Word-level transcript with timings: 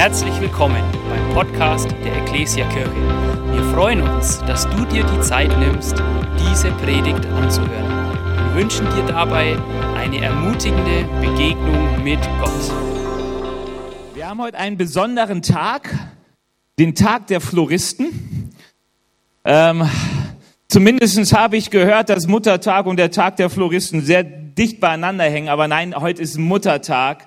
Herzlich 0.00 0.40
willkommen 0.40 0.82
beim 1.10 1.34
Podcast 1.34 1.90
der 2.02 2.16
Ecclesia 2.22 2.66
Kirche. 2.70 2.90
Wir 3.52 3.62
freuen 3.64 4.00
uns, 4.00 4.38
dass 4.46 4.66
du 4.70 4.86
dir 4.86 5.04
die 5.04 5.20
Zeit 5.20 5.50
nimmst, 5.58 6.02
diese 6.38 6.70
Predigt 6.70 7.26
anzuhören. 7.26 8.14
Wir 8.46 8.62
wünschen 8.62 8.86
dir 8.96 9.04
dabei 9.06 9.58
eine 9.98 10.22
ermutigende 10.24 11.04
Begegnung 11.20 12.02
mit 12.02 12.18
Gott. 12.40 12.72
Wir 14.14 14.26
haben 14.26 14.40
heute 14.40 14.56
einen 14.56 14.78
besonderen 14.78 15.42
Tag, 15.42 15.94
den 16.78 16.94
Tag 16.94 17.26
der 17.26 17.42
Floristen. 17.42 18.54
Ähm, 19.44 19.86
zumindest 20.70 21.36
habe 21.36 21.58
ich 21.58 21.68
gehört, 21.68 22.08
dass 22.08 22.26
Muttertag 22.26 22.86
und 22.86 22.96
der 22.96 23.10
Tag 23.10 23.36
der 23.36 23.50
Floristen 23.50 24.00
sehr 24.00 24.22
dicht 24.22 24.80
beieinander 24.80 25.24
hängen. 25.24 25.50
Aber 25.50 25.68
nein, 25.68 25.94
heute 25.94 26.22
ist 26.22 26.38
Muttertag. 26.38 27.26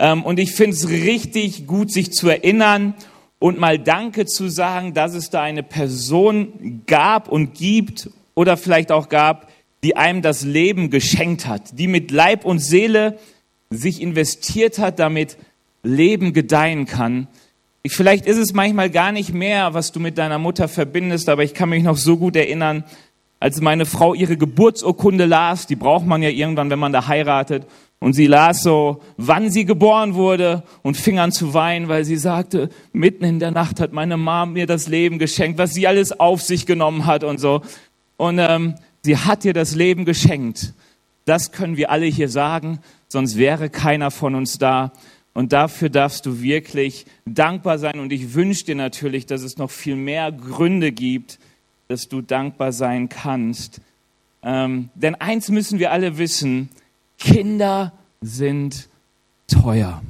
Ähm, 0.00 0.24
und 0.24 0.40
ich 0.40 0.52
finde 0.52 0.74
es 0.74 0.88
richtig 0.88 1.66
gut, 1.66 1.92
sich 1.92 2.10
zu 2.12 2.28
erinnern 2.28 2.94
und 3.38 3.58
mal 3.58 3.78
Danke 3.78 4.24
zu 4.24 4.48
sagen, 4.48 4.94
dass 4.94 5.14
es 5.14 5.28
da 5.28 5.42
eine 5.42 5.62
Person 5.62 6.82
gab 6.86 7.28
und 7.28 7.54
gibt 7.54 8.10
oder 8.34 8.56
vielleicht 8.56 8.90
auch 8.90 9.10
gab, 9.10 9.50
die 9.84 9.96
einem 9.96 10.22
das 10.22 10.42
Leben 10.42 10.88
geschenkt 10.90 11.46
hat, 11.46 11.78
die 11.78 11.86
mit 11.86 12.10
Leib 12.10 12.46
und 12.46 12.60
Seele 12.60 13.18
sich 13.68 14.00
investiert 14.00 14.78
hat, 14.78 14.98
damit 14.98 15.36
Leben 15.82 16.32
gedeihen 16.32 16.86
kann. 16.86 17.28
Vielleicht 17.86 18.26
ist 18.26 18.38
es 18.38 18.52
manchmal 18.52 18.90
gar 18.90 19.12
nicht 19.12 19.32
mehr, 19.32 19.74
was 19.74 19.92
du 19.92 20.00
mit 20.00 20.18
deiner 20.18 20.38
Mutter 20.38 20.66
verbindest, 20.68 21.28
aber 21.28 21.44
ich 21.44 21.54
kann 21.54 21.68
mich 21.68 21.82
noch 21.82 21.96
so 21.96 22.16
gut 22.16 22.36
erinnern, 22.36 22.84
als 23.38 23.60
meine 23.60 23.86
Frau 23.86 24.12
ihre 24.12 24.36
Geburtsurkunde 24.36 25.24
las, 25.24 25.66
die 25.66 25.76
braucht 25.76 26.06
man 26.06 26.22
ja 26.22 26.28
irgendwann, 26.28 26.68
wenn 26.68 26.78
man 26.78 26.92
da 26.92 27.06
heiratet, 27.06 27.66
und 28.00 28.14
sie 28.14 28.26
las 28.26 28.62
so, 28.62 29.02
wann 29.18 29.50
sie 29.50 29.66
geboren 29.66 30.14
wurde 30.14 30.62
und 30.82 30.96
fing 30.96 31.18
an 31.18 31.32
zu 31.32 31.52
weinen, 31.52 31.88
weil 31.88 32.06
sie 32.06 32.16
sagte, 32.16 32.70
mitten 32.92 33.24
in 33.24 33.38
der 33.38 33.50
Nacht 33.50 33.78
hat 33.78 33.92
meine 33.92 34.16
Mom 34.16 34.54
mir 34.54 34.66
das 34.66 34.88
Leben 34.88 35.18
geschenkt, 35.18 35.58
was 35.58 35.74
sie 35.74 35.86
alles 35.86 36.18
auf 36.18 36.40
sich 36.40 36.64
genommen 36.64 37.04
hat 37.04 37.24
und 37.24 37.38
so. 37.38 37.60
Und 38.16 38.38
ähm, 38.38 38.74
sie 39.02 39.18
hat 39.18 39.44
dir 39.44 39.52
das 39.52 39.74
Leben 39.74 40.06
geschenkt. 40.06 40.72
Das 41.26 41.52
können 41.52 41.76
wir 41.76 41.90
alle 41.90 42.06
hier 42.06 42.30
sagen, 42.30 42.80
sonst 43.08 43.36
wäre 43.36 43.68
keiner 43.68 44.10
von 44.10 44.34
uns 44.34 44.58
da. 44.58 44.92
Und 45.34 45.52
dafür 45.52 45.90
darfst 45.90 46.24
du 46.24 46.40
wirklich 46.40 47.04
dankbar 47.26 47.78
sein. 47.78 48.00
Und 48.00 48.12
ich 48.12 48.34
wünsche 48.34 48.64
dir 48.64 48.76
natürlich, 48.76 49.26
dass 49.26 49.42
es 49.42 49.58
noch 49.58 49.70
viel 49.70 49.96
mehr 49.96 50.32
Gründe 50.32 50.90
gibt, 50.90 51.38
dass 51.88 52.08
du 52.08 52.22
dankbar 52.22 52.72
sein 52.72 53.10
kannst. 53.10 53.80
Ähm, 54.42 54.88
denn 54.94 55.16
eins 55.16 55.50
müssen 55.50 55.78
wir 55.78 55.92
alle 55.92 56.16
wissen, 56.16 56.70
Kinder 57.20 57.92
sind 58.20 58.88
teuer. 59.46 60.02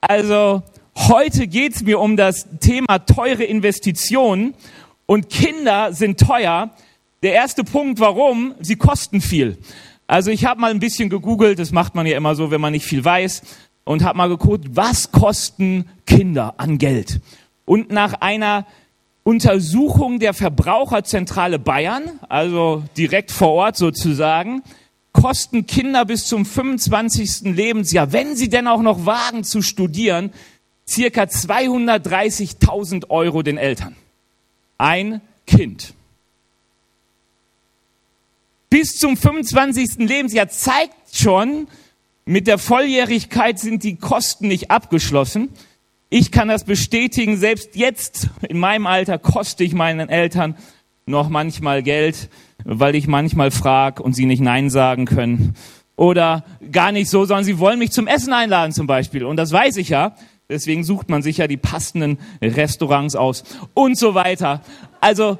Also 0.00 0.62
heute 0.96 1.46
geht 1.46 1.74
es 1.74 1.82
mir 1.82 2.00
um 2.00 2.16
das 2.16 2.46
Thema 2.60 3.00
teure 3.00 3.44
Investitionen 3.44 4.54
und 5.04 5.28
Kinder 5.28 5.92
sind 5.92 6.18
teuer. 6.18 6.70
Der 7.22 7.34
erste 7.34 7.64
Punkt, 7.64 8.00
warum? 8.00 8.54
Sie 8.60 8.76
kosten 8.76 9.20
viel. 9.20 9.58
Also 10.06 10.30
ich 10.30 10.44
habe 10.44 10.60
mal 10.60 10.70
ein 10.70 10.80
bisschen 10.80 11.10
gegoogelt, 11.10 11.58
das 11.58 11.72
macht 11.72 11.94
man 11.94 12.06
ja 12.06 12.16
immer 12.16 12.34
so, 12.34 12.50
wenn 12.50 12.60
man 12.60 12.72
nicht 12.72 12.86
viel 12.86 13.04
weiß, 13.04 13.42
und 13.84 14.04
habe 14.04 14.18
mal 14.18 14.28
geguckt, 14.28 14.64
was 14.70 15.10
kosten 15.10 15.88
Kinder 16.06 16.54
an 16.58 16.78
Geld. 16.78 17.20
Und 17.64 17.90
nach 17.90 18.14
einer 18.14 18.66
Untersuchung 19.24 20.18
der 20.18 20.34
Verbraucherzentrale 20.34 21.58
Bayern, 21.58 22.10
also 22.28 22.84
direkt 22.96 23.30
vor 23.30 23.52
Ort 23.52 23.76
sozusagen, 23.76 24.62
kosten 25.12 25.66
Kinder 25.66 26.04
bis 26.04 26.26
zum 26.26 26.44
25. 26.44 27.54
Lebensjahr, 27.54 28.12
wenn 28.12 28.34
sie 28.36 28.48
denn 28.48 28.66
auch 28.66 28.82
noch 28.82 29.06
wagen 29.06 29.44
zu 29.44 29.62
studieren, 29.62 30.32
circa 30.88 31.22
230.000 31.22 33.10
Euro 33.10 33.42
den 33.42 33.58
Eltern. 33.58 33.96
Ein 34.78 35.20
Kind. 35.46 35.94
Bis 38.70 38.98
zum 38.98 39.16
25. 39.16 39.98
Lebensjahr 39.98 40.48
zeigt 40.48 41.14
schon, 41.14 41.68
mit 42.24 42.46
der 42.46 42.58
Volljährigkeit 42.58 43.58
sind 43.58 43.82
die 43.82 43.96
Kosten 43.96 44.48
nicht 44.48 44.70
abgeschlossen. 44.70 45.50
Ich 46.08 46.30
kann 46.30 46.48
das 46.48 46.64
bestätigen, 46.64 47.36
selbst 47.36 47.74
jetzt 47.74 48.28
in 48.48 48.58
meinem 48.58 48.86
Alter 48.86 49.18
koste 49.18 49.64
ich 49.64 49.72
meinen 49.72 50.08
Eltern 50.08 50.56
noch 51.06 51.28
manchmal 51.28 51.82
Geld 51.82 52.28
weil 52.64 52.94
ich 52.94 53.06
manchmal 53.06 53.50
frage 53.50 54.02
und 54.02 54.14
sie 54.14 54.26
nicht 54.26 54.40
Nein 54.40 54.70
sagen 54.70 55.04
können. 55.04 55.54
Oder 55.96 56.44
gar 56.70 56.92
nicht 56.92 57.10
so, 57.10 57.24
sondern 57.24 57.44
sie 57.44 57.58
wollen 57.58 57.78
mich 57.78 57.92
zum 57.92 58.06
Essen 58.06 58.32
einladen 58.32 58.72
zum 58.72 58.86
Beispiel. 58.86 59.24
Und 59.24 59.36
das 59.36 59.52
weiß 59.52 59.76
ich 59.76 59.90
ja. 59.90 60.16
Deswegen 60.48 60.84
sucht 60.84 61.08
man 61.08 61.22
sich 61.22 61.38
ja 61.38 61.46
die 61.46 61.56
passenden 61.56 62.18
Restaurants 62.40 63.14
aus 63.14 63.44
und 63.74 63.98
so 63.98 64.14
weiter. 64.14 64.62
Also 65.00 65.38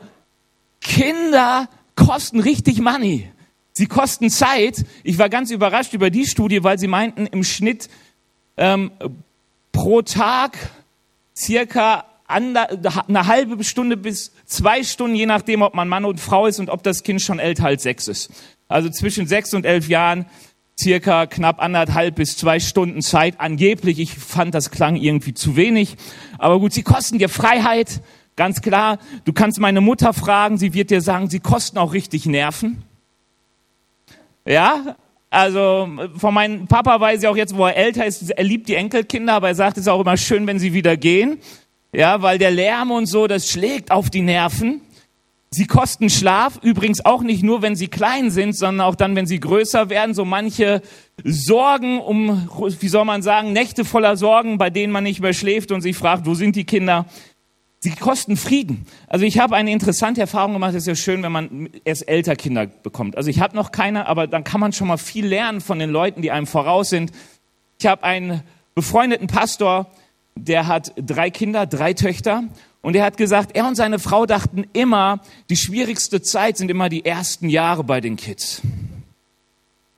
Kinder 0.80 1.68
kosten 1.96 2.40
richtig 2.40 2.80
Money. 2.80 3.28
Sie 3.72 3.86
kosten 3.86 4.30
Zeit. 4.30 4.84
Ich 5.02 5.18
war 5.18 5.28
ganz 5.28 5.50
überrascht 5.50 5.94
über 5.94 6.10
die 6.10 6.26
Studie, 6.26 6.62
weil 6.62 6.78
sie 6.78 6.86
meinten, 6.86 7.26
im 7.26 7.44
Schnitt 7.44 7.88
ähm, 8.56 8.90
pro 9.72 10.02
Tag 10.02 10.58
circa 11.34 12.04
eine 12.26 13.26
halbe 13.26 13.62
Stunde 13.64 13.96
bis 13.96 14.32
zwei 14.46 14.82
Stunden, 14.82 15.16
je 15.16 15.26
nachdem, 15.26 15.62
ob 15.62 15.74
man 15.74 15.88
Mann 15.88 16.04
und 16.04 16.20
Frau 16.20 16.46
ist 16.46 16.58
und 16.60 16.70
ob 16.70 16.82
das 16.82 17.02
Kind 17.02 17.20
schon 17.20 17.38
älter 17.38 17.66
als 17.66 17.82
sechs 17.82 18.08
ist. 18.08 18.30
Also 18.68 18.88
zwischen 18.88 19.26
sechs 19.26 19.52
und 19.54 19.66
elf 19.66 19.88
Jahren 19.88 20.26
circa 20.80 21.26
knapp 21.26 21.60
anderthalb 21.60 22.16
bis 22.16 22.36
zwei 22.36 22.60
Stunden 22.60 23.02
Zeit 23.02 23.38
angeblich. 23.38 23.98
Ich 23.98 24.14
fand, 24.14 24.54
das 24.54 24.70
klang 24.70 24.96
irgendwie 24.96 25.34
zu 25.34 25.56
wenig. 25.56 25.96
Aber 26.38 26.58
gut, 26.58 26.72
sie 26.72 26.82
kosten 26.82 27.18
dir 27.18 27.28
Freiheit, 27.28 28.00
ganz 28.36 28.62
klar. 28.62 28.98
Du 29.24 29.32
kannst 29.32 29.60
meine 29.60 29.80
Mutter 29.80 30.12
fragen, 30.12 30.58
sie 30.58 30.74
wird 30.74 30.90
dir 30.90 31.00
sagen, 31.00 31.28
sie 31.28 31.40
kosten 31.40 31.78
auch 31.78 31.92
richtig 31.92 32.26
Nerven. 32.26 32.82
Ja, 34.46 34.96
also 35.30 35.88
von 36.16 36.34
meinem 36.34 36.66
Papa 36.66 37.00
weiß 37.00 37.22
ich 37.22 37.28
auch 37.28 37.36
jetzt, 37.36 37.56
wo 37.56 37.66
er 37.66 37.76
älter 37.76 38.04
ist, 38.04 38.30
er 38.30 38.44
liebt 38.44 38.68
die 38.68 38.74
Enkelkinder, 38.74 39.34
aber 39.34 39.48
er 39.48 39.54
sagt 39.54 39.78
es 39.78 39.88
auch 39.88 40.00
immer 40.00 40.16
schön, 40.16 40.46
wenn 40.46 40.58
sie 40.58 40.72
wieder 40.72 40.96
gehen. 40.96 41.38
Ja, 41.94 42.22
weil 42.22 42.38
der 42.38 42.50
Lärm 42.50 42.90
und 42.90 43.06
so, 43.06 43.26
das 43.26 43.50
schlägt 43.50 43.90
auf 43.90 44.08
die 44.08 44.22
Nerven. 44.22 44.80
Sie 45.50 45.66
kosten 45.66 46.08
Schlaf, 46.08 46.58
übrigens 46.62 47.04
auch 47.04 47.20
nicht 47.20 47.42
nur, 47.42 47.60
wenn 47.60 47.76
sie 47.76 47.88
klein 47.88 48.30
sind, 48.30 48.56
sondern 48.56 48.86
auch 48.86 48.94
dann, 48.94 49.14
wenn 49.14 49.26
sie 49.26 49.38
größer 49.38 49.90
werden. 49.90 50.14
So 50.14 50.24
manche 50.24 50.80
Sorgen 51.22 52.00
um, 52.00 52.48
wie 52.80 52.88
soll 52.88 53.04
man 53.04 53.20
sagen, 53.20 53.52
Nächte 53.52 53.84
voller 53.84 54.16
Sorgen, 54.16 54.56
bei 54.56 54.70
denen 54.70 54.90
man 54.90 55.04
nicht 55.04 55.20
mehr 55.20 55.34
schläft 55.34 55.70
und 55.70 55.82
sich 55.82 55.94
fragt, 55.94 56.24
wo 56.24 56.32
sind 56.32 56.56
die 56.56 56.64
Kinder? 56.64 57.04
Sie 57.80 57.90
kosten 57.90 58.38
Frieden. 58.38 58.86
Also 59.08 59.26
ich 59.26 59.38
habe 59.38 59.54
eine 59.54 59.72
interessante 59.72 60.22
Erfahrung 60.22 60.54
gemacht. 60.54 60.70
Es 60.70 60.82
ist 60.82 60.86
ja 60.86 60.94
schön, 60.94 61.22
wenn 61.22 61.32
man 61.32 61.68
erst 61.84 62.08
älter 62.08 62.36
Kinder 62.36 62.66
bekommt. 62.66 63.18
Also 63.18 63.28
ich 63.28 63.40
habe 63.40 63.54
noch 63.54 63.70
keine, 63.70 64.06
aber 64.06 64.26
dann 64.26 64.44
kann 64.44 64.60
man 64.60 64.72
schon 64.72 64.88
mal 64.88 64.96
viel 64.96 65.26
lernen 65.26 65.60
von 65.60 65.78
den 65.78 65.90
Leuten, 65.90 66.22
die 66.22 66.30
einem 66.30 66.46
voraus 66.46 66.88
sind. 66.88 67.12
Ich 67.78 67.86
habe 67.86 68.04
einen 68.04 68.42
befreundeten 68.74 69.26
Pastor, 69.26 69.90
der 70.34 70.66
hat 70.66 70.92
drei 70.96 71.30
Kinder, 71.30 71.66
drei 71.66 71.92
Töchter. 71.94 72.44
Und 72.80 72.96
er 72.96 73.04
hat 73.04 73.16
gesagt, 73.16 73.54
er 73.54 73.66
und 73.66 73.76
seine 73.76 73.98
Frau 73.98 74.26
dachten 74.26 74.66
immer, 74.72 75.20
die 75.50 75.56
schwierigste 75.56 76.20
Zeit 76.20 76.56
sind 76.56 76.70
immer 76.70 76.88
die 76.88 77.04
ersten 77.04 77.48
Jahre 77.48 77.84
bei 77.84 78.00
den 78.00 78.16
Kids. 78.16 78.60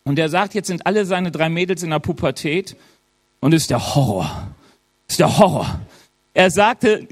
Und 0.04 0.18
er 0.18 0.28
sagt, 0.28 0.54
jetzt 0.54 0.66
sind 0.66 0.86
alle 0.86 1.06
seine 1.06 1.30
drei 1.30 1.48
Mädels 1.48 1.82
in 1.82 1.90
der 1.90 1.98
Pubertät 1.98 2.76
und 3.40 3.54
ist 3.54 3.70
der 3.70 3.94
Horror. 3.94 4.54
Ist 5.08 5.18
der 5.18 5.38
Horror. 5.38 5.80
Er 6.34 6.50
sagte, 6.50 7.06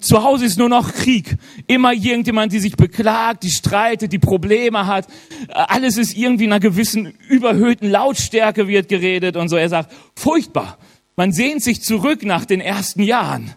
zu 0.00 0.24
Hause 0.24 0.44
ist 0.44 0.58
nur 0.58 0.68
noch 0.68 0.92
Krieg. 0.92 1.36
Immer 1.66 1.92
irgendjemand, 1.92 2.52
die 2.52 2.58
sich 2.58 2.76
beklagt, 2.76 3.44
die 3.44 3.50
streitet, 3.50 4.12
die 4.12 4.18
Probleme 4.18 4.86
hat. 4.86 5.06
Alles 5.48 5.96
ist 5.96 6.16
irgendwie 6.16 6.44
in 6.44 6.52
einer 6.52 6.60
gewissen 6.60 7.14
überhöhten 7.28 7.88
Lautstärke 7.88 8.68
wird 8.68 8.88
geredet 8.88 9.36
und 9.36 9.48
so. 9.48 9.56
Er 9.56 9.68
sagt, 9.68 9.92
furchtbar. 10.16 10.78
Man 11.16 11.32
sehnt 11.32 11.62
sich 11.62 11.82
zurück 11.82 12.24
nach 12.24 12.44
den 12.44 12.60
ersten 12.60 13.02
Jahren. 13.02 13.54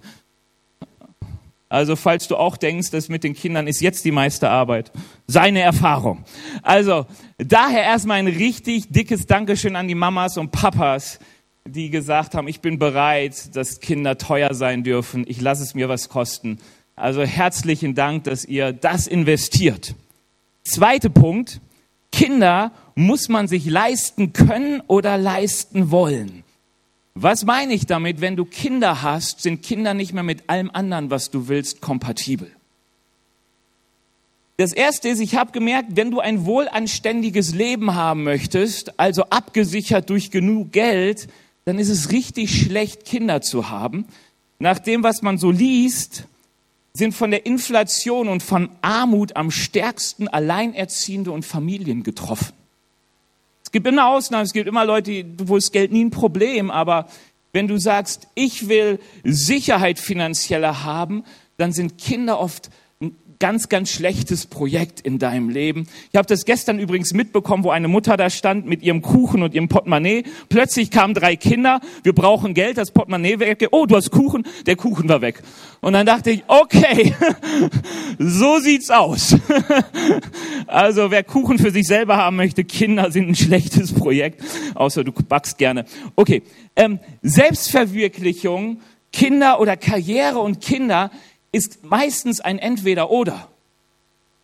Also 1.67 1.95
falls 1.95 2.27
du 2.27 2.35
auch 2.35 2.57
denkst, 2.57 2.89
dass 2.89 3.09
mit 3.09 3.23
den 3.23 3.35
Kindern 3.35 3.67
ist 3.67 3.81
jetzt 3.81 4.03
die 4.03 4.11
meiste 4.11 4.49
Arbeit, 4.49 4.91
seine 5.27 5.59
Erfahrung. 5.59 6.23
Also 6.63 7.05
daher 7.37 7.83
erstmal 7.83 8.17
ein 8.17 8.27
richtig 8.27 8.89
dickes 8.89 9.27
Dankeschön 9.27 9.75
an 9.75 9.87
die 9.87 9.93
Mamas 9.93 10.37
und 10.37 10.51
Papas, 10.51 11.19
die 11.65 11.91
gesagt 11.91 12.33
haben, 12.33 12.47
ich 12.47 12.61
bin 12.61 12.79
bereit, 12.79 13.55
dass 13.55 13.79
Kinder 13.79 14.17
teuer 14.17 14.55
sein 14.55 14.83
dürfen. 14.83 15.25
Ich 15.27 15.41
lasse 15.41 15.61
es 15.61 15.75
mir 15.75 15.89
was 15.89 16.09
kosten. 16.09 16.57
Also 16.95 17.21
herzlichen 17.21 17.93
Dank, 17.93 18.23
dass 18.23 18.45
ihr 18.45 18.73
das 18.73 19.05
investiert. 19.05 19.93
Zweiter 20.63 21.09
Punkt. 21.09 21.61
Kinder 22.11 22.71
muss 22.95 23.29
man 23.29 23.47
sich 23.47 23.65
leisten 23.65 24.33
können 24.33 24.81
oder 24.87 25.17
leisten 25.17 25.91
wollen. 25.91 26.43
Was 27.15 27.45
meine 27.45 27.73
ich 27.73 27.85
damit? 27.85 28.21
Wenn 28.21 28.35
du 28.35 28.45
Kinder 28.45 29.01
hast, 29.01 29.41
sind 29.41 29.61
Kinder 29.61 29.93
nicht 29.93 30.13
mehr 30.13 30.23
mit 30.23 30.49
allem 30.49 30.69
anderen, 30.71 31.09
was 31.09 31.31
du 31.31 31.47
willst, 31.47 31.81
kompatibel. 31.81 32.51
Das 34.57 34.73
erste 34.73 35.07
ist, 35.07 35.19
ich 35.19 35.35
habe 35.35 35.51
gemerkt, 35.51 35.95
wenn 35.95 36.11
du 36.11 36.19
ein 36.19 36.45
wohlanständiges 36.45 37.55
Leben 37.55 37.95
haben 37.95 38.23
möchtest, 38.23 38.99
also 38.99 39.23
abgesichert 39.23 40.09
durch 40.09 40.31
genug 40.31 40.73
Geld, 40.73 41.29
dann 41.63 41.79
ist 41.79 41.89
es 41.89 42.11
richtig 42.11 42.61
schlecht, 42.61 43.05
Kinder 43.05 43.41
zu 43.41 43.69
haben. 43.69 44.05
Nach 44.59 44.77
dem, 44.77 45.01
was 45.03 45.21
man 45.21 45.37
so 45.37 45.49
liest, 45.49 46.25
sind 46.93 47.13
von 47.13 47.31
der 47.31 47.45
Inflation 47.45 48.27
und 48.27 48.43
von 48.43 48.69
Armut 48.81 49.35
am 49.37 49.51
stärksten 49.51 50.27
Alleinerziehende 50.27 51.31
und 51.31 51.45
Familien 51.45 52.03
getroffen. 52.03 52.58
Es 53.69 53.71
gibt 53.71 53.85
immer 53.85 54.07
Ausnahmen, 54.07 54.45
es 54.45 54.53
gibt 54.53 54.67
immer 54.67 54.83
Leute, 54.83 55.23
wo 55.43 55.55
es 55.55 55.71
Geld 55.71 55.91
nie 55.91 56.03
ein 56.03 56.09
Problem, 56.09 56.71
aber 56.71 57.05
wenn 57.53 57.67
du 57.67 57.77
sagst, 57.77 58.27
ich 58.33 58.67
will 58.67 58.97
Sicherheit 59.23 59.99
finanzieller 59.99 60.83
haben, 60.83 61.23
dann 61.57 61.71
sind 61.71 61.99
Kinder 61.99 62.39
oft 62.39 62.71
ganz, 63.39 63.69
ganz 63.69 63.89
schlechtes 63.89 64.45
Projekt 64.45 64.99
in 64.99 65.17
deinem 65.17 65.49
Leben. 65.49 65.87
Ich 66.11 66.17
habe 66.17 66.27
das 66.27 66.43
gestern 66.43 66.77
übrigens 66.77 67.13
mitbekommen, 67.13 67.63
wo 67.63 67.69
eine 67.69 67.87
Mutter 67.87 68.17
da 68.17 68.29
stand 68.29 68.65
mit 68.65 68.83
ihrem 68.83 69.01
Kuchen 69.01 69.41
und 69.41 69.53
ihrem 69.53 69.69
Portemonnaie. 69.69 70.23
Plötzlich 70.49 70.91
kamen 70.91 71.13
drei 71.13 71.37
Kinder, 71.37 71.79
wir 72.03 72.13
brauchen 72.13 72.53
Geld, 72.53 72.77
das 72.77 72.91
Portemonnaie 72.91 73.39
weg. 73.39 73.65
Oh, 73.71 73.85
du 73.85 73.95
hast 73.95 74.11
Kuchen, 74.11 74.45
der 74.65 74.75
Kuchen 74.75 75.07
war 75.07 75.21
weg. 75.21 75.41
Und 75.79 75.93
dann 75.93 76.05
dachte 76.05 76.31
ich, 76.31 76.43
okay, 76.47 77.15
so 78.19 78.59
sieht's 78.59 78.89
aus. 78.89 79.37
also 80.67 81.09
wer 81.09 81.23
Kuchen 81.23 81.57
für 81.59 81.71
sich 81.71 81.87
selber 81.87 82.17
haben 82.17 82.35
möchte, 82.35 82.65
Kinder 82.65 83.09
sind 83.09 83.29
ein 83.29 83.35
schlechtes 83.35 83.93
Projekt, 83.93 84.43
außer 84.75 85.05
du 85.05 85.13
backst 85.13 85.57
gerne. 85.57 85.85
Okay, 86.17 86.43
ähm, 86.75 86.99
Selbstverwirklichung, 87.21 88.81
Kinder 89.13 89.61
oder 89.61 89.77
Karriere 89.77 90.39
und 90.39 90.59
Kinder 90.59 91.09
ist 91.51 91.83
meistens 91.83 92.41
ein 92.41 92.59
Entweder-Oder. 92.59 93.47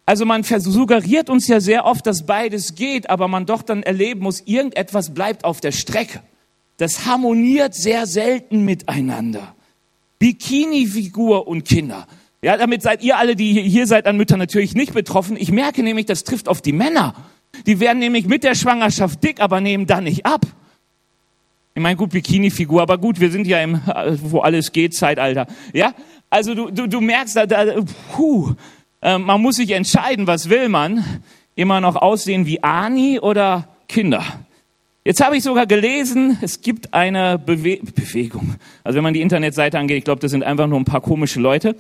Also 0.06 0.26
man 0.26 0.44
suggeriert 0.44 1.30
uns 1.30 1.48
ja 1.48 1.60
sehr 1.60 1.86
oft, 1.86 2.06
dass 2.06 2.26
beides 2.26 2.76
geht, 2.76 3.10
aber 3.10 3.28
man 3.28 3.46
doch 3.46 3.64
dann 3.64 3.82
erleben 3.82 4.22
muss, 4.22 4.42
irgendetwas 4.46 5.14
bleibt 5.14 5.44
auf 5.44 5.62
der 5.62 5.72
Strecke. 5.72 6.22
Das 6.78 7.06
harmoniert 7.06 7.74
sehr 7.74 8.06
selten 8.06 8.66
miteinander. 8.66 9.56
Bikini-Figur 10.20 11.48
und 11.48 11.66
Kinder. 11.66 12.08
Ja, 12.42 12.58
damit 12.58 12.84
seid 12.84 13.02
ihr 13.02 13.18
alle, 13.18 13.36
die 13.36 13.60
hier 13.62 13.88
seid, 13.88 14.06
an 14.06 14.18
Müttern 14.18 14.38
natürlich 14.38 14.76
nicht 14.76 14.94
betroffen. 14.94 15.38
Ich 15.38 15.52
merke 15.52 15.82
nämlich, 15.82 16.06
das 16.06 16.24
trifft 16.24 16.48
auf 16.48 16.62
die 16.62 16.74
Männer. 16.74 17.16
Die 17.66 17.80
werden 17.80 18.00
nämlich 18.00 18.28
mit 18.28 18.44
der 18.44 18.54
Schwangerschaft 18.54 19.24
dick, 19.24 19.40
aber 19.42 19.62
nehmen 19.62 19.88
dann 19.88 20.04
nicht 20.04 20.26
ab. 20.26 20.46
Ich 21.74 21.82
meine, 21.82 21.96
gut, 21.96 22.12
Bikini-Figur, 22.12 22.82
aber 22.82 22.98
gut, 22.98 23.20
wir 23.20 23.32
sind 23.32 23.48
ja 23.48 23.62
im, 23.62 23.82
wo 24.24 24.40
alles 24.40 24.72
geht, 24.72 24.94
Zeitalter. 24.94 25.48
Ja, 25.74 25.94
also 26.30 26.54
du, 26.54 26.70
du, 26.72 26.88
du 26.88 27.02
merkst, 27.02 27.36
da, 27.36 27.46
da, 27.46 27.66
puh, 28.14 28.54
äh, 29.02 29.18
man 29.18 29.42
muss 29.42 29.58
sich 29.58 29.72
entscheiden, 29.72 30.28
was 30.28 30.50
will 30.50 30.70
man? 30.70 31.22
Immer 31.56 31.80
noch 31.80 31.96
aussehen 31.96 32.46
wie 32.46 32.62
Ani 32.64 33.20
oder 33.20 33.68
Kinder? 33.88 34.24
Jetzt 35.08 35.24
habe 35.24 35.38
ich 35.38 35.44
sogar 35.44 35.68
gelesen, 35.68 36.40
es 36.42 36.62
gibt 36.62 36.94
eine 36.94 37.38
Bewe 37.38 37.78
Bewegung. 37.78 38.56
Also 38.84 38.98
wenn 38.98 39.04
man 39.04 39.14
die 39.14 39.22
Internetseite 39.22 39.78
angeht, 39.78 40.00
ich 40.00 40.04
glaube, 40.04 40.20
das 40.20 40.32
sind 40.32 40.44
einfach 40.44 40.66
nur 40.66 40.80
ein 40.80 40.86
paar 40.86 41.02
komische 41.02 41.40
Leute. 41.40 41.76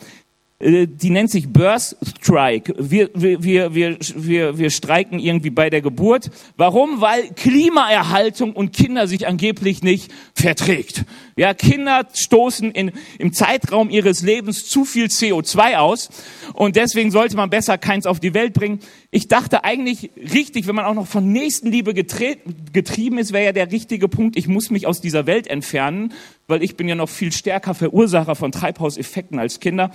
Äh, 0.60 0.88
die 0.88 1.10
nennt 1.10 1.30
sich 1.30 1.50
Birth 1.50 1.98
Strike. 2.19 2.74
Wir, 2.78 3.10
wir, 3.13 3.44
wir, 3.44 3.75
wir, 3.75 4.57
wir 4.57 4.69
streiken 4.69 5.19
irgendwie 5.19 5.50
bei 5.50 5.69
der 5.69 5.81
Geburt. 5.81 6.31
Warum? 6.56 7.02
Weil 7.02 7.30
Klimaerhaltung 7.36 8.54
und 8.54 8.72
Kinder 8.72 9.07
sich 9.07 9.28
angeblich 9.28 9.84
nicht 9.84 10.12
verträgt. 10.34 11.04
Ja, 11.36 11.54
Kinder 11.54 12.07
stoßen 12.13 12.72
in, 12.72 12.94
im 13.19 13.34
Zeitraum 13.34 13.90
ihres 13.90 14.22
Lebens 14.22 14.66
zu 14.66 14.86
viel 14.86 15.07
CO2 15.07 15.75
aus 15.75 16.10
und 16.54 16.78
deswegen 16.78 17.12
sollte 17.12 17.36
man 17.36 17.50
besser 17.50 17.78
keins 17.78 18.06
auf 18.06 18.22
die 18.22 18.34
Welt 18.34 18.54
bringen. 18.54 18.80
Ich 19.12 19.28
dachte 19.28 19.66
eigentlich 19.66 20.12
richtig, 20.16 20.68
wenn 20.68 20.75
man 20.75 20.86
auch 20.86 20.94
noch 20.94 21.08
von 21.08 21.30
Nächstenliebe 21.30 21.94
getrieben 21.94 23.18
ist, 23.18 23.34
wäre 23.34 23.46
ja 23.46 23.51
der 23.51 23.72
richtige 23.72 24.08
Punkt, 24.08 24.38
ich 24.38 24.48
muss 24.48 24.69
mich 24.69 24.88
aus 24.88 25.01
dieser 25.01 25.25
Welt 25.25 25.48
entfernen, 25.48 26.13
weil 26.48 26.63
ich 26.63 26.78
bin 26.78 26.88
ja 26.88 26.96
noch 26.96 27.10
viel 27.10 27.34
stärker 27.34 27.74
Verursacher 27.74 28.36
von 28.36 28.54
Treibhauseffekten 28.54 29.38
als 29.38 29.60
Kinder. 29.60 29.92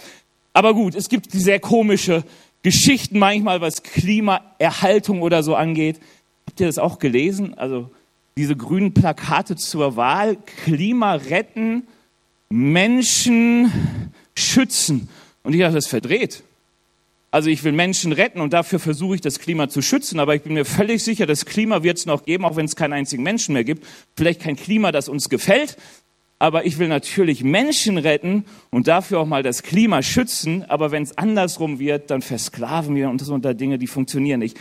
Aber 0.52 0.74
gut, 0.74 0.94
es 0.94 1.08
gibt 1.08 1.30
sehr 1.32 1.60
komische 1.60 2.24
Geschichten 2.62 3.18
manchmal, 3.18 3.60
was 3.60 3.82
Klimaerhaltung 3.82 5.22
oder 5.22 5.42
so 5.42 5.54
angeht. 5.54 6.00
Habt 6.46 6.60
ihr 6.60 6.66
das 6.66 6.78
auch 6.78 6.98
gelesen? 6.98 7.54
Also 7.54 7.90
diese 8.36 8.56
grünen 8.56 8.92
Plakate 8.92 9.56
zur 9.56 9.96
Wahl, 9.96 10.36
Klima 10.64 11.14
retten, 11.14 11.84
Menschen 12.48 13.72
schützen. 14.34 15.08
Und 15.42 15.54
ich 15.54 15.60
dachte, 15.60 15.74
das 15.74 15.84
ist 15.84 15.90
verdreht. 15.90 16.42
Also 17.32 17.48
ich 17.48 17.62
will 17.62 17.72
Menschen 17.72 18.10
retten 18.10 18.40
und 18.40 18.52
dafür 18.52 18.80
versuche 18.80 19.14
ich 19.14 19.20
das 19.20 19.38
Klima 19.38 19.68
zu 19.68 19.82
schützen, 19.82 20.18
aber 20.18 20.34
ich 20.34 20.42
bin 20.42 20.54
mir 20.54 20.64
völlig 20.64 21.04
sicher, 21.04 21.26
das 21.26 21.46
Klima 21.46 21.84
wird 21.84 21.98
es 21.98 22.06
noch 22.06 22.24
geben, 22.24 22.44
auch 22.44 22.56
wenn 22.56 22.64
es 22.64 22.74
keinen 22.74 22.92
einzigen 22.92 23.22
Menschen 23.22 23.52
mehr 23.52 23.62
gibt. 23.62 23.86
Vielleicht 24.16 24.40
kein 24.40 24.56
Klima, 24.56 24.90
das 24.90 25.08
uns 25.08 25.28
gefällt, 25.28 25.76
aber 26.40 26.64
ich 26.64 26.78
will 26.78 26.88
natürlich 26.88 27.44
Menschen 27.44 27.98
retten 27.98 28.46
und 28.70 28.88
dafür 28.88 29.20
auch 29.20 29.26
mal 29.26 29.42
das 29.42 29.62
Klima 29.62 30.02
schützen. 30.02 30.64
Aber 30.68 30.90
wenn 30.90 31.02
es 31.02 31.16
andersrum 31.18 31.78
wird, 31.78 32.10
dann 32.10 32.22
versklaven 32.22 32.96
wir 32.96 33.10
uns 33.10 33.28
unter 33.28 33.52
Dinge, 33.52 33.78
die 33.78 33.86
funktionieren 33.86 34.40
nicht. 34.40 34.58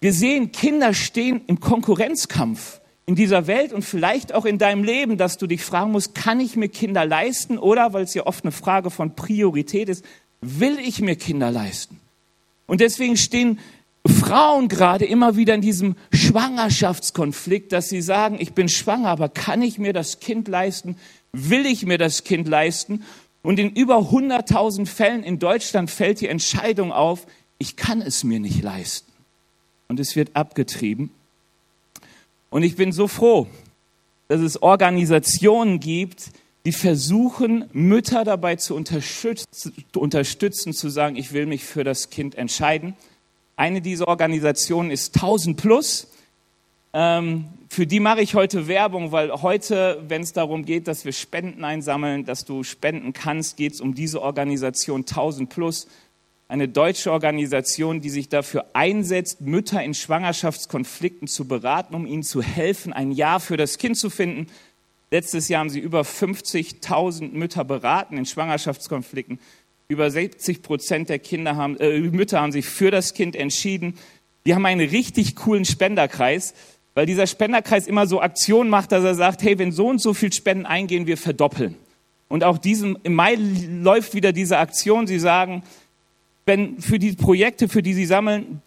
Wir 0.00 0.12
sehen, 0.12 0.50
Kinder 0.50 0.92
stehen 0.92 1.42
im 1.46 1.60
Konkurrenzkampf 1.60 2.80
in 3.06 3.14
dieser 3.14 3.46
Welt 3.46 3.72
und 3.72 3.84
vielleicht 3.84 4.34
auch 4.34 4.44
in 4.44 4.58
deinem 4.58 4.82
Leben, 4.82 5.16
dass 5.16 5.38
du 5.38 5.46
dich 5.46 5.62
fragen 5.62 5.92
musst, 5.92 6.16
kann 6.16 6.40
ich 6.40 6.56
mir 6.56 6.68
Kinder 6.68 7.06
leisten? 7.06 7.56
Oder, 7.56 7.92
weil 7.92 8.02
es 8.02 8.14
ja 8.14 8.26
oft 8.26 8.44
eine 8.44 8.52
Frage 8.52 8.90
von 8.90 9.14
Priorität 9.14 9.88
ist, 9.88 10.04
will 10.40 10.76
ich 10.80 11.00
mir 11.00 11.14
Kinder 11.14 11.52
leisten? 11.52 12.00
Und 12.66 12.80
deswegen 12.80 13.16
stehen 13.16 13.60
Frauen 14.06 14.68
gerade 14.68 15.04
immer 15.04 15.36
wieder 15.36 15.54
in 15.54 15.60
diesem 15.60 15.96
Schwangerschaftskonflikt, 16.12 17.72
dass 17.72 17.88
sie 17.88 18.00
sagen, 18.00 18.38
ich 18.40 18.52
bin 18.52 18.68
schwanger, 18.68 19.08
aber 19.08 19.28
kann 19.28 19.62
ich 19.62 19.78
mir 19.78 19.92
das 19.92 20.20
Kind 20.20 20.48
leisten? 20.48 20.96
Will 21.32 21.66
ich 21.66 21.84
mir 21.84 21.98
das 21.98 22.24
Kind 22.24 22.48
leisten? 22.48 23.04
Und 23.42 23.58
in 23.58 23.70
über 23.70 23.96
100.000 23.96 24.86
Fällen 24.86 25.22
in 25.22 25.38
Deutschland 25.38 25.90
fällt 25.90 26.20
die 26.20 26.28
Entscheidung 26.28 26.92
auf, 26.92 27.26
ich 27.58 27.76
kann 27.76 28.00
es 28.00 28.24
mir 28.24 28.40
nicht 28.40 28.62
leisten. 28.62 29.10
Und 29.88 30.00
es 30.00 30.16
wird 30.16 30.34
abgetrieben. 30.34 31.10
Und 32.48 32.62
ich 32.62 32.76
bin 32.76 32.92
so 32.92 33.06
froh, 33.08 33.46
dass 34.28 34.40
es 34.40 34.62
Organisationen 34.62 35.80
gibt, 35.80 36.30
die 36.64 36.72
versuchen, 36.72 37.64
Mütter 37.72 38.24
dabei 38.24 38.56
zu 38.56 38.74
unterstützen, 38.74 40.72
zu 40.72 40.88
sagen, 40.88 41.16
ich 41.16 41.32
will 41.32 41.46
mich 41.46 41.64
für 41.64 41.84
das 41.84 42.10
Kind 42.10 42.34
entscheiden. 42.34 42.94
Eine 43.60 43.82
dieser 43.82 44.08
Organisationen 44.08 44.90
ist 44.90 45.14
1000 45.16 45.54
Plus. 45.54 46.08
Ähm, 46.94 47.44
für 47.68 47.86
die 47.86 48.00
mache 48.00 48.22
ich 48.22 48.34
heute 48.34 48.68
Werbung, 48.68 49.12
weil 49.12 49.30
heute, 49.30 50.02
wenn 50.08 50.22
es 50.22 50.32
darum 50.32 50.64
geht, 50.64 50.88
dass 50.88 51.04
wir 51.04 51.12
Spenden 51.12 51.62
einsammeln, 51.62 52.24
dass 52.24 52.46
du 52.46 52.64
spenden 52.64 53.12
kannst, 53.12 53.58
geht 53.58 53.74
es 53.74 53.82
um 53.82 53.94
diese 53.94 54.22
Organisation 54.22 55.02
1000 55.02 55.50
Plus. 55.50 55.88
Eine 56.48 56.68
deutsche 56.68 57.12
Organisation, 57.12 58.00
die 58.00 58.08
sich 58.08 58.30
dafür 58.30 58.64
einsetzt, 58.72 59.42
Mütter 59.42 59.84
in 59.84 59.92
Schwangerschaftskonflikten 59.92 61.28
zu 61.28 61.46
beraten, 61.46 61.94
um 61.94 62.06
ihnen 62.06 62.22
zu 62.22 62.40
helfen, 62.40 62.94
ein 62.94 63.12
Ja 63.12 63.40
für 63.40 63.58
das 63.58 63.76
Kind 63.76 63.98
zu 63.98 64.08
finden. 64.08 64.46
Letztes 65.10 65.48
Jahr 65.48 65.60
haben 65.60 65.70
sie 65.70 65.80
über 65.80 66.00
50.000 66.00 67.32
Mütter 67.32 67.64
beraten 67.64 68.16
in 68.16 68.24
Schwangerschaftskonflikten. 68.24 69.38
Über 69.90 70.08
60 70.08 70.62
Prozent 70.62 71.08
der 71.08 71.18
Kinder 71.18 71.56
haben, 71.56 71.76
äh, 71.78 71.98
Mütter 71.98 72.40
haben 72.40 72.52
sich 72.52 72.64
für 72.64 72.92
das 72.92 73.12
Kind 73.12 73.34
entschieden. 73.34 73.94
Die 74.46 74.54
haben 74.54 74.64
einen 74.64 74.88
richtig 74.88 75.34
coolen 75.34 75.64
Spenderkreis, 75.64 76.54
weil 76.94 77.06
dieser 77.06 77.26
Spenderkreis 77.26 77.88
immer 77.88 78.06
so 78.06 78.20
Aktionen 78.20 78.70
macht, 78.70 78.92
dass 78.92 79.02
er 79.02 79.16
sagt, 79.16 79.42
hey, 79.42 79.58
wenn 79.58 79.72
so 79.72 79.88
und 79.88 80.00
so 80.00 80.14
viel 80.14 80.32
Spenden 80.32 80.64
eingehen, 80.64 81.08
wir 81.08 81.16
verdoppeln. 81.16 81.74
Und 82.28 82.44
auch 82.44 82.56
diesen, 82.56 82.98
im 83.02 83.14
Mai 83.14 83.34
läuft 83.34 84.14
wieder 84.14 84.32
diese 84.32 84.58
Aktion. 84.58 85.08
Sie 85.08 85.18
sagen, 85.18 85.64
wenn 86.46 86.80
für 86.80 87.00
die 87.00 87.14
Projekte, 87.14 87.68
für 87.68 87.82
die 87.82 87.94
Sie 87.94 88.06
sammeln, 88.06 88.62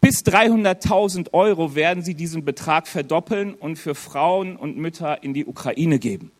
bis 0.00 0.24
300.000 0.24 1.32
Euro 1.32 1.76
werden 1.76 2.02
Sie 2.02 2.14
diesen 2.14 2.44
Betrag 2.44 2.88
verdoppeln 2.88 3.54
und 3.54 3.76
für 3.76 3.94
Frauen 3.94 4.56
und 4.56 4.76
Mütter 4.76 5.22
in 5.22 5.32
die 5.32 5.46
Ukraine 5.46 6.00
geben. 6.00 6.32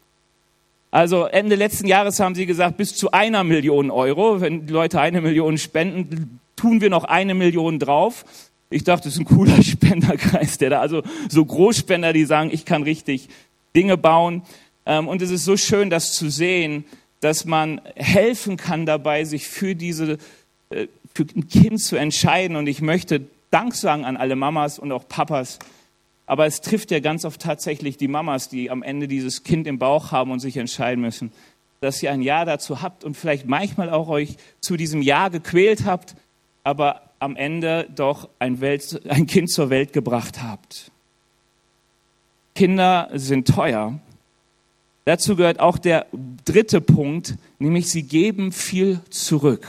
Also 0.90 1.24
Ende 1.24 1.54
letzten 1.54 1.86
Jahres 1.86 2.18
haben 2.18 2.34
sie 2.34 2.46
gesagt, 2.46 2.76
bis 2.76 2.96
zu 2.96 3.12
einer 3.12 3.44
Million 3.44 3.90
Euro. 3.90 4.40
Wenn 4.40 4.66
die 4.66 4.72
Leute 4.72 5.00
eine 5.00 5.20
Million 5.20 5.56
spenden, 5.56 6.40
tun 6.56 6.80
wir 6.80 6.90
noch 6.90 7.04
eine 7.04 7.34
Million 7.34 7.78
drauf. 7.78 8.24
Ich 8.70 8.84
dachte, 8.84 9.04
das 9.04 9.14
ist 9.14 9.20
ein 9.20 9.24
cooler 9.24 9.62
Spenderkreis, 9.62 10.58
der 10.58 10.70
da, 10.70 10.80
also 10.80 11.02
so 11.28 11.44
Großspender, 11.44 12.12
die 12.12 12.24
sagen, 12.24 12.50
ich 12.52 12.64
kann 12.64 12.82
richtig 12.82 13.28
Dinge 13.74 13.96
bauen. 13.96 14.42
Ähm, 14.86 15.06
und 15.08 15.22
es 15.22 15.30
ist 15.30 15.44
so 15.44 15.56
schön, 15.56 15.90
das 15.90 16.12
zu 16.12 16.28
sehen, 16.28 16.84
dass 17.20 17.44
man 17.44 17.80
helfen 17.94 18.56
kann 18.56 18.86
dabei, 18.86 19.24
sich 19.24 19.46
für 19.46 19.74
diese, 19.74 20.18
äh, 20.70 20.86
für 21.14 21.26
ein 21.36 21.48
Kind 21.48 21.80
zu 21.80 21.96
entscheiden. 21.96 22.56
Und 22.56 22.66
ich 22.66 22.80
möchte 22.80 23.22
Dank 23.50 23.74
sagen 23.74 24.04
an 24.04 24.16
alle 24.16 24.36
Mamas 24.36 24.78
und 24.78 24.90
auch 24.92 25.06
Papas, 25.08 25.58
aber 26.30 26.46
es 26.46 26.60
trifft 26.60 26.92
ja 26.92 27.00
ganz 27.00 27.24
oft 27.24 27.40
tatsächlich 27.40 27.96
die 27.96 28.06
Mamas, 28.06 28.48
die 28.48 28.70
am 28.70 28.84
Ende 28.84 29.08
dieses 29.08 29.42
Kind 29.42 29.66
im 29.66 29.80
Bauch 29.80 30.12
haben 30.12 30.30
und 30.30 30.38
sich 30.38 30.56
entscheiden 30.56 31.02
müssen, 31.02 31.32
dass 31.80 32.00
ihr 32.04 32.12
ein 32.12 32.22
Ja 32.22 32.44
dazu 32.44 32.82
habt 32.82 33.02
und 33.02 33.16
vielleicht 33.16 33.46
manchmal 33.46 33.90
auch 33.90 34.08
euch 34.08 34.36
zu 34.60 34.76
diesem 34.76 35.02
Ja 35.02 35.26
gequält 35.28 35.84
habt, 35.86 36.14
aber 36.62 37.10
am 37.18 37.34
Ende 37.34 37.88
doch 37.96 38.28
ein, 38.38 38.60
Welt, 38.60 39.02
ein 39.08 39.26
Kind 39.26 39.50
zur 39.50 39.70
Welt 39.70 39.92
gebracht 39.92 40.40
habt. 40.40 40.92
Kinder 42.54 43.10
sind 43.12 43.48
teuer 43.48 43.98
Dazu 45.04 45.34
gehört 45.34 45.58
auch 45.58 45.78
der 45.78 46.06
dritte 46.44 46.80
Punkt, 46.80 47.34
nämlich 47.58 47.90
sie 47.90 48.04
geben 48.04 48.52
viel 48.52 49.00
zurück. 49.10 49.66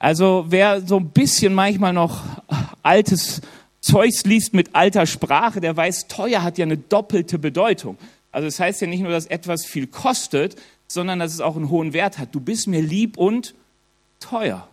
Also 0.00 0.46
wer 0.48 0.80
so 0.80 0.96
ein 0.96 1.10
bisschen 1.10 1.54
manchmal 1.54 1.92
noch 1.92 2.22
altes 2.82 3.42
Zeugs 3.80 4.24
liest 4.24 4.54
mit 4.54 4.74
alter 4.74 5.06
Sprache, 5.06 5.60
der 5.60 5.76
weiß, 5.76 6.08
teuer 6.08 6.42
hat 6.42 6.58
ja 6.58 6.64
eine 6.64 6.78
doppelte 6.78 7.38
Bedeutung. 7.38 7.96
Also 8.32 8.48
es 8.48 8.56
das 8.56 8.60
heißt 8.60 8.80
ja 8.82 8.86
nicht 8.86 9.02
nur, 9.02 9.12
dass 9.12 9.26
etwas 9.26 9.64
viel 9.64 9.86
kostet, 9.86 10.56
sondern 10.88 11.18
dass 11.18 11.32
es 11.32 11.40
auch 11.40 11.56
einen 11.56 11.70
hohen 11.70 11.92
Wert 11.92 12.18
hat. 12.18 12.34
Du 12.34 12.40
bist 12.40 12.66
mir 12.66 12.82
lieb 12.82 13.16
und 13.16 13.54
teuer. 14.20 14.68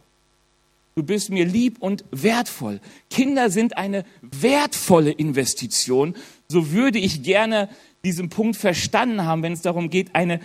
Du 0.95 1.03
bist 1.03 1.29
mir 1.29 1.45
lieb 1.45 1.77
und 1.79 2.05
wertvoll. 2.11 2.79
Kinder 3.09 3.49
sind 3.49 3.77
eine 3.77 4.05
wertvolle 4.21 5.11
Investition. 5.11 6.15
So 6.47 6.71
würde 6.71 6.99
ich 6.99 7.21
gerne 7.21 7.69
diesen 8.05 8.29
Punkt 8.29 8.55
verstanden 8.55 9.25
haben, 9.25 9.43
wenn 9.43 9.53
es 9.53 9.61
darum 9.61 9.89
geht, 9.89 10.15
eine 10.15 10.39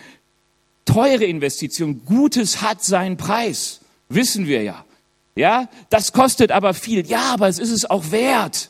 teure 0.84 1.24
Investition. 1.24 2.04
Gutes 2.04 2.62
hat 2.62 2.82
seinen 2.82 3.16
Preis. 3.16 3.80
Wissen 4.08 4.48
wir 4.48 4.62
ja. 4.62 4.84
Ja, 5.40 5.70
das 5.88 6.12
kostet 6.12 6.52
aber 6.52 6.74
viel. 6.74 7.06
Ja, 7.06 7.32
aber 7.32 7.48
es 7.48 7.58
ist 7.58 7.70
es 7.70 7.88
auch 7.88 8.10
wert. 8.10 8.68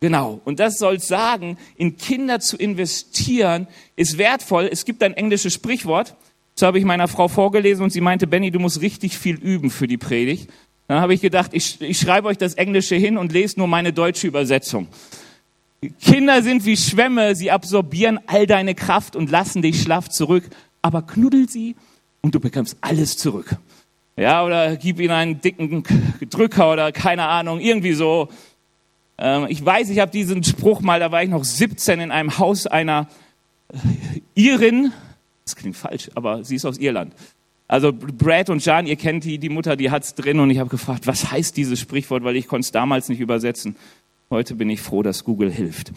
Genau. 0.00 0.40
Und 0.44 0.58
das 0.58 0.78
soll 0.78 0.98
sagen, 0.98 1.56
in 1.76 1.96
Kinder 1.96 2.40
zu 2.40 2.56
investieren 2.56 3.68
ist 3.94 4.18
wertvoll. 4.18 4.68
Es 4.70 4.84
gibt 4.84 5.04
ein 5.04 5.14
englisches 5.14 5.54
Sprichwort. 5.54 6.16
Das 6.56 6.66
habe 6.66 6.80
ich 6.80 6.84
meiner 6.84 7.06
Frau 7.06 7.28
vorgelesen 7.28 7.84
und 7.84 7.90
sie 7.90 8.00
meinte, 8.00 8.26
Benny, 8.26 8.50
du 8.50 8.58
musst 8.58 8.80
richtig 8.80 9.16
viel 9.16 9.36
üben 9.36 9.70
für 9.70 9.86
die 9.86 9.96
Predigt. 9.96 10.50
Dann 10.88 11.00
habe 11.00 11.14
ich 11.14 11.20
gedacht, 11.20 11.52
ich, 11.54 11.80
ich 11.80 12.00
schreibe 12.00 12.26
euch 12.26 12.36
das 12.36 12.54
Englische 12.54 12.96
hin 12.96 13.16
und 13.16 13.30
lese 13.30 13.60
nur 13.60 13.68
meine 13.68 13.92
deutsche 13.92 14.26
Übersetzung. 14.26 14.88
Kinder 16.00 16.42
sind 16.42 16.64
wie 16.64 16.76
Schwämme, 16.76 17.36
sie 17.36 17.52
absorbieren 17.52 18.18
all 18.26 18.48
deine 18.48 18.74
Kraft 18.74 19.14
und 19.14 19.30
lassen 19.30 19.62
dich 19.62 19.80
schlaff 19.80 20.08
zurück. 20.08 20.50
Aber 20.82 21.02
knuddel 21.02 21.48
sie 21.48 21.76
und 22.22 22.34
du 22.34 22.40
bekommst 22.40 22.76
alles 22.80 23.16
zurück. 23.16 23.56
Ja, 24.16 24.44
oder 24.44 24.76
gib 24.76 25.00
ihnen 25.00 25.10
einen 25.10 25.40
dicken 25.40 25.84
Drücker 26.28 26.72
oder 26.72 26.92
keine 26.92 27.26
Ahnung, 27.28 27.60
irgendwie 27.60 27.94
so. 27.94 28.28
Ähm, 29.18 29.46
ich 29.48 29.64
weiß, 29.64 29.88
ich 29.90 29.98
habe 30.00 30.10
diesen 30.10 30.44
Spruch 30.44 30.80
mal, 30.80 31.00
da 31.00 31.10
war 31.10 31.22
ich 31.22 31.30
noch 31.30 31.44
17 31.44 32.00
in 32.00 32.10
einem 32.10 32.38
Haus 32.38 32.66
einer 32.66 33.08
Irin. 34.34 34.92
Das 35.44 35.56
klingt 35.56 35.76
falsch, 35.76 36.10
aber 36.14 36.44
sie 36.44 36.56
ist 36.56 36.64
aus 36.64 36.78
Irland. 36.78 37.14
Also 37.68 37.90
Brad 37.92 38.50
und 38.50 38.64
Jan, 38.64 38.86
ihr 38.86 38.96
kennt 38.96 39.24
die, 39.24 39.38
die 39.38 39.48
Mutter, 39.48 39.76
die 39.76 39.90
hat's 39.90 40.14
drin 40.14 40.40
und 40.40 40.50
ich 40.50 40.58
habe 40.58 40.68
gefragt, 40.68 41.06
was 41.06 41.30
heißt 41.30 41.56
dieses 41.56 41.80
Sprichwort, 41.80 42.22
weil 42.22 42.36
ich 42.36 42.46
konnte 42.46 42.66
es 42.66 42.72
damals 42.72 43.08
nicht 43.08 43.20
übersetzen. 43.20 43.76
Heute 44.28 44.54
bin 44.56 44.68
ich 44.68 44.82
froh, 44.82 45.02
dass 45.02 45.24
Google 45.24 45.50
hilft. 45.50 45.92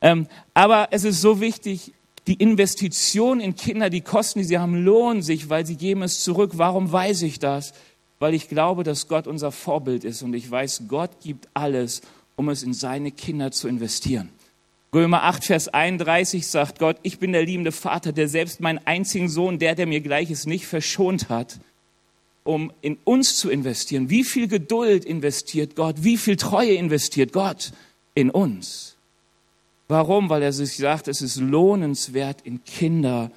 Ähm, 0.00 0.26
aber 0.54 0.88
es 0.90 1.04
ist 1.04 1.20
so 1.20 1.40
wichtig, 1.40 1.92
die 2.28 2.34
Investition 2.34 3.40
in 3.40 3.56
Kinder, 3.56 3.88
die 3.88 4.02
Kosten, 4.02 4.40
die 4.40 4.44
sie 4.44 4.58
haben, 4.58 4.84
lohnen 4.84 5.22
sich, 5.22 5.48
weil 5.48 5.64
sie 5.64 5.76
geben 5.76 6.02
es 6.02 6.20
zurück. 6.20 6.52
Warum 6.54 6.92
weiß 6.92 7.22
ich 7.22 7.38
das? 7.38 7.72
Weil 8.18 8.34
ich 8.34 8.48
glaube, 8.48 8.84
dass 8.84 9.08
Gott 9.08 9.26
unser 9.26 9.50
Vorbild 9.50 10.04
ist 10.04 10.22
und 10.22 10.34
ich 10.34 10.48
weiß, 10.50 10.82
Gott 10.88 11.10
gibt 11.22 11.48
alles, 11.54 12.02
um 12.36 12.50
es 12.50 12.62
in 12.62 12.74
seine 12.74 13.12
Kinder 13.12 13.50
zu 13.50 13.66
investieren. 13.66 14.28
Römer 14.94 15.22
8, 15.24 15.44
Vers 15.44 15.68
31 15.68 16.46
sagt 16.46 16.78
Gott, 16.78 16.96
ich 17.02 17.18
bin 17.18 17.32
der 17.32 17.44
liebende 17.44 17.72
Vater, 17.72 18.12
der 18.12 18.28
selbst 18.28 18.60
meinen 18.60 18.80
einzigen 18.84 19.30
Sohn, 19.30 19.58
der, 19.58 19.74
der 19.74 19.86
mir 19.86 20.00
gleich 20.00 20.30
ist, 20.30 20.46
nicht 20.46 20.66
verschont 20.66 21.30
hat, 21.30 21.58
um 22.44 22.72
in 22.82 22.98
uns 23.04 23.36
zu 23.36 23.48
investieren. 23.48 24.10
Wie 24.10 24.24
viel 24.24 24.48
Geduld 24.48 25.06
investiert 25.06 25.76
Gott? 25.76 25.96
Wie 26.00 26.18
viel 26.18 26.36
Treue 26.36 26.74
investiert 26.74 27.32
Gott 27.32 27.72
in 28.14 28.30
uns? 28.30 28.87
Warum? 29.88 30.28
Weil 30.28 30.42
er 30.42 30.52
sich 30.52 30.76
sagt, 30.76 31.08
es 31.08 31.22
ist 31.22 31.36
lohnenswert, 31.36 32.42
in 32.42 32.62
Kinder 32.64 33.30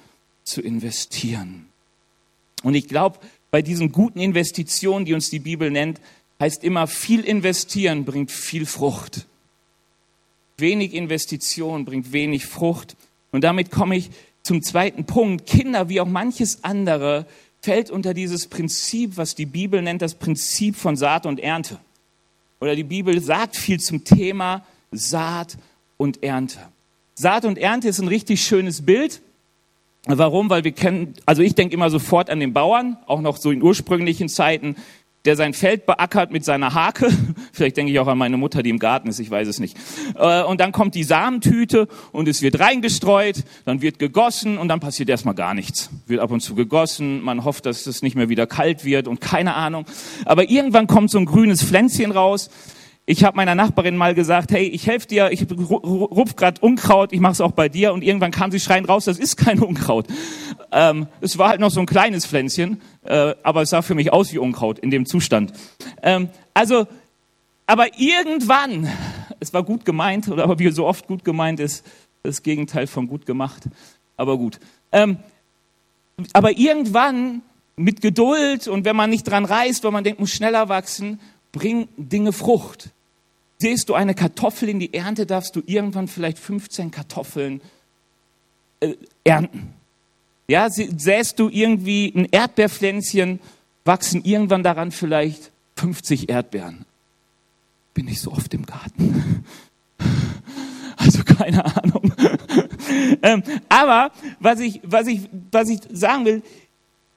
zu 0.44 0.60
investieren. 0.60 1.66
Und 2.62 2.74
ich 2.74 2.88
glaube, 2.88 3.18
bei 3.50 3.62
diesen 3.62 3.90
guten 3.90 4.20
Investitionen, 4.20 5.04
die 5.04 5.14
uns 5.14 5.30
die 5.30 5.38
Bibel 5.38 5.70
nennt, 5.70 6.00
heißt 6.38 6.62
immer, 6.62 6.86
viel 6.86 7.20
investieren 7.20 8.04
bringt 8.04 8.30
viel 8.30 8.66
Frucht. 8.66 9.26
Wenig 10.58 10.92
Investition 10.92 11.84
bringt 11.84 12.12
wenig 12.12 12.46
Frucht. 12.46 12.96
Und 13.30 13.44
damit 13.44 13.70
komme 13.70 13.96
ich 13.96 14.10
zum 14.42 14.62
zweiten 14.62 15.04
Punkt. 15.04 15.46
Kinder, 15.46 15.88
wie 15.88 16.00
auch 16.00 16.06
manches 16.06 16.64
andere, 16.64 17.26
fällt 17.62 17.90
unter 17.90 18.12
dieses 18.12 18.48
Prinzip, 18.48 19.16
was 19.16 19.34
die 19.34 19.46
Bibel 19.46 19.80
nennt, 19.80 20.02
das 20.02 20.14
Prinzip 20.14 20.76
von 20.76 20.96
Saat 20.96 21.26
und 21.26 21.40
Ernte. 21.40 21.78
Oder 22.60 22.76
die 22.76 22.84
Bibel 22.84 23.20
sagt 23.20 23.56
viel 23.56 23.80
zum 23.80 24.04
Thema 24.04 24.64
Saat 24.90 25.54
und 25.54 25.60
Ernte. 26.20 26.58
Saat 27.14 27.44
und 27.44 27.58
Ernte 27.58 27.88
ist 27.88 28.00
ein 28.00 28.08
richtig 28.08 28.42
schönes 28.42 28.82
Bild. 28.82 29.22
Warum? 30.06 30.50
Weil 30.50 30.64
wir 30.64 30.72
kennen, 30.72 31.14
also 31.26 31.42
ich 31.42 31.54
denke 31.54 31.74
immer 31.74 31.90
sofort 31.90 32.28
an 32.28 32.40
den 32.40 32.52
Bauern, 32.52 32.96
auch 33.06 33.20
noch 33.20 33.36
so 33.36 33.50
in 33.50 33.62
ursprünglichen 33.62 34.28
Zeiten 34.28 34.76
der 35.24 35.36
sein 35.36 35.54
Feld 35.54 35.86
beackert 35.86 36.32
mit 36.32 36.44
seiner 36.44 36.74
Hake. 36.74 37.08
Vielleicht 37.52 37.76
denke 37.76 37.92
ich 37.92 37.98
auch 37.98 38.08
an 38.08 38.18
meine 38.18 38.36
Mutter, 38.36 38.62
die 38.62 38.70
im 38.70 38.78
Garten 38.78 39.08
ist, 39.08 39.20
ich 39.20 39.30
weiß 39.30 39.46
es 39.46 39.60
nicht. 39.60 39.76
Äh, 40.16 40.42
und 40.42 40.60
dann 40.60 40.72
kommt 40.72 40.94
die 40.94 41.04
Samentüte 41.04 41.88
und 42.10 42.28
es 42.28 42.42
wird 42.42 42.58
reingestreut, 42.58 43.44
dann 43.64 43.82
wird 43.82 43.98
gegossen 43.98 44.58
und 44.58 44.68
dann 44.68 44.80
passiert 44.80 45.08
erstmal 45.08 45.34
gar 45.34 45.54
nichts. 45.54 45.90
Wird 46.06 46.20
ab 46.20 46.30
und 46.30 46.40
zu 46.40 46.54
gegossen, 46.54 47.22
man 47.22 47.44
hofft, 47.44 47.66
dass 47.66 47.86
es 47.86 48.02
nicht 48.02 48.16
mehr 48.16 48.28
wieder 48.28 48.46
kalt 48.46 48.84
wird 48.84 49.06
und 49.06 49.20
keine 49.20 49.54
Ahnung. 49.54 49.86
Aber 50.24 50.50
irgendwann 50.50 50.86
kommt 50.86 51.10
so 51.10 51.18
ein 51.18 51.26
grünes 51.26 51.62
Pflänzchen 51.62 52.10
raus. 52.10 52.50
Ich 53.04 53.24
habe 53.24 53.36
meiner 53.36 53.56
Nachbarin 53.56 53.96
mal 53.96 54.14
gesagt, 54.14 54.52
hey, 54.52 54.64
ich 54.64 54.86
helfe 54.86 55.08
dir, 55.08 55.32
ich 55.32 55.44
rupf 55.50 56.36
gerade 56.36 56.60
Unkraut, 56.60 57.12
ich 57.12 57.18
mache 57.18 57.32
es 57.32 57.40
auch 57.40 57.50
bei 57.50 57.68
dir. 57.68 57.92
Und 57.92 58.04
irgendwann 58.04 58.30
kam 58.30 58.52
sie 58.52 58.60
schreien 58.60 58.84
raus, 58.84 59.06
das 59.06 59.18
ist 59.18 59.36
kein 59.36 59.58
Unkraut. 59.58 60.06
Ähm, 60.70 61.08
es 61.20 61.36
war 61.36 61.48
halt 61.48 61.60
noch 61.60 61.72
so 61.72 61.80
ein 61.80 61.86
kleines 61.86 62.26
Pflänzchen, 62.26 62.80
äh, 63.04 63.34
aber 63.42 63.62
es 63.62 63.70
sah 63.70 63.82
für 63.82 63.96
mich 63.96 64.12
aus 64.12 64.32
wie 64.32 64.38
Unkraut 64.38 64.78
in 64.78 64.92
dem 64.92 65.04
Zustand. 65.04 65.52
Ähm, 66.00 66.28
also, 66.54 66.86
aber 67.66 67.98
irgendwann, 67.98 68.88
es 69.40 69.52
war 69.52 69.64
gut 69.64 69.84
gemeint, 69.84 70.28
oder 70.28 70.44
aber 70.44 70.60
wie 70.60 70.70
so 70.70 70.86
oft 70.86 71.08
gut 71.08 71.24
gemeint 71.24 71.58
ist, 71.58 71.84
das 72.22 72.44
Gegenteil 72.44 72.86
von 72.86 73.08
gut 73.08 73.26
gemacht. 73.26 73.64
Aber 74.16 74.38
gut. 74.38 74.60
Ähm, 74.92 75.16
aber 76.32 76.56
irgendwann 76.56 77.42
mit 77.74 78.00
Geduld 78.00 78.68
und 78.68 78.84
wenn 78.84 78.94
man 78.94 79.10
nicht 79.10 79.24
dran 79.24 79.44
reißt, 79.44 79.82
weil 79.82 79.90
man 79.90 80.04
denkt, 80.04 80.20
muss 80.20 80.30
schneller 80.30 80.68
wachsen, 80.68 81.18
bringen 81.52 81.88
Dinge 81.96 82.32
Frucht. 82.32 82.90
Siehst 83.58 83.88
du 83.88 83.94
eine 83.94 84.14
Kartoffel 84.14 84.68
in 84.68 84.80
die 84.80 84.92
Ernte, 84.92 85.26
darfst 85.26 85.54
du 85.54 85.62
irgendwann 85.66 86.08
vielleicht 86.08 86.38
15 86.38 86.90
Kartoffeln 86.90 87.60
äh, 88.80 88.94
ernten. 89.22 89.74
Ja, 90.48 90.68
säst 90.68 91.38
du 91.38 91.48
irgendwie 91.48 92.12
ein 92.14 92.26
Erdbeerpflänzchen, 92.30 93.38
wachsen 93.84 94.24
irgendwann 94.24 94.62
daran 94.62 94.90
vielleicht 94.90 95.52
50 95.76 96.28
Erdbeeren. 96.28 96.84
Bin 97.94 98.08
ich 98.08 98.20
so 98.20 98.32
oft 98.32 98.52
im 98.54 98.66
Garten? 98.66 99.44
Also 100.96 101.24
keine 101.24 101.64
Ahnung. 101.64 102.12
ähm, 103.22 103.42
aber 103.68 104.12
was 104.38 104.60
ich, 104.60 104.80
was, 104.84 105.08
ich, 105.08 105.28
was 105.50 105.68
ich 105.68 105.80
sagen 105.90 106.24
will, 106.24 106.42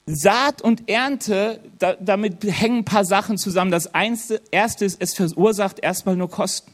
Saat 0.07 0.61
und 0.61 0.87
Ernte, 0.87 1.61
da, 1.79 1.95
damit 1.99 2.43
hängen 2.43 2.79
ein 2.79 2.85
paar 2.85 3.05
Sachen 3.05 3.37
zusammen. 3.39 3.71
Das 3.71 3.87
erste 3.87 4.85
ist, 4.85 5.01
es 5.01 5.13
verursacht 5.15 5.79
erstmal 5.79 6.15
nur 6.15 6.29
Kosten. 6.29 6.71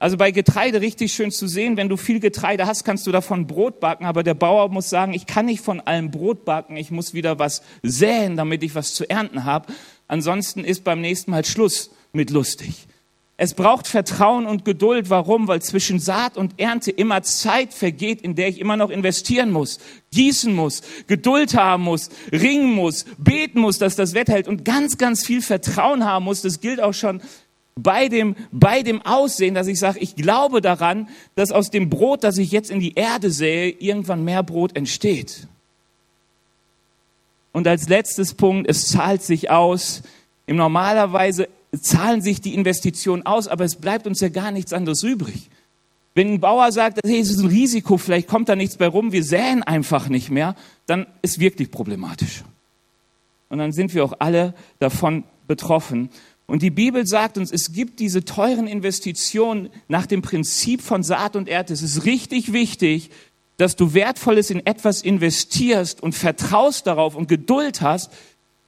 Also 0.00 0.16
bei 0.16 0.30
Getreide 0.30 0.80
richtig 0.80 1.12
schön 1.12 1.30
zu 1.30 1.48
sehen, 1.48 1.76
wenn 1.76 1.88
du 1.88 1.96
viel 1.96 2.20
Getreide 2.20 2.66
hast, 2.66 2.84
kannst 2.84 3.06
du 3.06 3.12
davon 3.12 3.46
Brot 3.46 3.80
backen, 3.80 4.06
aber 4.06 4.22
der 4.22 4.34
Bauer 4.34 4.68
muss 4.68 4.90
sagen, 4.90 5.12
ich 5.12 5.26
kann 5.26 5.46
nicht 5.46 5.60
von 5.60 5.80
allem 5.80 6.10
Brot 6.10 6.44
backen, 6.44 6.76
ich 6.76 6.90
muss 6.90 7.14
wieder 7.14 7.38
was 7.38 7.62
säen, 7.82 8.36
damit 8.36 8.62
ich 8.62 8.74
was 8.74 8.94
zu 8.94 9.08
ernten 9.08 9.44
habe. 9.44 9.72
Ansonsten 10.08 10.64
ist 10.64 10.84
beim 10.84 11.00
nächsten 11.00 11.32
Mal 11.32 11.44
Schluss 11.44 11.90
mit 12.12 12.30
lustig. 12.30 12.87
Es 13.40 13.54
braucht 13.54 13.86
Vertrauen 13.86 14.46
und 14.46 14.64
Geduld. 14.64 15.10
Warum? 15.10 15.46
Weil 15.46 15.62
zwischen 15.62 16.00
Saat 16.00 16.36
und 16.36 16.58
Ernte 16.58 16.90
immer 16.90 17.22
Zeit 17.22 17.72
vergeht, 17.72 18.20
in 18.20 18.34
der 18.34 18.48
ich 18.48 18.58
immer 18.58 18.76
noch 18.76 18.90
investieren 18.90 19.52
muss, 19.52 19.78
gießen 20.10 20.52
muss, 20.52 20.82
Geduld 21.06 21.54
haben 21.54 21.84
muss, 21.84 22.10
ringen 22.32 22.74
muss, 22.74 23.04
beten 23.16 23.60
muss, 23.60 23.78
dass 23.78 23.94
das 23.94 24.12
Wetter 24.12 24.32
hält 24.32 24.48
und 24.48 24.64
ganz, 24.64 24.98
ganz 24.98 25.24
viel 25.24 25.40
Vertrauen 25.40 26.04
haben 26.04 26.24
muss. 26.24 26.42
Das 26.42 26.60
gilt 26.60 26.82
auch 26.82 26.94
schon 26.94 27.22
bei 27.76 28.08
dem, 28.08 28.34
bei 28.50 28.82
dem 28.82 29.02
Aussehen, 29.02 29.54
dass 29.54 29.68
ich 29.68 29.78
sage, 29.78 30.00
ich 30.00 30.16
glaube 30.16 30.60
daran, 30.60 31.08
dass 31.36 31.52
aus 31.52 31.70
dem 31.70 31.88
Brot, 31.88 32.24
das 32.24 32.38
ich 32.38 32.50
jetzt 32.50 32.72
in 32.72 32.80
die 32.80 32.94
Erde 32.94 33.30
sähe, 33.30 33.70
irgendwann 33.70 34.24
mehr 34.24 34.42
Brot 34.42 34.74
entsteht. 34.76 35.46
Und 37.52 37.68
als 37.68 37.88
letztes 37.88 38.34
Punkt, 38.34 38.68
es 38.68 38.88
zahlt 38.88 39.22
sich 39.22 39.48
aus. 39.48 40.02
Im 40.46 40.56
normalerweise 40.56 41.48
zahlen 41.76 42.22
sich 42.22 42.40
die 42.40 42.54
Investitionen 42.54 43.24
aus, 43.26 43.48
aber 43.48 43.64
es 43.64 43.76
bleibt 43.76 44.06
uns 44.06 44.20
ja 44.20 44.28
gar 44.28 44.50
nichts 44.50 44.72
anderes 44.72 45.02
übrig. 45.02 45.50
Wenn 46.14 46.34
ein 46.34 46.40
Bauer 46.40 46.72
sagt, 46.72 47.00
hey, 47.04 47.20
es 47.20 47.30
ist 47.30 47.38
ein 47.38 47.48
Risiko, 47.48 47.96
vielleicht 47.96 48.28
kommt 48.28 48.48
da 48.48 48.56
nichts 48.56 48.76
bei 48.76 48.88
rum, 48.88 49.12
wir 49.12 49.22
säen 49.22 49.62
einfach 49.62 50.08
nicht 50.08 50.30
mehr, 50.30 50.56
dann 50.86 51.06
ist 51.22 51.38
wirklich 51.38 51.70
problematisch. 51.70 52.42
Und 53.50 53.58
dann 53.58 53.72
sind 53.72 53.94
wir 53.94 54.04
auch 54.04 54.14
alle 54.18 54.54
davon 54.78 55.24
betroffen. 55.46 56.10
Und 56.46 56.62
die 56.62 56.70
Bibel 56.70 57.06
sagt 57.06 57.38
uns, 57.38 57.52
es 57.52 57.72
gibt 57.72 58.00
diese 58.00 58.24
teuren 58.24 58.66
Investitionen 58.66 59.68
nach 59.86 60.06
dem 60.06 60.22
Prinzip 60.22 60.80
von 60.80 61.02
Saat 61.02 61.36
und 61.36 61.48
Erde. 61.48 61.72
Es 61.72 61.82
ist 61.82 62.04
richtig 62.04 62.52
wichtig, 62.52 63.10
dass 63.58 63.76
du 63.76 63.92
Wertvolles 63.92 64.50
in 64.50 64.64
etwas 64.64 65.02
investierst 65.02 66.02
und 66.02 66.14
vertraust 66.14 66.86
darauf 66.86 67.16
und 67.16 67.28
Geduld 67.28 67.82
hast, 67.82 68.10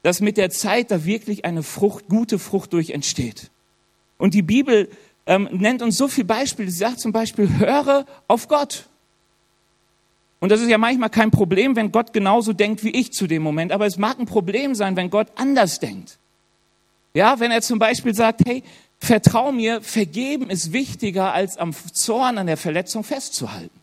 dass 0.03 0.21
mit 0.21 0.37
der 0.37 0.51
Zeit 0.51 0.91
da 0.91 1.05
wirklich 1.05 1.45
eine 1.45 1.63
Frucht, 1.63 2.09
gute 2.09 2.39
Frucht 2.39 2.73
durch 2.73 2.91
entsteht. 2.91 3.51
Und 4.19 4.35
die 4.35 4.43
Bibel 4.43 4.89
ähm, 5.27 5.49
nennt 5.53 5.83
uns 5.83 5.97
so 5.97 6.09
viele 6.09 6.27
Beispiele. 6.27 6.71
Sie 6.71 6.79
sagt 6.79 7.01
zum 7.01 7.13
Beispiel, 7.13 7.49
höre 7.59 8.07
auf 8.29 8.49
Gott. 8.49 8.87
Und 10.41 10.51
das 10.51 10.61
ist 10.61 10.69
ja 10.69 10.79
manchmal 10.79 11.11
kein 11.11 11.31
Problem, 11.31 11.77
wenn 11.77 11.93
Gott 11.93 12.13
genauso 12.13 12.53
denkt 12.53 12.83
wie 12.83 12.91
ich 12.91 13.13
zu 13.13 13.27
dem 13.27 13.43
Moment. 13.43 13.73
Aber 13.73 13.87
es 13.87 13.99
mag 13.99 14.19
ein 14.19 14.27
Problem 14.27 14.75
sein, 14.75 14.97
wenn 14.97 15.11
Gott 15.11 15.29
anders 15.37 15.81
denkt. 15.81 16.19
Ja, 17.13 17.41
wenn 17.41 17.51
er 17.51 17.61
zum 17.61 17.79
Beispiel 17.79 18.15
sagt, 18.15 18.43
hey, 18.47 18.63
vertrau 18.99 19.53
mir, 19.53 19.83
vergeben 19.83 20.49
ist 20.49 20.73
wichtiger, 20.73 21.33
als 21.35 21.57
am 21.57 21.75
Zorn 21.75 22.39
an 22.39 22.47
der 22.47 22.57
Verletzung 22.57 23.05
festzuhalten. 23.05 23.80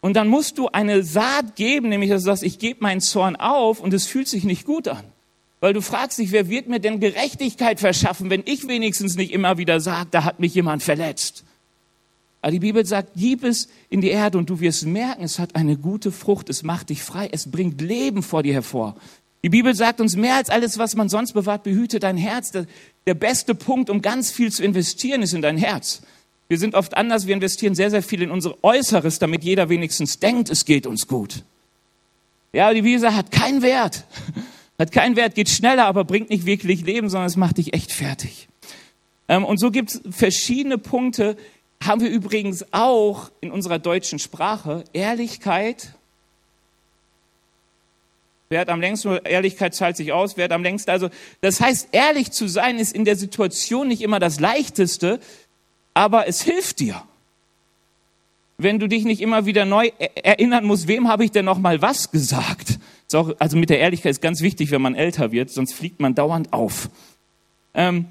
Und 0.00 0.14
dann 0.14 0.28
musst 0.28 0.58
du 0.58 0.68
eine 0.68 1.02
Saat 1.02 1.56
geben, 1.56 1.88
nämlich 1.88 2.10
dass 2.10 2.22
du 2.22 2.26
sagst, 2.26 2.42
ich 2.42 2.58
gebe 2.58 2.82
meinen 2.82 3.00
Zorn 3.00 3.36
auf 3.36 3.80
und 3.80 3.92
es 3.92 4.06
fühlt 4.06 4.28
sich 4.28 4.44
nicht 4.44 4.64
gut 4.64 4.88
an. 4.88 5.04
Weil 5.60 5.72
du 5.72 5.80
fragst 5.80 6.18
dich, 6.18 6.30
wer 6.30 6.48
wird 6.48 6.68
mir 6.68 6.78
denn 6.78 7.00
Gerechtigkeit 7.00 7.80
verschaffen, 7.80 8.30
wenn 8.30 8.42
ich 8.44 8.68
wenigstens 8.68 9.16
nicht 9.16 9.32
immer 9.32 9.58
wieder 9.58 9.80
sage, 9.80 10.08
da 10.12 10.22
hat 10.22 10.38
mich 10.38 10.54
jemand 10.54 10.84
verletzt. 10.84 11.44
Aber 12.40 12.52
die 12.52 12.60
Bibel 12.60 12.86
sagt, 12.86 13.10
gib 13.16 13.42
es 13.42 13.68
in 13.90 14.00
die 14.00 14.10
Erde 14.10 14.38
und 14.38 14.48
du 14.48 14.60
wirst 14.60 14.86
merken, 14.86 15.24
es 15.24 15.40
hat 15.40 15.56
eine 15.56 15.76
gute 15.76 16.12
Frucht, 16.12 16.48
es 16.48 16.62
macht 16.62 16.90
dich 16.90 17.02
frei, 17.02 17.28
es 17.32 17.50
bringt 17.50 17.80
Leben 17.80 18.22
vor 18.22 18.44
dir 18.44 18.52
hervor. 18.54 18.94
Die 19.42 19.48
Bibel 19.48 19.74
sagt 19.74 20.00
uns 20.00 20.16
mehr 20.16 20.36
als 20.36 20.50
alles, 20.50 20.78
was 20.78 20.94
man 20.94 21.08
sonst 21.08 21.32
bewahrt, 21.32 21.64
behüte 21.64 21.98
dein 21.98 22.16
Herz. 22.16 22.52
Der, 22.52 22.66
der 23.06 23.14
beste 23.14 23.54
Punkt, 23.54 23.90
um 23.90 24.02
ganz 24.02 24.30
viel 24.30 24.52
zu 24.52 24.62
investieren, 24.62 25.22
ist 25.22 25.34
in 25.34 25.42
dein 25.42 25.56
Herz. 25.56 26.02
Wir 26.48 26.58
sind 26.58 26.74
oft 26.74 26.96
anders, 26.96 27.26
wir 27.26 27.34
investieren 27.34 27.74
sehr, 27.74 27.90
sehr 27.90 28.02
viel 28.02 28.22
in 28.22 28.30
unser 28.30 28.56
Äußeres, 28.64 29.18
damit 29.18 29.44
jeder 29.44 29.68
wenigstens 29.68 30.18
denkt, 30.18 30.48
es 30.48 30.64
geht 30.64 30.86
uns 30.86 31.06
gut. 31.06 31.44
Ja, 32.52 32.72
die 32.72 32.98
sagt, 32.98 33.16
hat 33.16 33.30
keinen 33.30 33.62
Wert. 33.62 34.04
Hat 34.80 34.92
keinen 34.92 35.16
Wert, 35.16 35.34
geht 35.34 35.48
schneller, 35.48 35.86
aber 35.86 36.04
bringt 36.04 36.30
nicht 36.30 36.46
wirklich 36.46 36.82
Leben, 36.82 37.08
sondern 37.08 37.26
es 37.26 37.34
macht 37.34 37.58
dich 37.58 37.74
echt 37.74 37.90
fertig. 37.90 38.46
Ähm, 39.26 39.44
und 39.44 39.58
so 39.58 39.72
gibt 39.72 39.90
es 39.90 40.00
verschiedene 40.08 40.78
Punkte, 40.78 41.36
haben 41.82 42.00
wir 42.00 42.08
übrigens 42.08 42.64
auch 42.72 43.32
in 43.40 43.50
unserer 43.50 43.80
deutschen 43.80 44.20
Sprache. 44.20 44.84
Ehrlichkeit. 44.92 45.94
Wer 48.50 48.60
hat 48.60 48.68
am 48.68 48.80
längsten, 48.80 49.18
Ehrlichkeit 49.24 49.74
zahlt 49.74 49.96
sich 49.96 50.12
aus, 50.12 50.36
wer 50.36 50.44
hat 50.44 50.52
am 50.52 50.62
längsten, 50.62 50.92
also, 50.92 51.10
das 51.40 51.60
heißt, 51.60 51.88
ehrlich 51.90 52.30
zu 52.30 52.46
sein 52.46 52.78
ist 52.78 52.94
in 52.94 53.04
der 53.04 53.16
Situation 53.16 53.88
nicht 53.88 54.00
immer 54.00 54.20
das 54.20 54.38
Leichteste, 54.38 55.18
aber 55.98 56.28
es 56.28 56.42
hilft 56.42 56.78
dir. 56.78 57.02
Wenn 58.56 58.78
du 58.78 58.86
dich 58.86 59.04
nicht 59.04 59.20
immer 59.20 59.46
wieder 59.46 59.64
neu 59.64 59.90
erinnern 60.14 60.64
musst, 60.64 60.86
wem 60.86 61.08
habe 61.08 61.24
ich 61.24 61.32
denn 61.32 61.44
noch 61.44 61.58
mal 61.58 61.82
was 61.82 62.12
gesagt? 62.12 62.78
Auch, 63.12 63.34
also 63.40 63.56
mit 63.56 63.68
der 63.68 63.80
Ehrlichkeit 63.80 64.12
ist 64.12 64.22
ganz 64.22 64.40
wichtig, 64.40 64.70
wenn 64.70 64.80
man 64.80 64.94
älter 64.94 65.32
wird, 65.32 65.50
sonst 65.50 65.74
fliegt 65.74 65.98
man 65.98 66.14
dauernd 66.14 66.52
auf. 66.52 66.88
Ähm, 67.74 68.06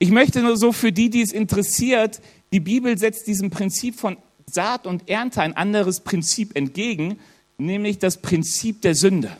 ich 0.00 0.10
möchte 0.10 0.42
nur 0.42 0.56
so 0.56 0.72
für 0.72 0.90
die, 0.90 1.10
die 1.10 1.22
es 1.22 1.30
interessiert, 1.30 2.20
die 2.52 2.58
Bibel 2.58 2.98
setzt 2.98 3.28
diesem 3.28 3.50
Prinzip 3.50 4.00
von 4.00 4.16
Saat 4.46 4.84
und 4.88 5.08
Ernte 5.08 5.42
ein 5.42 5.56
anderes 5.56 6.00
Prinzip 6.00 6.56
entgegen, 6.56 7.20
nämlich 7.56 8.00
das 8.00 8.16
Prinzip 8.16 8.82
der 8.82 8.96
Sünde. 8.96 9.30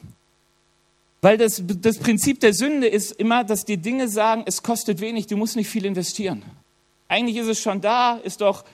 Weil 1.20 1.36
das, 1.36 1.60
das 1.66 1.98
Prinzip 1.98 2.38
der 2.38 2.54
Sünde 2.54 2.86
ist 2.86 3.10
immer, 3.10 3.42
dass 3.42 3.64
die 3.64 3.78
Dinge 3.78 4.06
sagen, 4.08 4.44
es 4.46 4.62
kostet 4.62 5.00
wenig, 5.00 5.26
du 5.26 5.36
musst 5.36 5.56
nicht 5.56 5.68
viel 5.68 5.84
investieren. 5.84 6.44
Eigentlich 7.12 7.36
ist 7.36 7.48
es 7.48 7.60
schon 7.60 7.82
da, 7.82 8.16
ist 8.24 8.40
doch, 8.40 8.64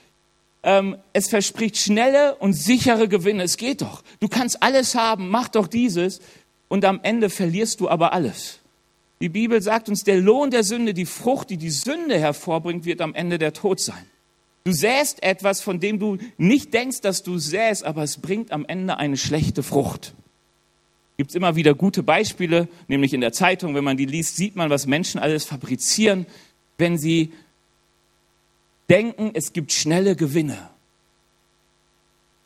ähm, 0.63 0.95
es 1.11 1.27
verspricht 1.27 1.75
schnelle 1.75 2.35
und 2.35 2.53
sichere 2.53 3.09
Gewinne. 3.09 3.43
Es 3.43 3.57
geht 3.57 3.81
doch. 3.81 4.01
Du 4.21 4.29
kannst 4.29 4.63
alles 4.63 4.95
haben, 4.95 5.27
mach 5.27 5.49
doch 5.49 5.67
dieses 5.67 6.21
und 6.69 6.85
am 6.85 7.01
Ende 7.03 7.29
verlierst 7.29 7.81
du 7.81 7.89
aber 7.89 8.13
alles. 8.13 8.59
Die 9.19 9.27
Bibel 9.27 9.61
sagt 9.61 9.89
uns, 9.89 10.05
der 10.05 10.21
Lohn 10.21 10.51
der 10.51 10.63
Sünde, 10.63 10.93
die 10.93 11.05
Frucht, 11.05 11.49
die 11.49 11.57
die 11.57 11.69
Sünde 11.69 12.17
hervorbringt, 12.17 12.85
wird 12.85 13.01
am 13.01 13.13
Ende 13.13 13.39
der 13.39 13.51
Tod 13.51 13.81
sein. 13.81 14.05
Du 14.63 14.71
säst 14.71 15.21
etwas, 15.21 15.59
von 15.59 15.81
dem 15.81 15.99
du 15.99 16.17
nicht 16.37 16.73
denkst, 16.73 17.01
dass 17.01 17.23
du 17.23 17.39
säst, 17.39 17.83
aber 17.83 18.03
es 18.03 18.19
bringt 18.19 18.53
am 18.53 18.63
Ende 18.65 18.95
eine 18.95 19.17
schlechte 19.17 19.63
Frucht. 19.63 20.13
Gibt 21.17 21.31
es 21.31 21.35
immer 21.35 21.57
wieder 21.57 21.73
gute 21.73 22.03
Beispiele, 22.03 22.69
nämlich 22.87 23.13
in 23.13 23.19
der 23.19 23.33
Zeitung, 23.33 23.75
wenn 23.75 23.83
man 23.83 23.97
die 23.97 24.05
liest, 24.05 24.37
sieht 24.37 24.55
man, 24.55 24.69
was 24.69 24.87
Menschen 24.87 25.19
alles 25.19 25.43
fabrizieren, 25.43 26.25
wenn 26.77 26.97
sie 26.97 27.33
denken, 28.89 29.31
es 29.33 29.53
gibt 29.53 29.71
schnelle 29.71 30.15
Gewinne. 30.15 30.69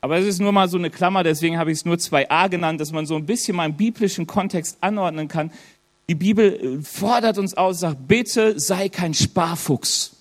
Aber 0.01 0.17
es 0.17 0.25
ist 0.25 0.41
nur 0.41 0.51
mal 0.51 0.67
so 0.67 0.77
eine 0.77 0.89
Klammer, 0.89 1.23
deswegen 1.23 1.57
habe 1.57 1.71
ich 1.71 1.79
es 1.79 1.85
nur 1.85 1.95
2a 1.95 2.49
genannt, 2.49 2.81
dass 2.81 2.91
man 2.91 3.05
so 3.05 3.15
ein 3.15 3.25
bisschen 3.25 3.55
mal 3.55 3.65
im 3.65 3.77
biblischen 3.77 4.27
Kontext 4.27 4.77
anordnen 4.81 5.29
kann. 5.29 5.51
Die 6.09 6.15
Bibel 6.15 6.53
äh, 6.53 6.81
fordert 6.81 7.37
uns 7.37 7.53
aus, 7.53 7.79
sagt, 7.79 8.07
bitte 8.07 8.59
sei 8.59 8.89
kein 8.89 9.13
Sparfuchs. 9.13 10.17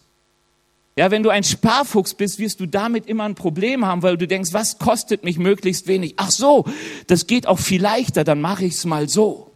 Ja, 0.95 1.11
wenn 1.11 1.23
du 1.23 1.31
ein 1.31 1.43
Sparfuchs 1.43 2.15
bist, 2.15 2.39
wirst 2.39 2.61
du 2.61 2.67
damit 2.67 3.07
immer 3.07 3.25
ein 3.25 3.35
Problem 3.35 3.87
haben, 3.87 4.03
weil 4.03 4.19
du 4.19 4.29
denkst, 4.29 4.53
was 4.53 4.79
kostet 4.79 5.25
mich 5.25 5.39
möglichst 5.39 5.87
wenig? 5.87 6.15
Ach 6.19 6.31
so, 6.31 6.67
das 7.07 7.27
geht 7.27 7.47
auch 7.47 7.59
viel 7.59 7.81
leichter, 7.81 8.25
dann 8.25 8.41
mache 8.41 8.67
ich 8.67 8.75
es 8.75 8.85
mal 8.85 9.09
so 9.09 9.52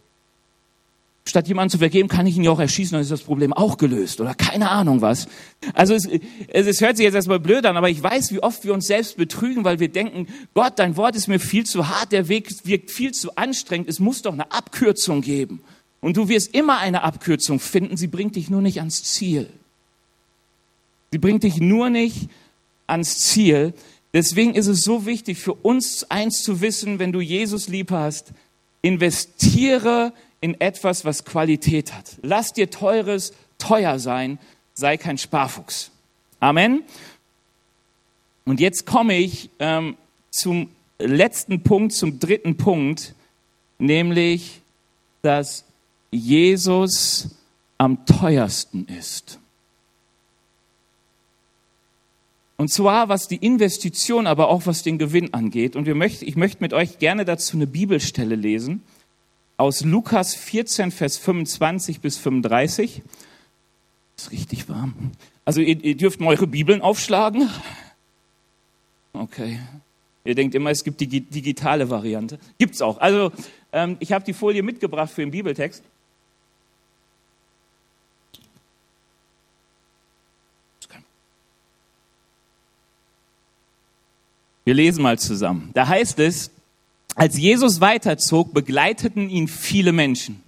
statt 1.27 1.47
jemanden 1.47 1.71
zu 1.71 1.77
vergeben, 1.77 2.07
kann 2.07 2.25
ich 2.25 2.37
ihn 2.37 2.43
ja 2.43 2.51
auch 2.51 2.59
erschießen, 2.59 2.93
dann 2.93 3.01
ist 3.01 3.11
das 3.11 3.21
Problem 3.21 3.53
auch 3.53 3.77
gelöst 3.77 4.21
oder 4.21 4.33
keine 4.33 4.69
Ahnung 4.69 5.01
was. 5.01 5.27
Also 5.73 5.93
es, 5.93 6.05
es, 6.05 6.67
es 6.67 6.81
hört 6.81 6.97
sich 6.97 7.03
jetzt 7.03 7.15
erstmal 7.15 7.39
blöd 7.39 7.65
an, 7.65 7.77
aber 7.77 7.89
ich 7.89 8.01
weiß, 8.01 8.31
wie 8.31 8.41
oft 8.41 8.63
wir 8.63 8.73
uns 8.73 8.87
selbst 8.87 9.17
betrügen, 9.17 9.63
weil 9.63 9.79
wir 9.79 9.89
denken, 9.89 10.27
Gott, 10.53 10.73
dein 10.77 10.97
Wort 10.97 11.15
ist 11.15 11.27
mir 11.27 11.39
viel 11.39 11.65
zu 11.65 11.87
hart, 11.87 12.11
der 12.11 12.27
Weg 12.27 12.49
wirkt 12.65 12.91
viel 12.91 13.13
zu 13.13 13.35
anstrengend, 13.35 13.89
es 13.89 13.99
muss 13.99 14.21
doch 14.21 14.33
eine 14.33 14.51
Abkürzung 14.51 15.21
geben. 15.21 15.61
Und 16.01 16.17
du 16.17 16.29
wirst 16.29 16.53
immer 16.53 16.77
eine 16.77 17.03
Abkürzung 17.03 17.59
finden, 17.59 17.97
sie 17.97 18.07
bringt 18.07 18.35
dich 18.35 18.49
nur 18.49 18.61
nicht 18.61 18.79
ans 18.79 19.03
Ziel. 19.03 19.49
Sie 21.11 21.17
bringt 21.17 21.43
dich 21.43 21.57
nur 21.57 21.89
nicht 21.89 22.29
ans 22.85 23.19
Ziel. 23.19 23.73
Deswegen 24.13 24.55
ist 24.55 24.67
es 24.67 24.81
so 24.81 25.05
wichtig 25.05 25.37
für 25.37 25.53
uns 25.53 26.03
eins 26.09 26.41
zu 26.43 26.61
wissen, 26.61 26.99
wenn 26.99 27.11
du 27.11 27.21
Jesus 27.21 27.67
lieb 27.67 27.91
hast, 27.91 28.31
investiere 28.81 30.13
in 30.41 30.59
etwas, 30.61 31.05
was 31.05 31.25
Qualität 31.25 31.93
hat. 31.93 32.17
Lass 32.21 32.53
dir 32.53 32.69
teures 32.69 33.33
teuer 33.57 33.99
sein, 33.99 34.39
sei 34.73 34.97
kein 34.97 35.17
Sparfuchs. 35.17 35.91
Amen. 36.39 36.83
Und 38.45 38.59
jetzt 38.59 38.85
komme 38.85 39.17
ich 39.17 39.49
ähm, 39.59 39.97
zum 40.31 40.69
letzten 40.99 41.63
Punkt, 41.63 41.93
zum 41.93 42.19
dritten 42.19 42.57
Punkt, 42.57 43.13
nämlich, 43.79 44.61
dass 45.21 45.65
Jesus 46.11 47.29
am 47.77 48.05
teuersten 48.05 48.85
ist. 48.85 49.39
Und 52.57 52.71
zwar 52.71 53.09
was 53.09 53.27
die 53.27 53.35
Investition, 53.35 54.25
aber 54.25 54.49
auch 54.49 54.65
was 54.65 54.81
den 54.81 54.97
Gewinn 54.97 55.33
angeht. 55.33 55.75
Und 55.75 55.85
wir 55.85 55.93
möchten, 55.93 56.27
ich 56.27 56.35
möchte 56.35 56.63
mit 56.63 56.73
euch 56.73 56.97
gerne 56.97 57.23
dazu 57.23 57.57
eine 57.57 57.67
Bibelstelle 57.67 58.35
lesen 58.35 58.81
aus 59.57 59.81
Lukas 59.81 60.35
14, 60.35 60.91
Vers 60.91 61.17
25 61.17 61.99
bis 61.99 62.17
35. 62.17 63.01
Ist 64.15 64.31
richtig 64.31 64.69
warm. 64.69 65.11
Also 65.45 65.61
ihr, 65.61 65.83
ihr 65.83 65.97
dürft 65.97 66.19
mal 66.19 66.29
eure 66.29 66.47
Bibeln 66.47 66.81
aufschlagen. 66.81 67.49
Okay. 69.13 69.59
Ihr 70.23 70.35
denkt 70.35 70.55
immer, 70.55 70.69
es 70.69 70.83
gibt 70.83 70.99
die 70.99 71.07
digitale 71.07 71.89
Variante. 71.89 72.37
Gibt's 72.57 72.81
auch. 72.81 72.99
Also 72.99 73.31
ähm, 73.71 73.97
ich 73.99 74.11
habe 74.11 74.25
die 74.25 74.33
Folie 74.33 74.61
mitgebracht 74.61 75.11
für 75.11 75.21
den 75.21 75.31
Bibeltext. 75.31 75.83
Wir 84.65 84.73
lesen 84.73 85.01
mal 85.01 85.17
zusammen. 85.17 85.69
Da 85.73 85.87
heißt 85.87 86.19
es, 86.19 86.51
als 87.17 87.35
Jesus 87.35 87.81
weiterzog, 87.81 88.53
begleiteten 88.53 89.29
ihn 89.29 89.47
viele 89.47 89.91
Menschen. 89.91 90.43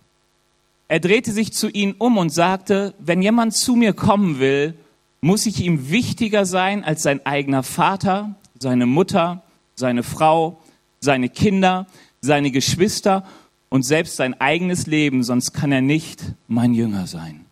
Er 0.87 0.99
drehte 0.99 1.31
sich 1.31 1.51
zu 1.51 1.67
ihnen 1.67 1.95
um 1.97 2.17
und 2.17 2.29
sagte, 2.29 2.93
wenn 2.99 3.23
jemand 3.23 3.55
zu 3.55 3.75
mir 3.75 3.93
kommen 3.93 4.39
will, 4.39 4.75
muss 5.19 5.47
ich 5.47 5.61
ihm 5.61 5.89
wichtiger 5.89 6.45
sein 6.45 6.83
als 6.83 7.01
sein 7.01 7.25
eigener 7.25 7.63
Vater, 7.63 8.35
seine 8.59 8.85
Mutter, 8.85 9.41
seine 9.75 10.03
Frau, 10.03 10.61
seine 10.99 11.29
Kinder, 11.29 11.87
seine 12.21 12.51
Geschwister 12.51 13.25
und 13.69 13.83
selbst 13.83 14.15
sein 14.15 14.39
eigenes 14.39 14.85
Leben, 14.85 15.23
sonst 15.23 15.53
kann 15.53 15.71
er 15.71 15.81
nicht 15.81 16.23
mein 16.47 16.75
Jünger 16.75 17.07
sein. 17.07 17.45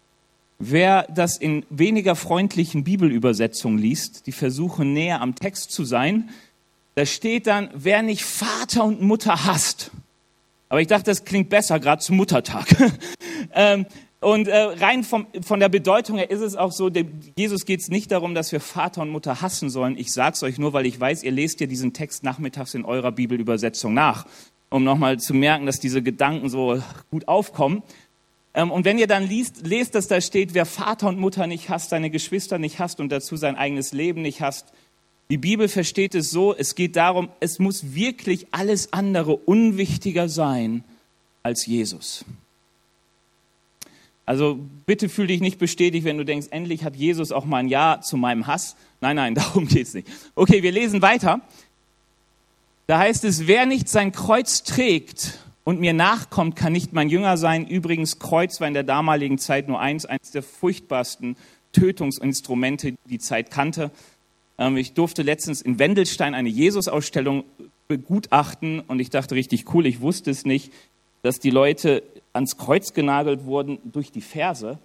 Wer 0.60 1.08
das 1.14 1.38
in 1.38 1.66
weniger 1.72 2.16
freundlichen 2.16 2.84
Bibelübersetzungen 2.84 3.80
liest, 3.80 4.28
die 4.28 4.32
versuchen 4.32 4.94
näher 4.94 5.22
am 5.22 5.36
Text 5.36 5.72
zu 5.72 5.86
sein, 5.86 6.30
da 6.98 7.06
steht 7.06 7.46
dann, 7.46 7.70
wer 7.76 8.02
nicht 8.02 8.26
Vater 8.26 8.84
und 8.84 9.04
Mutter 9.04 9.46
hasst. 9.46 9.92
Aber 10.68 10.82
ich 10.82 10.88
dachte, 10.88 11.04
das 11.12 11.26
klingt 11.26 11.48
besser, 11.48 11.80
gerade 11.80 12.02
zum 12.02 12.18
Muttertag. 12.18 12.66
ähm, 13.54 13.86
Und 14.20 14.48
äh, 14.48 14.58
rein 14.58 15.04
vom, 15.04 15.28
von 15.44 15.60
der 15.60 15.70
Bedeutung 15.70 16.18
her 16.18 16.32
ist 16.32 16.42
es 16.42 16.56
auch 16.56 16.72
so, 16.72 16.90
dem, 16.90 17.20
Jesus 17.38 17.66
geht 17.66 17.82
es 17.82 17.90
nicht 17.90 18.12
darum, 18.12 18.34
dass 18.34 18.52
wir 18.52 18.60
Vater 18.60 19.04
und 19.04 19.10
Mutter 19.10 19.42
hassen 19.44 19.70
sollen. 19.70 19.96
Ich 19.96 20.12
sage 20.12 20.34
es 20.34 20.42
euch 20.42 20.58
nur, 20.58 20.74
weil 20.74 20.88
ich 20.88 21.00
weiß, 21.00 21.22
ihr 21.22 21.32
lest 21.32 21.60
ja 21.60 21.68
diesen 21.68 21.94
Text 21.94 22.24
nachmittags 22.24 22.74
in 22.74 22.84
eurer 22.84 23.12
Bibelübersetzung 23.12 23.94
nach, 23.94 24.26
um 24.72 24.84
nochmal 24.84 25.20
zu 25.20 25.36
merken, 25.36 25.68
dass 25.68 25.80
diese 25.80 26.02
Gedanken 26.02 26.50
so 26.50 26.82
gut 27.12 27.28
aufkommen. 27.28 27.84
Ähm, 28.56 28.72
und 28.72 28.86
wenn 28.86 28.98
ihr 28.98 29.06
dann 29.06 29.28
liest, 29.28 29.68
lest, 29.68 29.94
dass 29.94 30.08
da 30.08 30.20
steht, 30.20 30.56
wer 30.56 30.66
Vater 30.66 31.10
und 31.10 31.20
Mutter 31.20 31.46
nicht 31.46 31.70
hasst, 31.70 31.92
seine 31.92 32.10
Geschwister 32.10 32.58
nicht 32.58 32.80
hasst 32.80 33.00
und 33.00 33.10
dazu 33.12 33.36
sein 33.36 33.56
eigenes 33.56 33.94
Leben 33.94 34.24
nicht 34.24 34.42
hasst, 34.42 34.74
die 35.30 35.38
Bibel 35.38 35.68
versteht 35.68 36.16
es 36.16 36.32
so, 36.32 36.56
es 36.56 36.76
geht 36.76 36.96
darum, 36.96 37.30
es 37.40 37.60
muss 37.60 37.94
wirklich 37.94 38.48
alles 38.52 38.94
andere 38.94 39.36
unwichtiger 39.36 40.30
sein 40.30 40.84
als 41.44 41.66
Jesus. 41.66 42.24
Also 44.26 44.60
bitte 44.86 45.08
fühl 45.08 45.28
dich 45.28 45.40
nicht 45.40 45.58
bestätigt, 45.58 46.06
wenn 46.06 46.18
du 46.18 46.26
denkst, 46.26 46.48
endlich 46.52 46.84
hat 46.84 46.96
Jesus 46.96 47.32
auch 47.32 47.46
mal 47.46 47.60
ein 47.60 47.70
Ja 47.70 48.02
zu 48.02 48.18
meinem 48.18 48.46
Hass. 48.48 48.76
Nein, 49.00 49.16
nein, 49.16 49.36
darum 49.36 49.68
geht's 49.68 49.94
nicht. 49.94 50.08
Okay, 50.36 50.64
wir 50.64 50.72
lesen 50.72 51.02
weiter. 51.02 51.42
Da 52.88 53.00
heißt 53.00 53.24
es, 53.26 53.48
wer 53.48 53.66
nicht 53.66 53.90
sein 53.90 54.14
Kreuz 54.14 54.64
trägt 54.64 55.40
und 55.66 55.82
mir 55.82 55.94
nachkommt, 55.94 56.56
kann 56.56 56.72
nicht 56.72 56.94
mein 56.94 57.10
Jünger 57.10 57.36
sein. 57.38 57.68
Übrigens, 57.68 58.20
Kreuz 58.20 58.62
war 58.62 58.68
in 58.68 58.74
der 58.74 58.84
damaligen 58.84 59.38
Zeit 59.38 59.68
nur 59.68 59.80
eins, 59.80 60.06
eins 60.06 60.32
der 60.32 60.44
furchtbarsten 60.44 61.36
Tötungsinstrumente, 61.74 62.94
die 62.94 62.98
die 63.10 63.20
Zeit 63.20 63.52
kannte. 63.52 63.92
Ähm, 64.58 64.78
ich 64.78 64.94
durfte 64.94 65.22
letztens 65.22 65.62
in 65.62 65.80
Wendelstein 65.80 66.34
eine 66.34 66.50
Jesus-Ausstellung 66.50 67.44
begutachten 67.88 68.82
und 68.82 69.00
ich 69.00 69.10
dachte 69.10 69.36
richtig 69.36 69.74
cool, 69.74 69.86
ich 69.86 70.02
wusste 70.02 70.32
es 70.32 70.46
nicht, 70.46 70.74
dass 71.22 71.40
die 71.40 71.50
Leute 71.50 72.04
ans 72.34 72.58
Kreuz 72.58 72.94
genagelt 72.94 73.46
wurden 73.46 73.80
durch 73.84 74.12
die 74.12 74.22
Ferse 74.22 74.80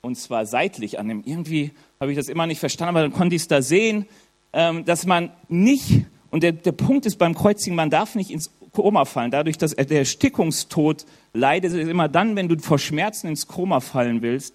und 0.00 0.16
zwar 0.16 0.46
seitlich 0.46 0.98
an 0.98 1.08
dem. 1.08 1.22
Irgendwie 1.24 1.72
habe 2.00 2.12
ich 2.12 2.16
das 2.16 2.28
immer 2.28 2.46
nicht 2.46 2.60
verstanden, 2.60 2.96
aber 2.96 3.02
dann 3.02 3.12
konnte 3.12 3.36
ich 3.36 3.42
es 3.42 3.48
da 3.48 3.62
sehen, 3.62 4.06
ähm, 4.52 4.84
dass 4.84 5.06
man 5.06 5.30
nicht, 5.48 6.06
und 6.30 6.42
der, 6.42 6.52
der 6.52 6.72
Punkt 6.72 7.06
ist 7.06 7.16
beim 7.16 7.34
Kreuzigen, 7.34 7.76
man 7.76 7.90
darf 7.90 8.14
nicht 8.14 8.30
ins 8.30 8.50
Koma 8.72 9.04
fallen. 9.04 9.30
Dadurch, 9.30 9.58
dass 9.58 9.74
der 9.74 9.98
Erstickungstod 9.98 11.06
leidet, 11.32 11.72
ist 11.72 11.88
immer 11.88 12.08
dann, 12.08 12.36
wenn 12.36 12.48
du 12.48 12.58
vor 12.58 12.78
Schmerzen 12.78 13.28
ins 13.28 13.46
Koma 13.46 13.80
fallen 13.80 14.22
willst, 14.22 14.54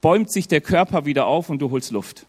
bäumt 0.00 0.30
sich 0.30 0.48
der 0.48 0.60
Körper 0.60 1.06
wieder 1.06 1.26
auf 1.26 1.50
und 1.50 1.60
du 1.60 1.70
holst 1.70 1.90
Luft. 1.90 2.26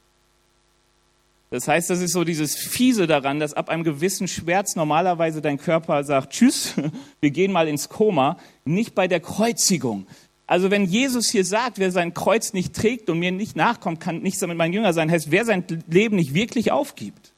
Das 1.54 1.68
heißt, 1.68 1.92
das 1.92 2.02
ist 2.02 2.14
so 2.14 2.24
dieses 2.24 2.56
Fiese 2.56 3.06
daran, 3.06 3.40
dass 3.40 3.54
ab 3.54 3.70
einem 3.70 3.84
gewissen 3.84 4.28
Schmerz 4.28 4.76
normalerweise 4.76 5.40
dein 5.40 5.60
Körper 5.60 6.04
sagt, 6.04 6.34
tschüss, 6.34 6.74
wir 7.22 7.30
gehen 7.30 7.52
mal 7.52 7.68
ins 7.68 7.90
Koma, 7.90 8.38
nicht 8.66 8.96
bei 8.96 9.08
der 9.08 9.20
Kreuzigung. 9.20 10.08
Also 10.48 10.72
wenn 10.72 10.86
Jesus 10.86 11.30
hier 11.30 11.46
sagt, 11.46 11.78
wer 11.78 11.92
sein 11.92 12.16
Kreuz 12.16 12.54
nicht 12.54 12.76
trägt 12.76 13.08
und 13.08 13.20
mir 13.20 13.32
nicht 13.32 13.56
nachkommt, 13.56 14.00
kann 14.00 14.24
nicht 14.24 14.42
mit 14.42 14.58
mein 14.58 14.74
Jünger 14.74 14.94
sein, 14.94 15.12
heißt, 15.12 15.30
wer 15.30 15.46
sein 15.46 15.64
Leben 15.88 16.16
nicht 16.16 16.34
wirklich 16.34 16.72
aufgibt. 16.72 17.34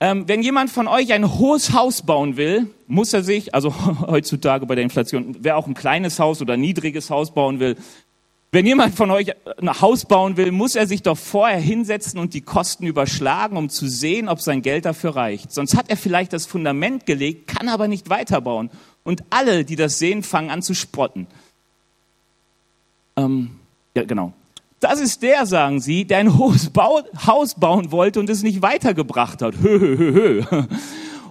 Ähm, 0.00 0.26
wenn 0.26 0.42
jemand 0.42 0.70
von 0.70 0.88
euch 0.88 1.12
ein 1.12 1.38
hohes 1.38 1.74
Haus 1.74 2.00
bauen 2.00 2.38
will, 2.38 2.70
muss 2.86 3.12
er 3.12 3.22
sich, 3.22 3.54
also 3.54 3.74
heutzutage 4.06 4.64
bei 4.64 4.76
der 4.76 4.84
Inflation, 4.84 5.36
wer 5.40 5.58
auch 5.58 5.66
ein 5.66 5.74
kleines 5.74 6.18
Haus 6.18 6.40
oder 6.40 6.54
ein 6.54 6.60
niedriges 6.62 7.10
Haus 7.10 7.34
bauen 7.34 7.60
will, 7.60 7.76
wenn 8.56 8.64
jemand 8.64 8.94
von 8.94 9.10
euch 9.10 9.32
ein 9.60 9.80
Haus 9.82 10.06
bauen 10.06 10.38
will, 10.38 10.50
muss 10.50 10.76
er 10.76 10.86
sich 10.86 11.02
doch 11.02 11.18
vorher 11.18 11.60
hinsetzen 11.60 12.18
und 12.18 12.32
die 12.32 12.40
Kosten 12.40 12.86
überschlagen, 12.86 13.58
um 13.58 13.68
zu 13.68 13.86
sehen, 13.86 14.30
ob 14.30 14.40
sein 14.40 14.62
Geld 14.62 14.86
dafür 14.86 15.14
reicht. 15.14 15.52
Sonst 15.52 15.76
hat 15.76 15.90
er 15.90 15.98
vielleicht 15.98 16.32
das 16.32 16.46
Fundament 16.46 17.04
gelegt, 17.04 17.48
kann 17.48 17.68
aber 17.68 17.86
nicht 17.86 18.08
weiterbauen. 18.08 18.70
Und 19.04 19.24
alle, 19.28 19.66
die 19.66 19.76
das 19.76 19.98
sehen, 19.98 20.22
fangen 20.22 20.48
an 20.48 20.62
zu 20.62 20.72
spotten. 20.72 21.26
Ähm, 23.18 23.50
ja, 23.94 24.04
genau. 24.04 24.32
Das 24.80 25.00
ist 25.00 25.22
der, 25.22 25.44
sagen 25.44 25.82
sie, 25.82 26.06
der 26.06 26.16
ein 26.16 26.38
hohes 26.38 26.70
Haus 27.26 27.56
bauen 27.56 27.92
wollte 27.92 28.20
und 28.20 28.30
es 28.30 28.42
nicht 28.42 28.62
weitergebracht 28.62 29.42
hat. 29.42 29.56
Hö, 29.60 29.78
hö, 29.78 29.98
hö, 29.98 30.44
hö. 30.48 30.62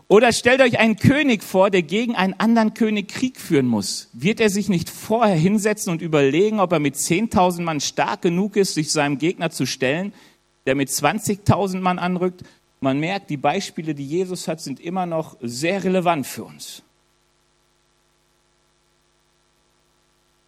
Oder 0.08 0.32
stellt 0.34 0.62
euch 0.62 0.78
einen 0.78 0.98
König 0.98 1.44
vor, 1.44 1.72
der 1.72 1.82
gegen 1.82 2.16
einen 2.16 2.34
anderen 2.34 2.76
König 2.76 3.08
Krieg 3.08 3.40
führen 3.40 3.66
muss. 3.66 4.10
Wird 4.14 4.40
er 4.40 4.52
sich 4.52 4.70
nicht 4.70 4.90
vorher 4.90 5.36
hinsetzen 5.36 5.92
und 5.92 6.02
überlegen, 6.02 6.60
ob 6.60 6.72
er 6.74 6.80
mit 6.80 6.96
10.000 6.96 7.62
Mann 7.64 7.82
stark 7.82 8.22
genug 8.22 8.56
ist, 8.56 8.76
sich 8.76 8.92
seinem 8.92 9.18
Gegner 9.18 9.50
zu 9.50 9.66
stellen, 9.66 10.14
der 10.68 10.76
mit 10.76 10.90
20.000 10.90 11.80
Mann 11.80 11.98
anrückt? 11.98 12.44
Man 12.82 13.00
merkt, 13.00 13.32
die 13.32 13.38
Beispiele, 13.38 13.96
die 13.96 14.06
Jesus 14.06 14.48
hat, 14.48 14.62
sind 14.62 14.80
immer 14.80 15.08
noch 15.08 15.38
sehr 15.42 15.84
relevant 15.84 16.28
für 16.28 16.44
uns. 16.44 16.84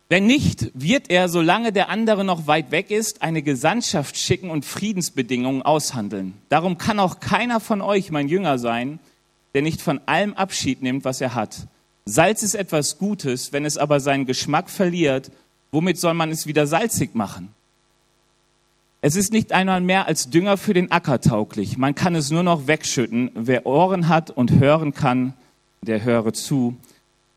Wenn 0.10 0.28
nicht, 0.28 0.72
wird 0.74 1.10
er, 1.10 1.30
solange 1.30 1.74
der 1.74 1.89
andere 1.89 2.24
noch 2.24 2.48
weit 2.48 2.72
weg 2.72 2.91
ist, 2.91 3.24
eine 3.24 3.41
Gesandtschaft 3.41 4.17
schicken 4.17 4.52
und 4.52 4.65
Friedensbedingungen 4.65 5.63
aushandeln. 5.63 6.36
Darum 6.48 6.78
kann 6.78 7.00
auch 7.00 7.20
keiner 7.20 7.60
von 7.60 7.82
euch 7.82 8.12
mein 8.12 8.30
Jünger 8.30 8.58
sein, 8.60 9.00
der 9.58 9.63
nicht 9.63 9.82
von 9.82 10.00
allem 10.06 10.36
Abschied 10.36 10.84
nimmt, 10.84 11.04
was 11.04 11.20
er 11.20 11.34
hat. 11.34 11.65
Salz 12.06 12.43
ist 12.43 12.54
etwas 12.54 13.00
Gutes, 13.00 13.54
wenn 13.54 13.65
es 13.65 13.76
aber 13.76 14.00
seinen 14.00 14.28
Geschmack 14.28 14.70
verliert, 14.70 15.32
womit 15.72 15.98
soll 15.98 16.13
man 16.13 16.30
es 16.30 16.46
wieder 16.46 16.67
salzig 16.67 17.15
machen? 17.15 17.50
Es 19.02 19.15
ist 19.15 19.34
nicht 19.34 19.54
einmal 19.54 19.82
mehr 19.82 20.06
als 20.06 20.30
Dünger 20.30 20.58
für 20.58 20.76
den 20.76 20.91
Acker 20.91 21.20
tauglich. 21.22 21.76
Man 21.76 21.96
kann 21.96 22.13
es 22.13 22.30
nur 22.30 22.43
noch 22.43 22.67
wegschütten. 22.67 23.32
Wer 23.34 23.65
Ohren 23.65 24.10
hat 24.10 24.30
und 24.30 24.60
hören 24.60 24.93
kann, 24.93 25.34
der 25.82 26.04
höre 26.04 26.34
zu. 26.34 26.78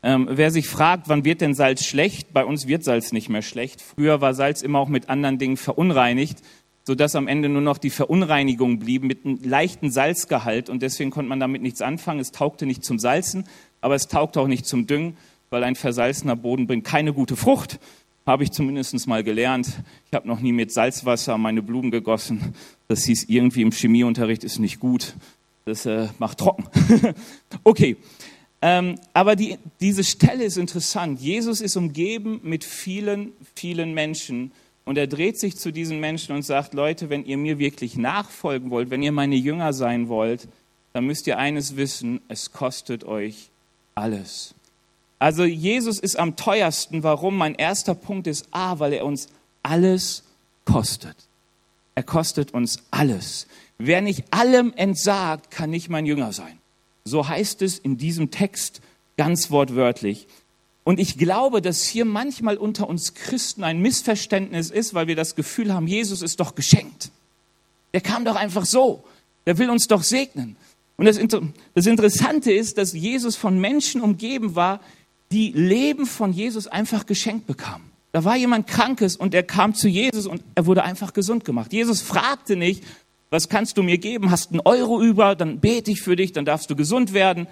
Ähm, 0.03 0.27
wer 0.29 0.51
sich 0.51 0.67
fragt, 0.67 1.09
wann 1.09 1.25
wird 1.25 1.41
denn 1.41 1.55
Salz 1.55 1.83
schlecht? 1.83 2.33
Bei 2.33 2.45
uns 2.45 2.67
wird 2.67 2.83
Salz 2.83 3.11
nicht 3.13 3.29
mehr 3.29 3.41
schlecht. 3.41 3.81
Früher 3.81 4.21
war 4.21 4.35
Salz 4.35 4.61
immer 4.61 4.77
auch 4.77 4.89
mit 4.89 5.09
anderen 5.09 5.39
Dingen 5.39 5.57
verunreinigt 5.57 6.37
sodass 6.83 7.15
am 7.15 7.27
Ende 7.27 7.49
nur 7.49 7.61
noch 7.61 7.77
die 7.77 7.89
Verunreinigung 7.89 8.79
blieb 8.79 9.03
mit 9.03 9.25
einem 9.25 9.39
leichten 9.43 9.91
Salzgehalt 9.91 10.69
und 10.69 10.81
deswegen 10.81 11.11
konnte 11.11 11.29
man 11.29 11.39
damit 11.39 11.61
nichts 11.61 11.81
anfangen. 11.81 12.19
Es 12.19 12.31
taugte 12.31 12.65
nicht 12.65 12.83
zum 12.83 12.99
Salzen, 12.99 13.45
aber 13.81 13.95
es 13.95 14.07
taugte 14.07 14.41
auch 14.41 14.47
nicht 14.47 14.65
zum 14.65 14.87
Düngen, 14.87 15.17
weil 15.49 15.63
ein 15.63 15.75
versalzener 15.75 16.35
Boden 16.35 16.67
bringt 16.67 16.85
keine 16.85 17.13
gute 17.13 17.35
Frucht. 17.35 17.79
Habe 18.25 18.43
ich 18.43 18.51
zumindest 18.51 19.07
mal 19.07 19.23
gelernt. 19.23 19.67
Ich 20.07 20.13
habe 20.13 20.27
noch 20.27 20.39
nie 20.39 20.51
mit 20.51 20.71
Salzwasser 20.71 21.37
meine 21.37 21.61
Blumen 21.61 21.91
gegossen. 21.91 22.53
Das 22.87 23.03
hieß 23.03 23.25
irgendwie 23.29 23.61
im 23.61 23.71
Chemieunterricht 23.71 24.43
ist 24.43 24.59
nicht 24.59 24.79
gut. 24.79 25.15
Das 25.65 25.85
äh, 25.85 26.07
macht 26.19 26.37
trocken. 26.39 26.65
okay. 27.63 27.97
Ähm, 28.61 28.99
aber 29.13 29.35
die, 29.35 29.57
diese 29.79 30.03
Stelle 30.03 30.43
ist 30.43 30.57
interessant. 30.57 31.19
Jesus 31.19 31.61
ist 31.61 31.75
umgeben 31.75 32.39
mit 32.43 32.63
vielen, 32.63 33.31
vielen 33.55 33.93
Menschen, 33.93 34.51
und 34.85 34.97
er 34.97 35.07
dreht 35.07 35.39
sich 35.39 35.57
zu 35.57 35.71
diesen 35.71 35.99
Menschen 35.99 36.35
und 36.35 36.43
sagt, 36.43 36.73
Leute, 36.73 37.09
wenn 37.09 37.25
ihr 37.25 37.37
mir 37.37 37.59
wirklich 37.59 37.97
nachfolgen 37.97 38.71
wollt, 38.71 38.89
wenn 38.89 39.03
ihr 39.03 39.11
meine 39.11 39.35
Jünger 39.35 39.73
sein 39.73 40.09
wollt, 40.09 40.47
dann 40.93 41.05
müsst 41.05 41.27
ihr 41.27 41.37
eines 41.37 41.77
wissen, 41.77 42.21
es 42.27 42.51
kostet 42.51 43.03
euch 43.03 43.49
alles. 43.95 44.55
Also 45.19 45.43
Jesus 45.43 45.99
ist 45.99 46.17
am 46.17 46.35
teuersten. 46.35 47.03
Warum? 47.03 47.37
Mein 47.37 47.55
erster 47.55 47.93
Punkt 47.93 48.27
ist 48.27 48.47
A, 48.51 48.79
weil 48.79 48.93
er 48.93 49.05
uns 49.05 49.27
alles 49.61 50.23
kostet. 50.65 51.15
Er 51.93 52.03
kostet 52.03 52.53
uns 52.53 52.79
alles. 52.89 53.47
Wer 53.77 54.01
nicht 54.01 54.25
allem 54.31 54.73
entsagt, 54.75 55.51
kann 55.51 55.69
nicht 55.69 55.89
mein 55.89 56.05
Jünger 56.05 56.33
sein. 56.33 56.57
So 57.03 57.27
heißt 57.27 57.61
es 57.61 57.77
in 57.77 57.97
diesem 57.97 58.31
Text 58.31 58.81
ganz 59.17 59.51
wortwörtlich. 59.51 60.27
Und 60.83 60.99
ich 60.99 61.17
glaube, 61.17 61.61
dass 61.61 61.83
hier 61.83 62.05
manchmal 62.05 62.57
unter 62.57 62.89
uns 62.89 63.13
Christen 63.13 63.63
ein 63.63 63.81
Missverständnis 63.81 64.71
ist, 64.71 64.93
weil 64.93 65.07
wir 65.07 65.15
das 65.15 65.35
Gefühl 65.35 65.73
haben, 65.73 65.87
Jesus 65.87 66.21
ist 66.21 66.39
doch 66.39 66.55
geschenkt. 66.55 67.11
Der 67.93 68.01
kam 68.01 68.25
doch 68.25 68.35
einfach 68.35 68.65
so. 68.65 69.03
Der 69.45 69.57
will 69.57 69.69
uns 69.69 69.87
doch 69.87 70.03
segnen. 70.03 70.55
Und 70.97 71.05
das, 71.05 71.19
das 71.73 71.85
Interessante 71.85 72.51
ist, 72.51 72.77
dass 72.77 72.93
Jesus 72.93 73.35
von 73.35 73.59
Menschen 73.59 74.01
umgeben 74.01 74.55
war, 74.55 74.81
die 75.31 75.51
Leben 75.51 76.05
von 76.05 76.33
Jesus 76.33 76.67
einfach 76.67 77.05
geschenkt 77.05 77.47
bekamen. 77.47 77.89
Da 78.11 78.25
war 78.25 78.35
jemand 78.35 78.67
Krankes 78.67 79.15
und 79.15 79.33
er 79.33 79.43
kam 79.43 79.73
zu 79.73 79.87
Jesus 79.87 80.27
und 80.27 80.43
er 80.55 80.65
wurde 80.65 80.83
einfach 80.83 81.13
gesund 81.13 81.45
gemacht. 81.45 81.71
Jesus 81.71 82.01
fragte 82.01 82.55
nicht, 82.55 82.83
was 83.29 83.47
kannst 83.47 83.77
du 83.77 83.83
mir 83.83 83.97
geben? 83.97 84.29
Hast 84.29 84.51
einen 84.51 84.59
Euro 84.59 85.01
über, 85.01 85.35
dann 85.35 85.61
bete 85.61 85.89
ich 85.91 86.01
für 86.01 86.17
dich, 86.17 86.33
dann 86.33 86.43
darfst 86.43 86.69
du 86.69 86.75
gesund 86.75 87.13
werden. 87.13 87.47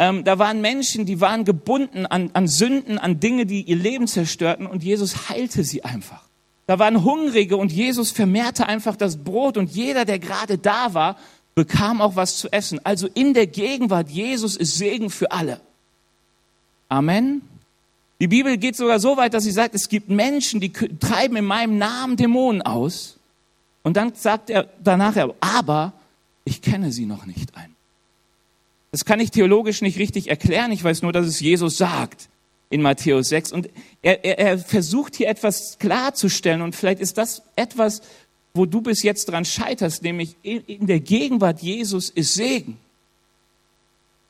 Ähm, 0.00 0.24
da 0.24 0.38
waren 0.38 0.62
Menschen, 0.62 1.04
die 1.04 1.20
waren 1.20 1.44
gebunden 1.44 2.06
an, 2.06 2.30
an 2.32 2.48
Sünden, 2.48 2.96
an 2.98 3.20
Dinge, 3.20 3.44
die 3.44 3.60
ihr 3.60 3.76
Leben 3.76 4.06
zerstörten 4.06 4.66
und 4.66 4.82
Jesus 4.82 5.28
heilte 5.28 5.62
sie 5.62 5.84
einfach. 5.84 6.22
Da 6.66 6.78
waren 6.78 7.04
Hungrige 7.04 7.58
und 7.58 7.70
Jesus 7.70 8.10
vermehrte 8.10 8.66
einfach 8.66 8.96
das 8.96 9.18
Brot 9.18 9.58
und 9.58 9.70
jeder, 9.70 10.06
der 10.06 10.18
gerade 10.18 10.56
da 10.56 10.94
war, 10.94 11.18
bekam 11.54 12.00
auch 12.00 12.16
was 12.16 12.38
zu 12.38 12.50
essen. 12.50 12.80
Also 12.82 13.08
in 13.12 13.34
der 13.34 13.46
Gegenwart 13.46 14.08
Jesus 14.08 14.56
ist 14.56 14.78
Segen 14.78 15.10
für 15.10 15.30
alle. 15.32 15.60
Amen. 16.88 17.42
Die 18.20 18.28
Bibel 18.28 18.56
geht 18.56 18.76
sogar 18.76 19.00
so 19.00 19.18
weit, 19.18 19.34
dass 19.34 19.44
sie 19.44 19.50
sagt, 19.50 19.74
es 19.74 19.90
gibt 19.90 20.08
Menschen, 20.08 20.60
die 20.60 20.72
treiben 20.72 21.36
in 21.36 21.44
meinem 21.44 21.76
Namen 21.76 22.16
Dämonen 22.16 22.62
aus. 22.62 23.18
Und 23.82 23.98
dann 23.98 24.14
sagt 24.14 24.48
er 24.48 24.66
danach, 24.82 25.14
aber 25.40 25.92
ich 26.44 26.62
kenne 26.62 26.90
sie 26.90 27.04
noch 27.04 27.26
nicht 27.26 27.54
ein. 27.54 27.69
Das 28.90 29.04
kann 29.04 29.20
ich 29.20 29.30
theologisch 29.30 29.82
nicht 29.82 29.98
richtig 29.98 30.28
erklären. 30.28 30.72
Ich 30.72 30.82
weiß 30.82 31.02
nur, 31.02 31.12
dass 31.12 31.26
es 31.26 31.40
Jesus 31.40 31.76
sagt. 31.76 32.28
in 32.70 32.82
Matthäus 32.82 33.28
6. 33.28 33.52
Und 33.52 33.68
er, 34.00 34.24
er, 34.24 34.38
er 34.38 34.58
versucht 34.58 35.16
hier 35.16 35.28
etwas 35.28 35.76
klarzustellen 35.78 36.62
und 36.62 36.76
vielleicht 36.76 37.00
ist 37.00 37.18
das 37.18 37.42
etwas, 37.56 38.00
wo 38.54 38.64
du 38.64 38.80
bis 38.80 39.02
jetzt 39.02 39.26
dran 39.26 39.44
scheiterst, 39.44 40.02
nämlich 40.02 40.36
in, 40.42 40.60
in 40.62 40.86
der 40.86 41.00
Gegenwart 41.00 41.62
Jesus 41.62 42.10
ist 42.10 42.34
Segen. 42.34 42.78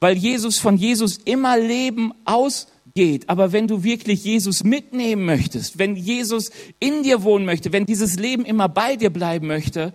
Weil 0.01 0.17
Jesus 0.17 0.59
von 0.59 0.77
Jesus 0.77 1.19
immer 1.25 1.59
Leben 1.59 2.13
ausgeht. 2.25 3.29
Aber 3.29 3.53
wenn 3.53 3.69
du 3.69 3.85
wirklich 3.85 4.25
Jesus 4.25 4.65
mitnehmen 4.65 5.27
möchtest, 5.27 5.79
wenn 5.79 5.97
Jesus 5.97 6.51
in 6.79 7.03
dir 7.03 7.23
wohnen 7.23 7.45
möchte, 7.45 7.73
wenn 7.73 7.85
dieses 7.85 8.17
Leben 8.17 8.47
immer 8.47 8.69
bei 8.69 8.97
dir 8.97 9.11
bleiben 9.11 9.47
möchte, 9.47 9.93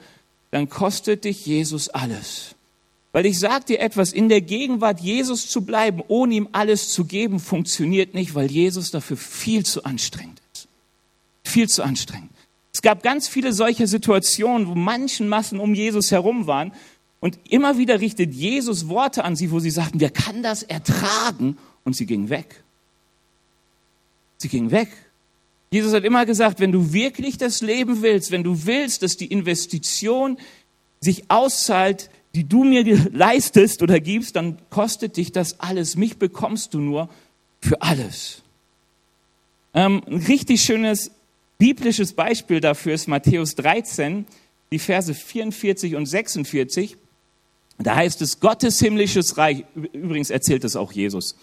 dann 0.51 0.69
kostet 0.69 1.25
dich 1.25 1.45
Jesus 1.45 1.89
alles. 1.89 2.54
Weil 3.15 3.27
ich 3.27 3.39
sage 3.39 3.63
dir 3.63 3.79
etwas, 3.79 4.11
in 4.11 4.27
der 4.27 4.41
Gegenwart 4.41 4.99
Jesus 4.99 5.47
zu 5.47 5.61
bleiben, 5.61 6.03
ohne 6.09 6.33
ihm 6.33 6.49
alles 6.51 6.89
zu 6.89 7.05
geben, 7.05 7.39
funktioniert 7.39 8.13
nicht, 8.13 8.35
weil 8.35 8.51
Jesus 8.51 8.91
dafür 8.91 9.15
viel 9.15 9.65
zu 9.65 9.85
anstrengend 9.85 10.41
ist. 10.53 10.67
Viel 11.45 11.69
zu 11.69 11.81
anstrengend. 11.83 12.31
Es 12.73 12.81
gab 12.81 13.03
ganz 13.03 13.29
viele 13.29 13.53
solche 13.53 13.87
Situationen, 13.87 14.67
wo 14.67 14.75
manchen 14.75 15.29
Massen 15.29 15.61
um 15.61 15.73
Jesus 15.73 16.11
herum 16.11 16.45
waren. 16.45 16.73
Und 17.21 17.39
immer 17.47 17.77
wieder 17.77 18.01
richtet 18.01 18.33
Jesus 18.33 18.89
Worte 18.89 19.23
an 19.23 19.37
sie, 19.37 19.49
wo 19.49 19.61
sie 19.61 19.71
sagten, 19.71 20.01
wer 20.01 20.11
kann 20.11 20.43
das 20.43 20.63
ertragen? 20.63 21.57
Und 21.85 21.95
sie 21.95 22.07
gingen 22.07 22.27
weg. 22.27 22.65
Sie 24.39 24.49
gingen 24.49 24.71
weg. 24.71 24.89
Jesus 25.71 25.93
hat 25.93 26.03
immer 26.03 26.25
gesagt, 26.25 26.59
wenn 26.59 26.73
du 26.73 26.91
wirklich 26.91 27.37
das 27.37 27.61
Leben 27.61 28.01
willst, 28.01 28.31
wenn 28.31 28.43
du 28.43 28.65
willst, 28.65 29.03
dass 29.03 29.15
die 29.15 29.27
Investition 29.27 30.37
sich 30.99 31.31
auszahlt, 31.31 32.09
die 32.35 32.47
du 32.47 32.63
mir 32.63 32.83
leistest 33.13 33.81
oder 33.81 33.99
gibst, 33.99 34.35
dann 34.35 34.57
kostet 34.69 35.17
dich 35.17 35.31
das 35.31 35.59
alles. 35.59 35.95
Mich 35.95 36.17
bekommst 36.17 36.73
du 36.73 36.79
nur 36.79 37.09
für 37.61 37.81
alles. 37.81 38.43
Ähm, 39.73 40.01
ein 40.07 40.17
richtig 40.17 40.61
schönes 40.61 41.11
biblisches 41.57 42.13
Beispiel 42.13 42.59
dafür 42.59 42.93
ist 42.93 43.07
Matthäus 43.07 43.55
13, 43.55 44.25
die 44.71 44.79
Verse 44.79 45.13
44 45.13 45.95
und 45.95 46.05
46. 46.05 46.97
Da 47.77 47.95
heißt 47.95 48.21
es, 48.21 48.39
Gottes 48.39 48.79
himmlisches 48.79 49.37
Reich, 49.37 49.65
übrigens 49.93 50.29
erzählt 50.29 50.63
es 50.63 50.75
auch 50.75 50.91
Jesus, 50.91 51.35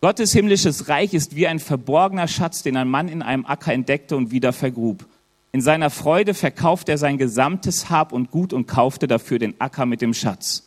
Gottes 0.00 0.32
himmlisches 0.32 0.88
Reich 0.88 1.14
ist 1.14 1.36
wie 1.36 1.46
ein 1.46 1.60
verborgener 1.60 2.26
Schatz, 2.26 2.64
den 2.64 2.76
ein 2.76 2.88
Mann 2.88 3.08
in 3.08 3.22
einem 3.22 3.46
Acker 3.46 3.72
entdeckte 3.72 4.16
und 4.16 4.32
wieder 4.32 4.52
vergrub. 4.52 5.06
In 5.52 5.60
seiner 5.60 5.90
Freude 5.90 6.32
verkauft 6.32 6.88
er 6.88 6.96
sein 6.96 7.18
gesamtes 7.18 7.90
Hab 7.90 8.12
und 8.12 8.30
Gut 8.30 8.54
und 8.54 8.66
kaufte 8.66 9.06
dafür 9.06 9.38
den 9.38 9.54
Acker 9.60 9.84
mit 9.84 10.00
dem 10.00 10.14
Schatz. 10.14 10.64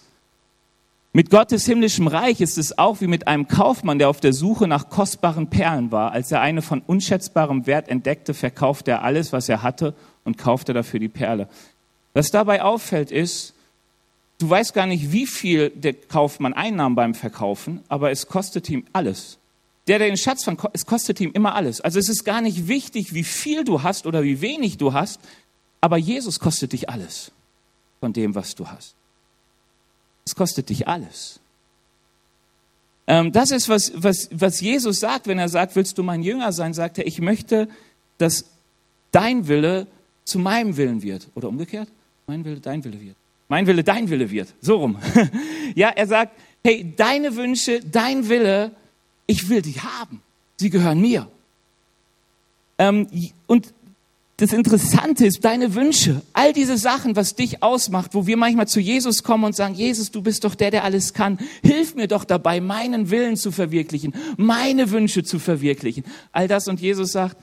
Mit 1.12 1.32
Gottes 1.32 1.66
himmlischem 1.66 2.08
Reich 2.08 2.40
ist 2.40 2.58
es 2.58 2.78
auch 2.78 3.02
wie 3.02 3.08
mit 3.08 3.28
einem 3.28 3.48
Kaufmann, 3.48 3.98
der 3.98 4.10
auf 4.10 4.20
der 4.20 4.34
Suche 4.34 4.68
nach 4.68 4.90
kostbaren 4.90 5.50
Perlen 5.50 5.92
war. 5.92 6.12
Als 6.12 6.32
er 6.32 6.42
eine 6.42 6.62
von 6.62 6.82
unschätzbarem 6.82 7.66
Wert 7.66 7.88
entdeckte, 7.88 8.34
verkaufte 8.34 8.92
er 8.92 9.04
alles, 9.04 9.34
was 9.34 9.50
er 9.50 9.64
hatte 9.64 9.96
und 10.24 10.38
kaufte 10.38 10.74
dafür 10.74 11.00
die 11.00 11.08
Perle. 11.08 11.48
Was 12.14 12.32
dabei 12.32 12.62
auffällt 12.62 13.12
ist, 13.12 13.54
du 14.40 14.50
weißt 14.50 14.74
gar 14.74 14.86
nicht, 14.86 15.12
wie 15.12 15.26
viel 15.26 15.70
der 15.72 15.94
Kaufmann 15.94 16.54
einnahm 16.54 16.96
beim 16.96 17.16
Verkaufen, 17.16 17.82
aber 17.88 18.12
es 18.12 18.28
kostet 18.28 18.70
ihm 18.70 18.86
alles. 18.94 19.40
Der, 19.88 20.00
der 20.00 20.08
den 20.08 20.18
Schatz 20.18 20.44
fand, 20.44 20.60
es 20.74 20.86
kostet 20.86 21.20
ihm 21.20 21.32
immer 21.32 21.54
alles. 21.56 21.82
Also 21.82 22.00
es 22.00 22.10
ist 22.10 22.24
gar 22.24 22.42
nicht 22.42 22.68
wichtig, 22.68 23.14
wie 23.14 23.24
viel 23.24 23.64
du 23.64 23.84
hast 23.84 24.08
oder 24.08 24.24
wie 24.24 24.42
wenig 24.42 24.78
du 24.78 24.94
hast, 24.94 25.20
aber 25.80 25.98
Jesus 25.98 26.40
kostet 26.40 26.74
dich 26.74 26.90
alles 26.90 27.32
von 28.00 28.12
dem, 28.12 28.34
was 28.34 28.56
du 28.56 28.68
hast. 28.68 28.96
Es 30.26 30.36
kostet 30.36 30.70
dich 30.70 30.88
alles. 30.88 31.40
Ähm, 33.08 33.32
das 33.32 33.52
ist, 33.52 33.70
was, 33.70 33.92
was, 33.96 34.30
was 34.32 34.62
Jesus 34.62 35.00
sagt, 35.00 35.28
wenn 35.28 35.38
er 35.38 35.50
sagt, 35.50 35.76
willst 35.76 35.98
du 35.98 36.04
mein 36.04 36.24
Jünger 36.24 36.52
sein, 36.52 36.74
sagt 36.74 36.98
er, 36.98 37.06
ich 37.06 37.22
möchte, 37.22 37.68
dass 38.18 38.46
dein 39.12 39.48
Wille 39.48 39.88
zu 40.24 40.40
meinem 40.40 40.76
Willen 40.78 41.04
wird. 41.04 41.30
Oder 41.36 41.48
umgekehrt, 41.50 41.90
mein 42.26 42.44
Wille 42.44 42.60
dein 42.60 42.84
Wille 42.84 43.00
wird. 43.00 43.16
Mein 43.48 43.68
Wille 43.68 43.84
dein 43.84 44.10
Wille 44.10 44.32
wird. 44.32 44.54
So 44.60 44.78
rum. 44.78 44.98
ja, 45.76 45.90
er 45.90 46.08
sagt, 46.08 46.34
hey, 46.64 46.94
deine 46.98 47.36
Wünsche, 47.36 47.80
dein 47.80 48.28
Wille 48.28 48.72
ich 49.28 49.50
will 49.50 49.62
die 49.62 49.80
haben. 49.80 50.22
Sie 50.58 50.70
gehören 50.70 51.02
mir. 51.02 51.28
Ähm, 52.78 53.08
und 53.48 53.74
das 54.38 54.52
Interessante 54.52 55.26
ist, 55.26 55.46
deine 55.46 55.76
Wünsche, 55.76 56.22
all 56.34 56.52
diese 56.52 56.78
Sachen, 56.78 57.16
was 57.16 57.36
dich 57.36 57.64
ausmacht, 57.64 58.14
wo 58.14 58.28
wir 58.28 58.36
manchmal 58.36 58.68
zu 58.68 58.82
Jesus 58.82 59.24
kommen 59.24 59.46
und 59.46 59.56
sagen, 59.56 59.76
Jesus, 59.76 60.12
du 60.12 60.22
bist 60.22 60.44
doch 60.44 60.56
der, 60.56 60.72
der 60.72 60.84
alles 60.84 61.14
kann. 61.14 61.40
Hilf 61.64 61.96
mir 61.96 62.10
doch 62.10 62.26
dabei, 62.26 62.60
meinen 62.60 63.10
Willen 63.10 63.38
zu 63.38 63.52
verwirklichen, 63.52 64.14
meine 64.36 64.92
Wünsche 64.92 65.24
zu 65.24 65.40
verwirklichen. 65.40 66.04
All 66.34 66.50
das 66.50 66.68
und 66.68 66.82
Jesus 66.82 67.14
sagt, 67.14 67.38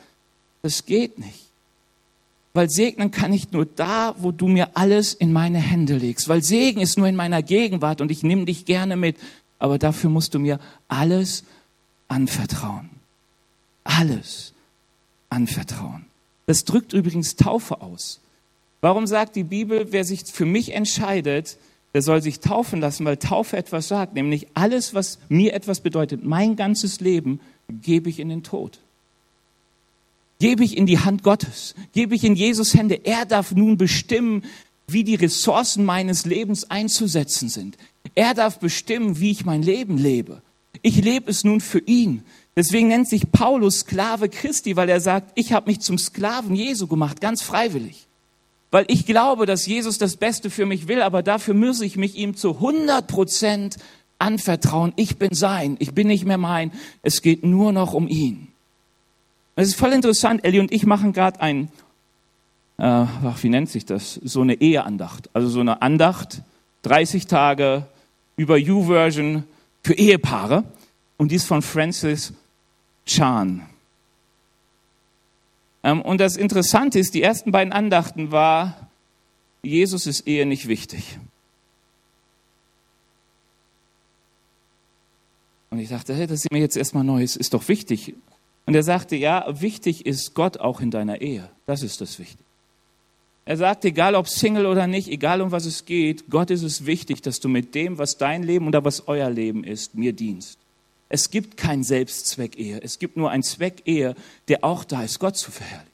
das 0.61 0.85
geht 0.85 1.19
nicht. 1.19 1.47
Weil 2.53 2.69
segnen 2.69 3.11
kann 3.11 3.33
ich 3.33 3.51
nur 3.53 3.65
da, 3.65 4.15
wo 4.19 4.31
du 4.31 4.47
mir 4.47 4.77
alles 4.77 5.15
in 5.15 5.33
meine 5.33 5.59
Hände 5.59 5.97
legst. 5.97 6.29
Weil 6.29 6.43
Segen 6.43 6.83
ist 6.83 6.99
nur 6.99 7.09
in 7.09 7.17
meiner 7.17 7.43
Gegenwart 7.43 8.03
und 8.03 8.11
ich 8.11 8.23
nehme 8.23 8.45
dich 8.45 8.67
gerne 8.67 8.97
mit. 8.97 9.17
Aber 9.59 9.79
dafür 9.79 10.11
musst 10.11 10.35
du 10.35 10.39
mir 10.39 10.61
alles 10.89 11.45
anvertrauen. 12.13 12.91
Alles 13.85 14.53
anvertrauen. 15.31 16.05
Das 16.47 16.65
drückt 16.65 16.93
übrigens 16.93 17.37
Taufe 17.37 17.81
aus. 17.81 18.21
Warum 18.81 19.07
sagt 19.07 19.35
die 19.35 19.45
Bibel, 19.45 19.89
wer 19.91 20.05
sich 20.05 20.25
für 20.25 20.45
mich 20.45 20.75
entscheidet, 20.75 21.57
der 21.95 22.03
soll 22.03 22.23
sich 22.23 22.41
taufen 22.41 22.81
lassen, 22.81 23.05
weil 23.05 23.17
Taufe 23.17 23.57
etwas 23.57 23.89
sagt, 23.89 24.15
nämlich 24.15 24.47
alles, 24.55 24.95
was 24.95 25.19
mir 25.29 25.55
etwas 25.55 25.81
bedeutet, 25.81 26.25
mein 26.25 26.57
ganzes 26.57 27.01
Leben, 27.01 27.41
gebe 27.69 28.11
ich 28.11 28.19
in 28.19 28.29
den 28.29 28.43
Tod. 28.43 28.79
Gebe 30.39 30.65
ich 30.65 30.77
in 30.77 30.87
die 30.87 30.99
Hand 30.99 31.23
Gottes, 31.23 31.75
gebe 31.93 32.15
ich 32.15 32.25
in 32.25 32.35
Jesus 32.35 32.75
Hände. 32.75 33.05
Er 33.05 33.25
darf 33.25 33.53
nun 33.53 33.77
bestimmen, 33.77 34.45
wie 34.87 35.05
die 35.05 35.15
Ressourcen 35.15 35.85
meines 35.85 36.27
Lebens 36.27 36.71
einzusetzen 36.71 37.49
sind. 37.49 37.77
Er 38.15 38.35
darf 38.35 38.59
bestimmen, 38.59 39.21
wie 39.21 39.31
ich 39.31 39.45
mein 39.45 39.63
Leben 39.63 39.97
lebe. 39.97 40.43
Ich 40.83 41.03
lebe 41.03 41.31
es 41.31 41.45
nun 41.45 41.61
für 41.61 41.79
ihn. 41.79 42.25
Deswegen 42.55 42.89
nennt 42.89 43.09
sich 43.09 43.31
Paulus 43.33 43.81
Sklave 43.81 44.29
Christi, 44.29 44.77
weil 44.77 44.89
er 44.89 45.01
sagt, 45.01 45.33
ich 45.37 45.53
habe 45.53 45.71
mich 45.71 45.81
zum 45.81 45.97
Sklaven 45.97 46.55
Jesu 46.55 46.87
gemacht, 46.87 47.21
ganz 47.21 47.41
freiwillig. 47.41 48.07
Weil 48.71 48.85
ich 48.89 49.07
glaube, 49.07 49.47
dass 49.47 49.67
Jesus 49.67 49.99
das 49.99 50.17
Beste 50.17 50.51
für 50.51 50.67
mich 50.67 50.89
will, 50.89 51.03
aber 51.03 51.23
dafür 51.23 51.55
muss 51.55 51.81
ich 51.81 51.97
mich 51.97 52.17
ihm 52.17 52.37
zu 52.37 52.55
100 52.57 53.07
Prozent 53.07 53.77
anvertrauen. 54.19 54.93
Ich 54.97 55.19
bin 55.19 55.35
sein, 55.35 55.77
ich 55.79 55.95
bin 55.95 56.09
nicht 56.09 56.25
mehr 56.25 56.39
mein. 56.39 56.73
Es 57.03 57.23
geht 57.23 57.45
nur 57.45 57.73
noch 57.73 57.95
um 57.95 58.09
ihn. 58.09 58.49
Es 59.57 59.69
ist 59.69 59.75
voll 59.75 59.93
interessant. 59.93 60.45
Ellie 60.45 60.61
und 60.61 60.73
ich 60.73 60.87
machen 60.87 61.13
gerade 61.13 61.41
ein, 61.41 61.69
äh, 62.79 62.85
ach, 62.85 63.43
wie 63.43 63.49
nennt 63.49 63.69
sich 63.69 63.85
das? 63.85 64.15
So 64.25 64.41
eine 64.41 64.55
Eheandacht. 64.55 65.29
Also 65.35 65.49
so 65.49 65.61
eine 65.61 65.83
Andacht, 65.83 66.43
30 66.83 67.27
Tage 67.27 67.87
über 68.37 68.57
YouVersion 68.57 69.45
für 69.83 69.95
Ehepaare 69.95 70.65
und 71.17 71.31
die 71.31 71.37
ist 71.37 71.47
von 71.47 71.63
Francis 71.63 72.33
Chan. 73.07 73.67
Ähm, 75.83 76.03
und 76.03 76.19
das 76.19 76.37
Interessante 76.37 76.99
ist, 76.99 77.15
die 77.15 77.23
ersten 77.23 77.53
beiden 77.53 77.73
Andachten 77.73 78.31
war, 78.31 78.91
Jesus 79.63 80.07
ist 80.07 80.27
Ehe 80.27 80.47
nicht 80.47 80.69
wichtig. 80.69 81.19
Und 85.71 85.79
ich 85.79 85.89
dachte, 85.89 86.15
hey, 86.15 86.27
das 86.27 86.41
ist 86.41 86.53
mir 86.53 86.59
jetzt 86.59 86.77
erstmal 86.77 87.05
neu, 87.05 87.23
es 87.23 87.37
ist 87.37 87.55
doch 87.55 87.67
wichtig. 87.69 88.15
Und 88.67 88.75
er 88.75 88.83
sagte, 88.83 89.17
ja, 89.17 89.45
wichtig 89.61 90.07
ist 90.07 90.35
Gott 90.35 90.59
auch 90.59 90.81
in 90.81 90.91
deiner 90.91 91.21
Ehe. 91.21 91.49
Das 91.67 91.83
ist 91.83 92.01
das 92.01 92.19
Wichtige. 92.19 92.45
Er 93.45 93.57
sagt, 93.57 93.85
egal 93.85 94.15
ob 94.15 94.29
Single 94.29 94.67
oder 94.67 94.87
nicht, 94.87 95.09
egal 95.09 95.41
um 95.41 95.51
was 95.51 95.67
es 95.67 95.85
geht, 95.85 96.31
Gott 96.31 96.51
ist 96.51 96.63
es 96.63 96.87
wichtig, 96.87 97.23
dass 97.23 97.41
du 97.41 97.49
mit 97.49 97.75
dem, 97.75 97.99
was 97.99 98.17
dein 98.17 98.45
Leben 98.45 98.69
oder 98.69 98.85
was 98.85 99.09
euer 99.09 99.31
Leben 99.31 99.65
ist, 99.65 99.95
mir 99.97 100.13
dienst. 100.13 100.59
Es 101.09 101.29
gibt 101.29 101.57
kein 101.57 101.83
Selbstzweck-Ehe. 101.83 102.81
Es 102.83 102.99
gibt 102.99 103.17
nur 103.17 103.31
ein 103.31 103.43
Zweck-Ehe, 103.43 104.15
der 104.49 104.65
auch 104.65 104.85
da 104.85 105.03
ist, 105.03 105.19
Gott 105.19 105.37
zu 105.37 105.51
verherrlichen. 105.51 105.93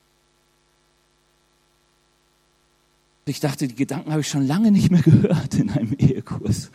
Ich 3.24 3.40
dachte, 3.40 3.68
die 3.68 3.74
Gedanken 3.74 4.10
habe 4.10 4.22
ich 4.22 4.28
schon 4.28 4.46
lange 4.46 4.70
nicht 4.70 4.90
mehr 4.90 5.02
gehört 5.04 5.54
in 5.54 5.70
einem 5.70 5.94
Ehekurs. 5.98 6.70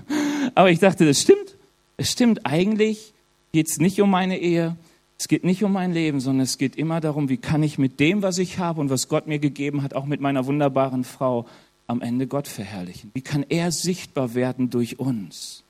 Aber 0.54 0.70
ich 0.70 0.78
dachte, 0.78 1.04
das 1.04 1.20
stimmt. 1.20 1.56
Es 1.96 2.10
stimmt. 2.10 2.46
Eigentlich 2.46 3.12
geht 3.52 3.68
es 3.68 3.78
nicht 3.78 4.00
um 4.00 4.10
meine 4.10 4.38
Ehe, 4.38 4.76
es 5.22 5.28
geht 5.28 5.44
nicht 5.44 5.62
um 5.62 5.70
mein 5.70 5.92
Leben, 5.92 6.18
sondern 6.18 6.42
es 6.42 6.58
geht 6.58 6.74
immer 6.74 7.00
darum, 7.00 7.28
wie 7.28 7.36
kann 7.36 7.62
ich 7.62 7.78
mit 7.78 8.00
dem, 8.00 8.22
was 8.22 8.38
ich 8.38 8.58
habe 8.58 8.80
und 8.80 8.90
was 8.90 9.06
Gott 9.06 9.28
mir 9.28 9.38
gegeben 9.38 9.84
hat, 9.84 9.94
auch 9.94 10.04
mit 10.04 10.20
meiner 10.20 10.46
wunderbaren 10.46 11.04
Frau, 11.04 11.46
am 11.86 12.02
Ende 12.02 12.26
Gott 12.26 12.48
verherrlichen. 12.48 13.12
Wie 13.14 13.20
kann 13.20 13.46
er 13.48 13.70
sichtbar 13.70 14.34
werden 14.34 14.70
durch 14.70 14.98
uns? 14.98 15.62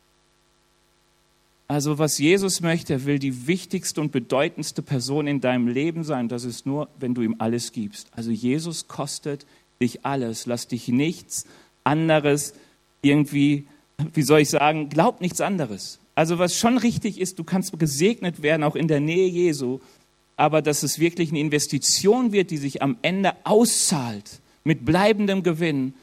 Also 1.68 1.98
was 1.98 2.16
Jesus 2.16 2.62
möchte, 2.62 2.94
er 2.94 3.04
will 3.04 3.18
die 3.18 3.46
wichtigste 3.46 4.00
und 4.00 4.10
bedeutendste 4.10 4.80
Person 4.80 5.26
in 5.26 5.42
deinem 5.42 5.68
Leben 5.68 6.02
sein. 6.02 6.28
Das 6.28 6.44
ist 6.44 6.64
nur, 6.64 6.88
wenn 6.98 7.12
du 7.12 7.20
ihm 7.20 7.36
alles 7.36 7.72
gibst. 7.72 8.08
Also 8.16 8.30
Jesus 8.30 8.88
kostet 8.88 9.44
dich 9.82 10.06
alles. 10.06 10.46
Lass 10.46 10.66
dich 10.66 10.88
nichts 10.88 11.44
anderes 11.84 12.54
irgendwie, 13.02 13.66
wie 14.14 14.22
soll 14.22 14.40
ich 14.40 14.48
sagen, 14.48 14.88
glaub 14.88 15.20
nichts 15.20 15.42
anderes. 15.42 15.98
Also 16.14 16.38
was 16.38 16.56
schon 16.56 16.78
richtig 16.78 17.20
ist, 17.20 17.38
du 17.38 17.44
kannst 17.44 17.78
gesegnet 17.78 18.42
werden, 18.42 18.64
auch 18.64 18.76
in 18.76 18.88
der 18.88 19.00
Nähe 19.00 19.28
Jesu, 19.28 19.80
aber 20.36 20.62
dass 20.62 20.82
es 20.82 20.98
wirklich 20.98 21.30
eine 21.30 21.40
Investition 21.40 22.32
wird, 22.32 22.50
die 22.50 22.58
sich 22.58 22.82
am 22.82 22.96
Ende 23.02 23.34
auszahlt 23.44 24.40
mit 24.64 24.84
bleibendem 24.84 25.42
Gewinn, 25.42 25.94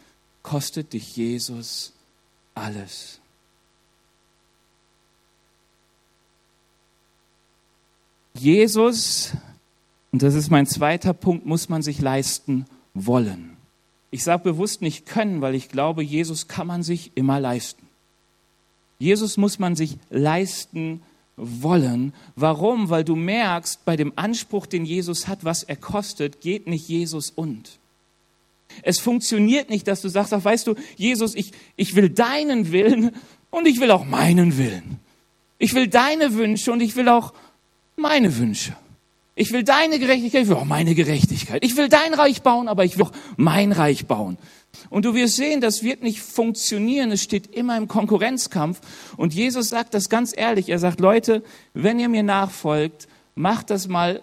kostet 0.44 0.94
dich 0.94 1.16
Jesus 1.16 1.94
alles. 2.56 3.20
Jesus, 8.34 9.34
und 10.12 10.24
das 10.24 10.34
ist 10.34 10.50
mein 10.50 10.66
zweiter 10.66 11.14
Punkt, 11.14 11.46
muss 11.46 11.70
man 11.70 11.82
sich 11.82 12.00
leisten 12.00 12.66
wollen. 12.94 13.58
Ich 14.12 14.24
sage 14.24 14.44
bewusst 14.44 14.82
nicht 14.82 15.06
können, 15.06 15.42
weil 15.42 15.56
ich 15.56 15.70
glaube, 15.70 16.04
Jesus 16.04 16.48
kann 16.48 16.66
man 16.66 16.82
sich 16.82 17.12
immer 17.16 17.40
leisten. 17.40 17.89
Jesus 19.00 19.38
muss 19.38 19.60
man 19.60 19.76
sich 19.76 19.98
leisten 20.10 21.02
wollen. 21.38 22.14
Warum? 22.36 22.90
Weil 22.90 23.04
du 23.04 23.16
merkst, 23.16 23.86
bei 23.86 23.96
dem 23.96 24.14
Anspruch, 24.16 24.66
den 24.66 24.86
Jesus 24.86 25.28
hat, 25.28 25.44
was 25.44 25.64
er 25.64 25.78
kostet, 25.78 26.42
geht 26.42 26.68
nicht 26.68 26.88
Jesus 26.88 27.32
und. 27.32 27.80
Es 28.84 29.00
funktioniert 29.00 29.70
nicht, 29.70 29.88
dass 29.88 30.02
du 30.02 30.10
sagst, 30.10 30.34
ach, 30.34 30.44
weißt 30.44 30.68
du, 30.68 30.76
Jesus, 30.96 31.34
ich, 31.36 31.52
ich 31.76 31.96
will 31.96 32.10
deinen 32.10 32.72
Willen 32.72 33.12
und 33.50 33.68
ich 33.68 33.80
will 33.80 33.92
auch 33.92 34.06
meinen 34.06 34.58
Willen. 34.58 35.00
Ich 35.58 35.74
will 35.74 35.88
deine 35.88 36.34
Wünsche 36.36 36.72
und 36.72 36.82
ich 36.82 36.96
will 36.96 37.10
auch 37.10 37.34
meine 37.96 38.38
Wünsche. 38.38 38.76
Ich 39.40 39.54
will 39.54 39.64
deine 39.64 40.00
Gerechtigkeit, 40.00 40.44
ich 40.44 40.50
will 40.50 40.58
auch 40.58 40.66
meine 40.66 40.96
Gerechtigkeit. 40.96 41.64
Ich 41.64 41.78
will 41.78 41.88
dein 41.88 42.14
Reich 42.14 42.42
bauen, 42.42 42.68
aber 42.68 42.84
ich 42.84 42.98
will 42.98 43.06
auch 43.06 43.14
mein 43.38 43.72
Reich 43.72 44.06
bauen. 44.06 44.38
Und 44.90 45.06
du 45.06 45.14
wirst 45.14 45.38
sehen, 45.38 45.62
das 45.62 45.82
wird 45.82 46.04
nicht 46.04 46.20
funktionieren. 46.20 47.10
Es 47.14 47.24
steht 47.24 47.56
immer 47.56 47.78
im 47.78 47.88
Konkurrenzkampf. 47.88 48.82
Und 49.16 49.34
Jesus 49.34 49.70
sagt 49.70 49.94
das 49.94 50.10
ganz 50.10 50.34
ehrlich. 50.36 50.68
Er 50.68 50.78
sagt, 50.78 51.00
Leute, 51.00 51.42
wenn 51.74 52.02
ihr 52.02 52.10
mir 52.10 52.22
nachfolgt, 52.22 53.08
macht 53.34 53.70
das 53.70 53.88
mal, 53.88 54.22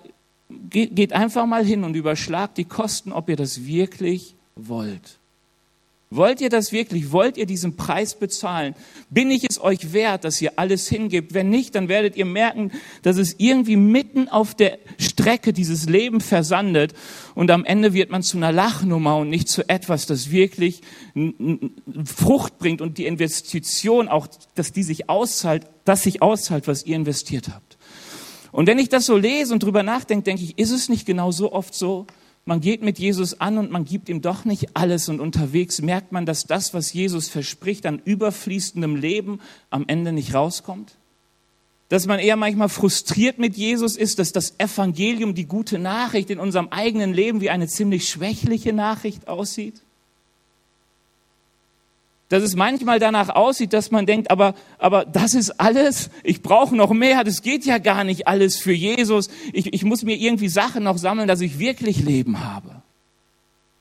geht 0.69 1.15
einfach 1.15 1.47
mal 1.47 1.65
hin 1.65 1.85
und 1.85 1.97
überschlagt 1.97 2.59
die 2.59 2.67
Kosten, 2.67 3.11
ob 3.11 3.31
ihr 3.31 3.37
das 3.37 3.65
wirklich 3.65 4.35
wollt. 4.55 5.19
Wollt 6.17 6.41
ihr 6.41 6.49
das 6.49 6.73
wirklich? 6.73 7.13
Wollt 7.13 7.37
ihr 7.37 7.47
diesen 7.47 7.77
Preis 7.77 8.19
bezahlen? 8.19 8.75
Bin 9.11 9.31
ich 9.31 9.45
es 9.49 9.61
euch 9.61 9.93
wert, 9.93 10.25
dass 10.25 10.41
ihr 10.41 10.59
alles 10.59 10.89
hingebt? 10.89 11.35
Wenn 11.35 11.51
nicht, 11.51 11.75
dann 11.75 11.89
werdet 11.89 12.17
ihr 12.17 12.25
merken, 12.25 12.73
dass 13.03 13.19
es 13.19 13.35
irgendwie 13.39 13.77
mitten 13.77 14.29
auf 14.29 14.55
der 14.55 14.79
Strecke 14.99 15.53
dieses 15.53 15.89
Leben 15.89 16.21
versandet 16.21 16.95
und 17.35 17.51
am 17.51 17.65
Ende 17.65 17.93
wird 17.93 18.11
man 18.11 18.23
zu 18.23 18.39
einer 18.39 18.51
Lachnummer 18.51 19.19
und 19.19 19.29
nicht 19.29 19.49
zu 19.49 19.69
etwas, 19.69 20.07
das 20.07 20.31
wirklich 20.31 20.81
Frucht 22.05 22.59
bringt 22.59 22.81
und 22.81 22.99
die 22.99 23.07
Investition 23.07 24.09
auch, 24.09 24.27
dass 24.55 24.73
die 24.73 24.83
sich 24.83 25.11
auszahlt, 25.11 25.67
dass 25.85 26.03
sich 26.03 26.23
auszahlt, 26.23 26.67
was 26.67 26.85
ihr 26.87 26.97
investiert 26.97 27.49
habt. 27.49 27.77
Und 28.53 28.67
wenn 28.67 28.79
ich 28.79 28.89
das 28.89 29.05
so 29.05 29.19
lese 29.19 29.53
und 29.53 29.63
drüber 29.63 29.83
nachdenke, 29.83 30.25
denke 30.25 30.43
ich, 30.43 30.59
ist 30.59 30.71
es 30.71 30.89
nicht 30.89 31.05
genau 31.05 31.31
so 31.31 31.53
oft 31.53 31.75
so, 31.75 32.07
man 32.47 32.61
geht 32.61 32.81
mit 32.81 32.99
Jesus 32.99 33.41
an 33.41 33.59
und 33.59 33.73
man 33.73 33.85
gibt 33.85 34.09
ihm 34.09 34.23
doch 34.23 34.45
nicht 34.45 34.77
alles 34.77 35.09
und 35.09 35.21
unterwegs 35.21 35.83
merkt 35.83 36.13
man, 36.13 36.27
dass 36.27 36.45
das, 36.45 36.73
was 36.73 36.93
Jesus 36.93 37.29
verspricht 37.29 37.85
an 37.87 38.01
überfließendem 38.05 38.95
Leben, 38.95 39.41
am 39.69 39.85
Ende 39.89 40.13
nicht 40.13 40.33
rauskommt? 40.33 40.97
Dass 41.89 42.07
man 42.07 42.21
eher 42.21 42.37
manchmal 42.37 42.69
frustriert 42.69 43.39
mit 43.39 43.57
Jesus 43.57 43.97
ist, 43.97 44.21
dass 44.21 44.33
das 44.33 44.55
Evangelium, 44.59 45.35
die 45.35 45.47
gute 45.47 45.79
Nachricht 45.79 46.31
in 46.31 46.39
unserem 46.39 46.69
eigenen 46.69 47.13
Leben 47.13 47.41
wie 47.41 47.51
eine 47.51 47.67
ziemlich 47.67 48.09
schwächliche 48.09 48.73
Nachricht 48.73 49.27
aussieht? 49.29 49.83
Dass 52.29 52.43
es 52.43 52.57
manchmal 52.57 52.99
danach 52.99 53.29
aussieht, 53.29 53.73
dass 53.73 53.91
man 53.91 54.07
denkt, 54.07 54.31
aber, 54.31 54.55
aber 54.79 55.05
das 55.05 55.35
ist 55.35 55.61
alles, 55.61 56.11
ich 56.25 56.43
brauche 56.43 56.75
noch 56.75 56.93
mehr, 56.93 57.23
das 57.23 57.43
geht 57.43 57.65
ja 57.65 57.79
gar 57.79 58.03
nicht 58.03 58.27
alles 58.27 58.57
für 58.57 58.73
Jesus, 58.73 59.29
ich, 59.53 59.73
ich 59.73 59.85
muss 59.85 60.03
mir 60.03 60.17
irgendwie 60.17 60.49
Sachen 60.49 60.85
noch 60.85 60.99
sammeln, 60.99 61.29
dass 61.29 61.41
ich 61.41 61.59
wirklich 61.59 62.03
Leben 62.03 62.45
habe. 62.45 62.83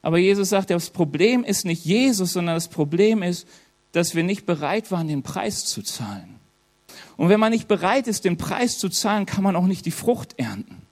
Aber 0.03 0.19
Jesus 0.19 0.49
sagt, 0.49 0.69
das 0.69 0.91
Problem 0.91 1.43
ist 1.43 1.65
nicht 1.65 1.83
Jesus, 1.83 2.33
sondern 2.33 2.55
das 2.55 2.67
Problem 2.67 3.23
ist, 3.23 3.47
dass 3.91 4.13
wir 4.13 4.23
nicht 4.23 4.45
bereit 4.45 4.91
waren, 4.91 5.07
den 5.07 5.23
Preis 5.23 5.65
zu 5.65 5.81
zahlen. 5.81 6.35
Und 7.17 7.29
wenn 7.29 7.39
man 7.39 7.51
nicht 7.51 7.67
bereit 7.67 8.07
ist, 8.07 8.25
den 8.25 8.37
Preis 8.37 8.77
zu 8.77 8.89
zahlen, 8.89 9.25
kann 9.25 9.43
man 9.43 9.55
auch 9.55 9.65
nicht 9.65 9.85
die 9.85 9.91
Frucht 9.91 10.37
ernten. 10.37 10.84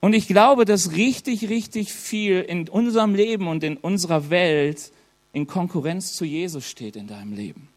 Und 0.00 0.12
ich 0.12 0.28
glaube, 0.28 0.64
dass 0.64 0.92
richtig, 0.92 1.48
richtig 1.48 1.92
viel 1.92 2.40
in 2.40 2.68
unserem 2.68 3.14
Leben 3.14 3.48
und 3.48 3.64
in 3.64 3.76
unserer 3.76 4.30
Welt 4.30 4.92
in 5.32 5.46
Konkurrenz 5.46 6.12
zu 6.14 6.24
Jesus 6.24 6.66
steht 6.66 6.96
in 6.96 7.06
deinem 7.06 7.32
Leben. 7.32 7.68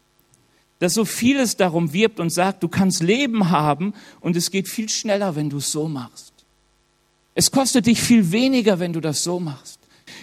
Dass 0.78 0.94
so 0.94 1.04
vieles 1.04 1.56
darum 1.56 1.92
wirbt 1.92 2.20
und 2.20 2.30
sagt, 2.30 2.62
du 2.62 2.68
kannst 2.68 3.02
Leben 3.02 3.50
haben 3.50 3.94
und 4.20 4.36
es 4.36 4.50
geht 4.50 4.68
viel 4.68 4.88
schneller, 4.88 5.36
wenn 5.36 5.50
du 5.50 5.58
es 5.58 5.70
so 5.70 5.88
machst. 5.88 6.32
Es 7.34 7.50
kostet 7.50 7.86
dich 7.86 8.00
viel 8.00 8.30
weniger, 8.30 8.78
wenn 8.78 8.92
du 8.92 9.00
das 9.00 9.22
so 9.22 9.40
machst. 9.40 9.78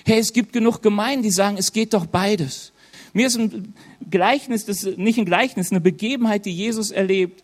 Hey, 0.06 0.20
es 0.20 0.34
gibt 0.34 0.54
genug 0.54 0.82
Gemeinden, 0.82 1.24
die 1.24 1.32
sagen, 1.32 1.58
es 1.58 1.74
geht 1.74 1.94
doch 1.94 2.06
beides. 2.06 2.72
Mir 3.14 3.28
ist 3.28 3.38
ein 3.38 3.74
Gleichnis, 4.10 4.66
das 4.66 4.84
ist 4.84 4.98
nicht 4.98 5.18
ein 5.18 5.26
Gleichnis, 5.26 5.72
eine 5.72 5.82
Begebenheit, 5.82 6.46
die 6.46 6.54
Jesus 6.54 6.92
erlebt, 6.92 7.44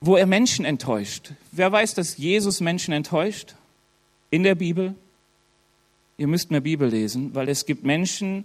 wo 0.00 0.16
er 0.16 0.26
Menschen 0.26 0.64
enttäuscht. 0.64 1.32
Wer 1.52 1.72
weiß, 1.72 1.94
dass 1.94 2.16
Jesus 2.16 2.60
Menschen 2.60 2.92
enttäuscht? 2.92 3.54
In 4.30 4.42
der 4.42 4.54
Bibel. 4.54 4.94
Ihr 6.16 6.26
müsst 6.26 6.50
mehr 6.50 6.60
Bibel 6.60 6.88
lesen, 6.88 7.34
weil 7.34 7.48
es 7.48 7.66
gibt 7.66 7.84
Menschen, 7.84 8.44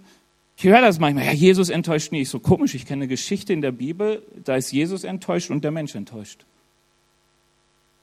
ich 0.56 0.64
höre 0.64 0.80
das 0.80 0.98
manchmal, 0.98 1.26
ja, 1.26 1.32
Jesus 1.32 1.68
enttäuscht 1.68 2.12
nie. 2.12 2.24
So 2.24 2.40
komisch, 2.40 2.74
ich 2.74 2.86
kenne 2.86 3.02
eine 3.02 3.08
Geschichte 3.08 3.52
in 3.52 3.60
der 3.60 3.72
Bibel, 3.72 4.22
da 4.44 4.56
ist 4.56 4.72
Jesus 4.72 5.04
enttäuscht 5.04 5.50
und 5.50 5.62
der 5.64 5.70
Mensch 5.70 5.94
enttäuscht. 5.94 6.46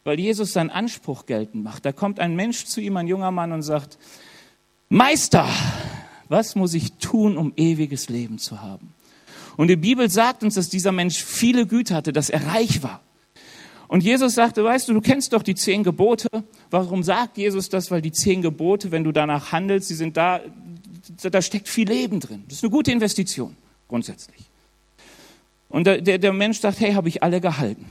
Weil 0.03 0.19
Jesus 0.19 0.53
seinen 0.53 0.69
Anspruch 0.69 1.25
geltend 1.25 1.63
macht. 1.63 1.85
Da 1.85 1.91
kommt 1.91 2.19
ein 2.19 2.35
Mensch 2.35 2.65
zu 2.65 2.81
ihm, 2.81 2.97
ein 2.97 3.07
junger 3.07 3.31
Mann, 3.31 3.51
und 3.51 3.63
sagt, 3.63 3.97
Meister, 4.89 5.47
was 6.29 6.55
muss 6.55 6.73
ich 6.75 6.93
tun, 6.93 7.37
um 7.37 7.53
ewiges 7.55 8.09
Leben 8.09 8.37
zu 8.37 8.61
haben? 8.61 8.93
Und 9.57 9.69
die 9.69 9.75
Bibel 9.75 10.09
sagt 10.09 10.43
uns, 10.43 10.55
dass 10.55 10.69
dieser 10.69 10.91
Mensch 10.91 11.23
viele 11.23 11.65
Güter 11.65 11.95
hatte, 11.95 12.13
dass 12.13 12.29
er 12.29 12.45
reich 12.47 12.83
war. 12.83 13.01
Und 13.93 14.01
Jesus 14.01 14.33
sagte, 14.33 14.63
weißt 14.63 14.89
du, 14.89 14.93
du 14.93 15.01
kennst 15.01 15.33
doch 15.33 15.43
die 15.43 15.53
zehn 15.53 15.83
Gebote. 15.83 16.27
Warum 16.71 17.03
sagt 17.03 17.37
Jesus 17.37 17.69
das? 17.69 17.91
Weil 17.91 18.01
die 18.01 18.11
zehn 18.11 18.41
Gebote, 18.41 18.89
wenn 18.89 19.03
du 19.03 19.11
danach 19.11 19.51
handelst, 19.51 19.87
sie 19.87 19.93
sind 19.93 20.17
da, 20.17 20.41
da 21.21 21.41
steckt 21.43 21.69
viel 21.69 21.87
Leben 21.87 22.19
drin. 22.19 22.43
Das 22.47 22.57
ist 22.57 22.63
eine 22.63 22.71
gute 22.71 22.91
Investition, 22.91 23.55
grundsätzlich. 23.87 24.39
Und 25.69 25.85
der, 25.85 26.01
der, 26.01 26.33
Mensch 26.33 26.59
sagt, 26.59 26.79
hey, 26.79 26.93
habe 26.93 27.07
ich 27.07 27.21
alle 27.21 27.39
gehalten. 27.39 27.85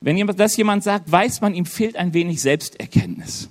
Wenn 0.00 0.26
das 0.26 0.56
jemand 0.56 0.82
sagt, 0.82 1.12
weiß 1.12 1.40
man, 1.40 1.54
ihm 1.54 1.64
fehlt 1.64 1.94
ein 1.94 2.12
wenig 2.12 2.42
Selbsterkenntnis. 2.42 3.48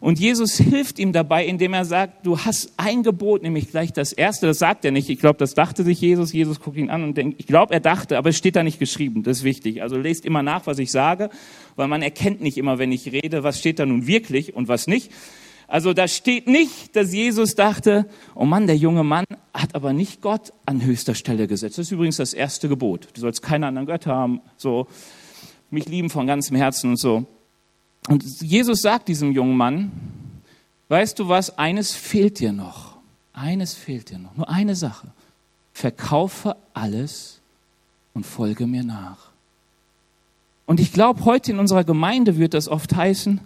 Und 0.00 0.18
Jesus 0.18 0.56
hilft 0.58 0.98
ihm 0.98 1.12
dabei, 1.12 1.46
indem 1.46 1.72
er 1.72 1.84
sagt, 1.84 2.26
du 2.26 2.38
hast 2.38 2.72
ein 2.76 3.02
Gebot, 3.02 3.42
nämlich 3.42 3.70
gleich 3.70 3.92
das 3.92 4.12
erste. 4.12 4.46
Das 4.46 4.58
sagt 4.58 4.84
er 4.84 4.90
nicht. 4.90 5.08
Ich 5.08 5.18
glaube, 5.18 5.38
das 5.38 5.54
dachte 5.54 5.84
sich 5.84 6.00
Jesus. 6.00 6.32
Jesus 6.32 6.60
guckt 6.60 6.76
ihn 6.76 6.90
an 6.90 7.02
und 7.02 7.16
denkt, 7.16 7.36
ich 7.38 7.46
glaube, 7.46 7.74
er 7.74 7.80
dachte, 7.80 8.18
aber 8.18 8.30
es 8.30 8.36
steht 8.36 8.56
da 8.56 8.62
nicht 8.62 8.78
geschrieben. 8.78 9.22
Das 9.22 9.38
ist 9.38 9.44
wichtig. 9.44 9.82
Also 9.82 9.96
lest 9.96 10.24
immer 10.24 10.42
nach, 10.42 10.66
was 10.66 10.78
ich 10.78 10.90
sage, 10.90 11.30
weil 11.76 11.88
man 11.88 12.02
erkennt 12.02 12.40
nicht 12.40 12.58
immer, 12.58 12.78
wenn 12.78 12.92
ich 12.92 13.10
rede, 13.12 13.42
was 13.42 13.58
steht 13.58 13.78
da 13.78 13.86
nun 13.86 14.06
wirklich 14.06 14.54
und 14.54 14.68
was 14.68 14.86
nicht. 14.86 15.10
Also 15.68 15.92
da 15.92 16.06
steht 16.06 16.46
nicht, 16.46 16.94
dass 16.94 17.12
Jesus 17.12 17.56
dachte, 17.56 18.06
oh 18.36 18.44
Mann, 18.44 18.68
der 18.68 18.76
junge 18.76 19.02
Mann 19.02 19.24
hat 19.52 19.74
aber 19.74 19.92
nicht 19.92 20.20
Gott 20.20 20.52
an 20.64 20.84
höchster 20.84 21.14
Stelle 21.14 21.48
gesetzt. 21.48 21.78
Das 21.78 21.86
ist 21.86 21.92
übrigens 21.92 22.18
das 22.18 22.34
erste 22.34 22.68
Gebot. 22.68 23.08
Du 23.14 23.20
sollst 23.20 23.42
keine 23.42 23.66
anderen 23.66 23.86
Götter 23.86 24.14
haben, 24.14 24.40
so 24.56 24.86
mich 25.70 25.86
lieben 25.88 26.08
von 26.08 26.26
ganzem 26.26 26.56
Herzen 26.56 26.90
und 26.90 26.98
so. 26.98 27.26
Und 28.08 28.24
Jesus 28.40 28.82
sagt 28.82 29.08
diesem 29.08 29.32
jungen 29.32 29.56
Mann, 29.56 29.90
weißt 30.88 31.18
du 31.18 31.28
was, 31.28 31.58
eines 31.58 31.92
fehlt 31.92 32.38
dir 32.38 32.52
noch. 32.52 32.96
Eines 33.32 33.74
fehlt 33.74 34.10
dir 34.10 34.18
noch. 34.18 34.36
Nur 34.36 34.48
eine 34.48 34.76
Sache. 34.76 35.08
Verkaufe 35.72 36.56
alles 36.72 37.40
und 38.14 38.24
folge 38.24 38.66
mir 38.66 38.84
nach. 38.84 39.30
Und 40.64 40.80
ich 40.80 40.92
glaube, 40.92 41.24
heute 41.24 41.52
in 41.52 41.58
unserer 41.58 41.84
Gemeinde 41.84 42.38
wird 42.38 42.54
das 42.54 42.68
oft 42.68 42.94
heißen, 42.94 43.40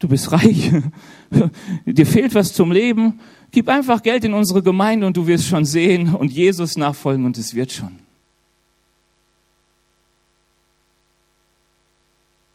du 0.00 0.08
bist 0.08 0.32
reich, 0.32 0.70
dir 1.86 2.06
fehlt 2.06 2.34
was 2.34 2.52
zum 2.52 2.72
Leben, 2.72 3.20
gib 3.52 3.68
einfach 3.68 4.02
Geld 4.02 4.24
in 4.24 4.34
unsere 4.34 4.62
Gemeinde 4.62 5.06
und 5.06 5.16
du 5.16 5.26
wirst 5.26 5.46
schon 5.46 5.64
sehen 5.64 6.14
und 6.14 6.30
Jesus 6.30 6.76
nachfolgen 6.76 7.24
und 7.24 7.38
es 7.38 7.54
wird 7.54 7.72
schon. 7.72 8.03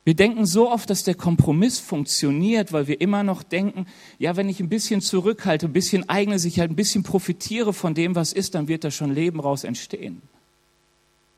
Wir 0.09 0.15
denken 0.15 0.47
so 0.47 0.71
oft, 0.71 0.89
dass 0.89 1.03
der 1.03 1.13
Kompromiss 1.13 1.77
funktioniert, 1.77 2.73
weil 2.73 2.87
wir 2.87 2.99
immer 2.99 3.21
noch 3.21 3.43
denken, 3.43 3.85
ja, 4.17 4.35
wenn 4.35 4.49
ich 4.49 4.59
ein 4.59 4.67
bisschen 4.67 5.01
zurückhalte, 5.01 5.67
ein 5.67 5.71
bisschen 5.71 6.09
eigene 6.09 6.39
Sicherheit, 6.39 6.71
ein 6.71 6.75
bisschen 6.75 7.03
profitiere 7.03 7.73
von 7.73 7.93
dem, 7.93 8.15
was 8.15 8.33
ist, 8.33 8.55
dann 8.55 8.67
wird 8.67 8.83
da 8.83 8.89
schon 8.89 9.13
Leben 9.13 9.39
raus 9.39 9.63
entstehen. 9.63 10.23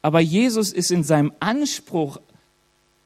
Aber 0.02 0.22
Jesus 0.22 0.72
ist 0.72 0.90
in 0.90 1.04
seinem 1.04 1.34
Anspruch 1.42 2.22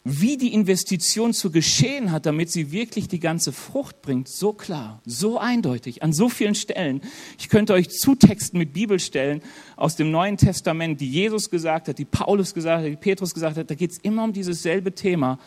wie 0.07 0.37
die 0.37 0.53
Investition 0.53 1.33
zu 1.33 1.49
geschehen 1.49 2.11
hat, 2.11 2.27
damit 2.27 2.51
sie 2.51 2.71
wirklich 2.71 3.07
die 3.07 3.19
ganze 3.19 3.51
Frucht 3.51 4.03
bringt, 4.03 4.29
so 4.29 4.53
klar, 4.53 5.01
so 5.03 5.39
eindeutig, 5.39 6.03
an 6.03 6.13
so 6.13 6.29
vielen 6.29 6.53
Stellen. 6.53 7.01
Ich 7.39 7.49
könnte 7.49 7.73
euch 7.73 7.89
zutexten 7.89 8.59
mit 8.59 8.71
Bibelstellen 8.71 9.41
aus 9.75 9.95
dem 9.95 10.11
Neuen 10.11 10.37
Testament, 10.37 11.01
die 11.01 11.09
Jesus 11.09 11.49
gesagt 11.49 11.87
hat, 11.87 11.97
die 11.97 12.05
Paulus 12.05 12.53
gesagt 12.53 12.83
hat, 12.83 12.91
die 12.91 12.95
Petrus 12.95 13.33
gesagt 13.33 13.57
hat. 13.57 13.71
Da 13.71 13.73
geht 13.73 13.91
es 13.91 13.97
immer 13.97 14.23
um 14.23 14.31
dieses 14.31 14.61
selbe 14.61 14.93
Thema. 14.93 15.39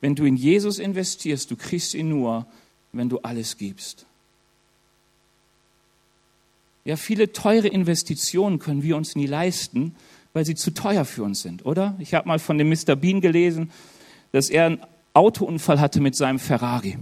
Wenn 0.00 0.14
du 0.14 0.24
in 0.24 0.36
Jesus 0.36 0.78
investierst, 0.78 1.50
du 1.50 1.56
kriegst 1.56 1.92
ihn 1.92 2.08
nur, 2.08 2.46
wenn 2.92 3.10
du 3.10 3.18
alles 3.18 3.58
gibst. 3.58 4.06
Ja, 6.86 6.96
viele 6.96 7.34
teure 7.34 7.68
Investitionen 7.68 8.60
können 8.60 8.82
wir 8.82 8.96
uns 8.96 9.14
nie 9.14 9.26
leisten, 9.26 9.94
weil 10.32 10.46
sie 10.46 10.54
zu 10.54 10.72
teuer 10.72 11.04
für 11.04 11.22
uns 11.22 11.42
sind, 11.42 11.66
oder? 11.66 11.96
Ich 11.98 12.14
habe 12.14 12.26
mal 12.28 12.38
von 12.38 12.56
dem 12.56 12.70
Mr. 12.70 12.96
Bean 12.96 13.20
gelesen, 13.20 13.70
dass 14.36 14.50
er 14.50 14.66
einen 14.66 14.80
Autounfall 15.14 15.80
hatte 15.80 16.02
mit 16.02 16.14
seinem 16.14 16.38
Ferrari. 16.38 16.98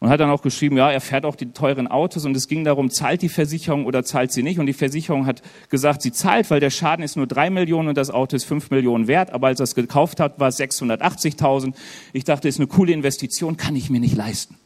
Und 0.00 0.08
hat 0.08 0.18
dann 0.18 0.28
auch 0.28 0.42
geschrieben, 0.42 0.76
ja, 0.76 0.90
er 0.90 1.00
fährt 1.00 1.24
auch 1.24 1.36
die 1.36 1.52
teuren 1.52 1.86
Autos 1.86 2.24
und 2.24 2.36
es 2.36 2.48
ging 2.48 2.64
darum, 2.64 2.90
zahlt 2.90 3.22
die 3.22 3.28
Versicherung 3.28 3.86
oder 3.86 4.04
zahlt 4.04 4.32
sie 4.32 4.42
nicht. 4.42 4.58
Und 4.58 4.66
die 4.66 4.72
Versicherung 4.72 5.24
hat 5.24 5.40
gesagt, 5.70 6.02
sie 6.02 6.10
zahlt, 6.10 6.50
weil 6.50 6.58
der 6.58 6.70
Schaden 6.70 7.04
ist 7.04 7.16
nur 7.16 7.28
drei 7.28 7.48
Millionen 7.48 7.88
und 7.88 7.96
das 7.96 8.10
Auto 8.10 8.34
ist 8.34 8.44
fünf 8.44 8.70
Millionen 8.70 9.06
wert. 9.06 9.30
Aber 9.30 9.46
als 9.46 9.60
er 9.60 9.64
es 9.64 9.76
gekauft 9.76 10.18
hat, 10.18 10.40
war 10.40 10.48
es 10.48 10.58
680.000. 10.58 11.74
Ich 12.12 12.24
dachte, 12.24 12.48
ist 12.48 12.58
eine 12.58 12.66
coole 12.66 12.92
Investition, 12.92 13.56
kann 13.56 13.76
ich 13.76 13.88
mir 13.88 14.00
nicht 14.00 14.16
leisten. 14.16 14.56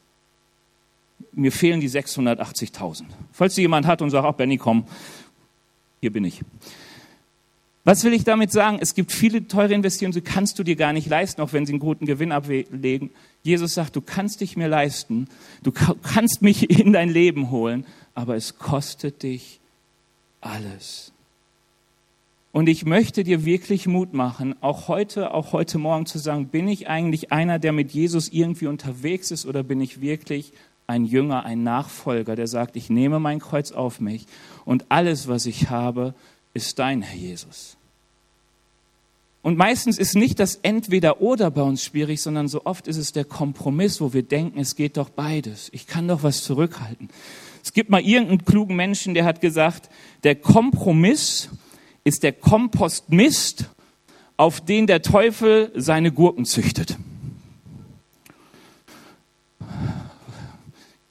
Mir 1.33 1.53
fehlen 1.53 1.81
die 1.81 1.91
680.000. 1.91 3.03
Falls 3.33 3.55
sie 3.55 3.61
jemand 3.61 3.87
hat 3.87 4.01
und 4.01 4.09
sagt, 4.09 4.27
ach 4.27 4.33
Benny, 4.33 4.57
komm, 4.57 4.85
hier 6.01 6.11
bin 6.11 6.25
ich. 6.25 6.41
Was 7.85 8.05
will 8.05 8.13
ich 8.13 8.25
damit 8.25 8.53
sagen? 8.53 8.79
Es 8.81 8.95
gibt 8.95 9.11
viele 9.11 9.47
teure 9.49 9.73
Investitionen, 9.73 10.13
die 10.13 10.21
kannst 10.21 10.59
du 10.59 10.63
dir 10.63 10.77
gar 10.77 10.93
nicht 10.93 11.09
leisten, 11.09 11.41
auch 11.41 11.53
wenn 11.53 11.65
sie 11.65 11.73
einen 11.73 11.81
guten 11.81 12.05
Gewinn 12.05 12.31
ablegen. 12.31 13.11
Jesus 13.43 13.75
sagt, 13.75 13.97
du 13.97 14.03
kannst 14.03 14.43
dich 14.43 14.57
mir 14.57 14.69
leisten, 14.69 15.29
du 15.63 15.73
kannst 15.73 16.43
mich 16.43 16.69
in 16.79 16.93
dein 16.93 17.09
Leben 17.09 17.51
holen, 17.51 17.87
aber 18.15 18.37
es 18.37 18.59
kostet 18.59 19.23
dich 19.23 19.61
alles. 20.43 21.13
Und 22.53 22.69
ich 22.69 22.85
möchte 22.85 23.23
dir 23.23 23.45
wirklich 23.45 23.87
Mut 23.87 24.13
machen, 24.13 24.57
auch 24.61 24.89
heute, 24.89 25.33
auch 25.33 25.53
heute 25.53 25.79
Morgen 25.79 26.05
zu 26.05 26.19
sagen, 26.19 26.49
bin 26.49 26.67
ich 26.67 26.89
eigentlich 26.89 27.31
einer, 27.31 27.59
der 27.59 27.73
mit 27.73 27.93
Jesus 27.93 28.29
irgendwie 28.29 28.67
unterwegs 28.67 29.31
ist 29.31 29.47
oder 29.47 29.63
bin 29.63 29.81
ich 29.81 30.01
wirklich 30.01 30.53
ein 30.89 31.05
Jünger, 31.05 31.45
ein 31.45 31.63
Nachfolger, 31.63 32.35
der 32.35 32.49
sagt, 32.49 32.75
ich 32.75 32.91
nehme 32.91 33.21
mein 33.21 33.39
Kreuz 33.39 33.71
auf 33.71 34.01
mich 34.01 34.27
und 34.65 34.87
alles, 34.89 35.29
was 35.29 35.47
ich 35.47 35.71
habe, 35.71 36.15
ist 36.55 36.79
dein, 36.79 37.03
Herr 37.03 37.17
Jesus. 37.17 37.77
Und 39.43 39.57
meistens 39.57 39.99
ist 39.99 40.17
nicht 40.17 40.39
das 40.39 40.57
Entweder-Oder 40.57 41.51
bei 41.51 41.63
uns 41.63 41.83
schwierig, 41.83 42.21
sondern 42.21 42.47
so 42.47 42.67
oft 42.67 42.87
ist 42.87 42.99
es 42.99 43.13
der 43.13 43.25
Kompromiss, 43.25 44.01
wo 44.01 44.13
wir 44.13 44.23
denken, 44.23 44.59
es 44.61 44.77
geht 44.77 44.99
doch 44.99 45.09
beides. 45.09 45.71
Ich 45.73 45.87
kann 45.87 46.09
doch 46.09 46.23
was 46.23 46.45
zurückhalten. 46.45 47.09
Es 47.63 47.73
gibt 47.73 47.89
mal 47.89 48.03
irgendeinen 48.03 48.45
klugen 48.45 48.77
Menschen, 48.77 49.15
der 49.15 49.25
hat 49.25 49.41
gesagt, 49.41 49.89
der 50.25 50.35
Kompromiss 50.35 51.49
ist 52.05 52.23
der 52.23 52.33
Kompostmist, 52.33 53.71
auf 54.37 54.61
den 54.61 54.87
der 54.87 55.03
Teufel 55.03 55.71
seine 55.75 56.13
Gurken 56.13 56.45
züchtet. 56.45 56.97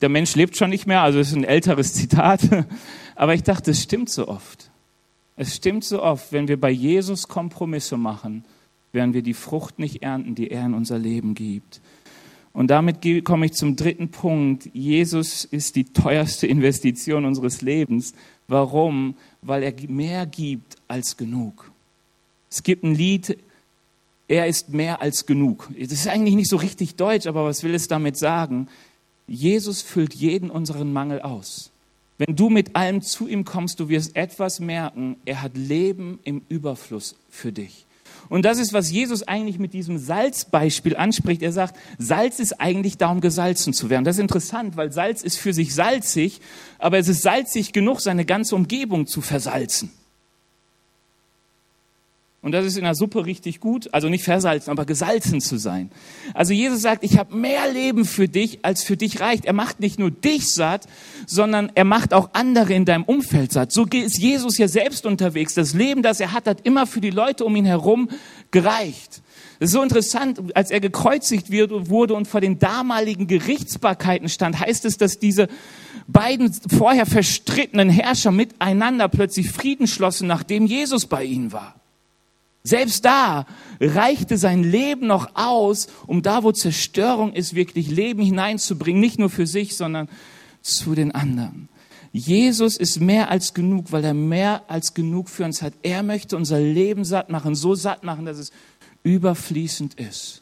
Der 0.01 0.09
Mensch 0.09 0.35
lebt 0.35 0.55
schon 0.55 0.69
nicht 0.69 0.87
mehr, 0.87 1.01
also 1.01 1.19
ist 1.19 1.33
ein 1.33 1.43
älteres 1.43 1.93
Zitat. 1.93 2.41
Aber 3.15 3.33
ich 3.33 3.43
dachte, 3.43 3.71
es 3.71 3.83
stimmt 3.83 4.09
so 4.09 4.27
oft. 4.27 4.68
Es 5.39 5.55
stimmt 5.55 5.85
so 5.85 6.03
oft, 6.03 6.33
wenn 6.33 6.49
wir 6.49 6.59
bei 6.59 6.69
Jesus 6.69 7.29
Kompromisse 7.29 7.95
machen, 7.95 8.43
werden 8.91 9.13
wir 9.13 9.21
die 9.21 9.33
Frucht 9.33 9.79
nicht 9.79 10.03
ernten, 10.03 10.35
die 10.35 10.51
er 10.51 10.65
in 10.65 10.73
unser 10.73 10.99
Leben 10.99 11.33
gibt. 11.33 11.79
Und 12.51 12.67
damit 12.67 12.97
komme 13.23 13.45
ich 13.45 13.53
zum 13.53 13.77
dritten 13.77 14.09
Punkt. 14.09 14.69
Jesus 14.73 15.45
ist 15.45 15.77
die 15.77 15.85
teuerste 15.85 16.45
Investition 16.45 17.23
unseres 17.23 17.61
Lebens. 17.61 18.13
Warum? 18.49 19.15
Weil 19.41 19.63
er 19.63 19.73
mehr 19.87 20.25
gibt 20.25 20.75
als 20.89 21.15
genug. 21.15 21.71
Es 22.51 22.61
gibt 22.61 22.83
ein 22.83 22.93
Lied, 22.93 23.37
er 24.27 24.45
ist 24.47 24.73
mehr 24.73 25.01
als 25.01 25.25
genug. 25.25 25.69
Das 25.79 25.93
ist 25.93 26.09
eigentlich 26.09 26.35
nicht 26.35 26.49
so 26.49 26.57
richtig 26.57 26.95
deutsch, 26.95 27.27
aber 27.27 27.45
was 27.45 27.63
will 27.63 27.75
es 27.75 27.87
damit 27.87 28.17
sagen? 28.17 28.67
Jesus 29.25 29.81
füllt 29.81 30.13
jeden 30.15 30.49
unseren 30.49 30.91
Mangel 30.91 31.21
aus. 31.21 31.71
Wenn 32.19 32.35
du 32.35 32.49
mit 32.49 32.75
allem 32.75 33.01
zu 33.01 33.29
ihm 33.29 33.45
kommst, 33.45 33.79
du 33.79 33.87
wirst 33.87 34.17
etwas 34.17 34.59
merken, 34.59 35.15
er 35.23 35.41
hat 35.41 35.55
Leben 35.55 36.19
im 36.25 36.41
Überfluss 36.49 37.15
für 37.29 37.53
dich. 37.53 37.85
Und 38.27 38.43
das 38.43 38.59
ist, 38.59 38.73
was 38.73 38.91
Jesus 38.91 39.25
eigentlich 39.25 39.57
mit 39.57 39.73
diesem 39.73 39.97
Salzbeispiel 39.97 40.97
anspricht. 40.97 41.41
Er 41.41 41.53
sagt, 41.53 41.79
Salz 41.97 42.39
ist 42.39 42.59
eigentlich 42.59 42.97
darum, 42.97 43.21
gesalzen 43.21 43.71
zu 43.71 43.89
werden. 43.89 44.03
Das 44.03 44.17
ist 44.17 44.21
interessant, 44.21 44.75
weil 44.75 44.91
Salz 44.91 45.23
ist 45.23 45.37
für 45.37 45.53
sich 45.53 45.73
salzig, 45.73 46.41
aber 46.77 46.99
es 46.99 47.07
ist 47.07 47.21
salzig 47.21 47.71
genug, 47.71 48.01
seine 48.01 48.25
ganze 48.25 48.53
Umgebung 48.53 49.07
zu 49.07 49.21
versalzen. 49.21 49.89
Und 52.41 52.53
das 52.53 52.65
ist 52.65 52.77
in 52.77 52.85
der 52.85 52.95
Suppe 52.95 53.25
richtig 53.25 53.59
gut, 53.59 53.93
also 53.93 54.07
nicht 54.07 54.23
versalzen, 54.23 54.71
aber 54.71 54.85
gesalzen 54.85 55.41
zu 55.41 55.57
sein. 55.57 55.91
Also 56.33 56.53
Jesus 56.53 56.81
sagt, 56.81 57.03
ich 57.03 57.17
habe 57.17 57.35
mehr 57.35 57.69
Leben 57.71 58.05
für 58.05 58.29
dich, 58.29 58.59
als 58.63 58.81
für 58.81 58.95
dich 58.95 59.19
reicht. 59.19 59.43
Er 59.43 59.51
macht 59.51 59.81
nicht 59.81 59.99
nur 59.99 60.09
dich 60.09 60.47
satt, 60.47 60.87
sondern 61.25 61.69
er 61.75 61.83
macht 61.83 62.13
auch 62.13 62.29
andere 62.31 62.73
in 62.73 62.85
deinem 62.85 63.03
Umfeld 63.03 63.51
satt. 63.51 63.73
So 63.73 63.85
ist 63.85 64.17
Jesus 64.17 64.57
ja 64.57 64.69
selbst 64.69 65.05
unterwegs. 65.05 65.53
Das 65.53 65.73
Leben, 65.73 66.01
das 66.01 66.21
er 66.21 66.31
hat, 66.31 66.47
hat 66.47 66.61
immer 66.65 66.87
für 66.87 67.01
die 67.01 67.09
Leute 67.09 67.43
um 67.43 67.57
ihn 67.57 67.65
herum 67.65 68.09
gereicht. 68.51 69.21
Das 69.59 69.69
ist 69.69 69.73
so 69.73 69.83
interessant, 69.83 70.39
als 70.55 70.71
er 70.71 70.79
gekreuzigt 70.79 71.51
wurde 71.51 72.13
und 72.13 72.25
vor 72.25 72.39
den 72.39 72.57
damaligen 72.59 73.27
Gerichtsbarkeiten 73.27 74.29
stand, 74.29 74.61
heißt 74.61 74.85
es, 74.85 74.97
dass 74.97 75.19
diese 75.19 75.49
beiden 76.07 76.53
vorher 76.53 77.05
verstrittenen 77.05 77.89
Herrscher 77.89 78.31
miteinander 78.31 79.09
plötzlich 79.09 79.51
Frieden 79.51 79.87
schlossen, 79.87 80.27
nachdem 80.27 80.65
Jesus 80.65 81.05
bei 81.05 81.25
ihnen 81.25 81.51
war. 81.51 81.78
Selbst 82.63 83.05
da 83.05 83.45
reichte 83.79 84.37
sein 84.37 84.63
Leben 84.63 85.07
noch 85.07 85.35
aus, 85.35 85.87
um 86.07 86.21
da, 86.21 86.43
wo 86.43 86.51
Zerstörung 86.51 87.33
ist, 87.33 87.55
wirklich 87.55 87.89
Leben 87.89 88.21
hineinzubringen, 88.21 88.99
nicht 88.99 89.17
nur 89.17 89.29
für 89.29 89.47
sich, 89.47 89.77
sondern 89.77 90.09
zu 90.61 90.93
den 90.93 91.13
anderen. 91.13 91.69
Jesus 92.11 92.75
ist 92.75 92.99
mehr 92.99 93.29
als 93.29 93.53
genug, 93.53 93.91
weil 93.91 94.03
er 94.03 94.13
mehr 94.13 94.63
als 94.67 94.93
genug 94.93 95.29
für 95.29 95.45
uns 95.45 95.61
hat. 95.61 95.73
Er 95.83 96.03
möchte 96.03 96.35
unser 96.35 96.59
Leben 96.59 97.05
satt 97.05 97.29
machen, 97.29 97.55
so 97.55 97.75
satt 97.75 98.03
machen, 98.03 98.25
dass 98.25 98.37
es 98.37 98.51
überfließend 99.03 99.93
ist. 99.93 100.41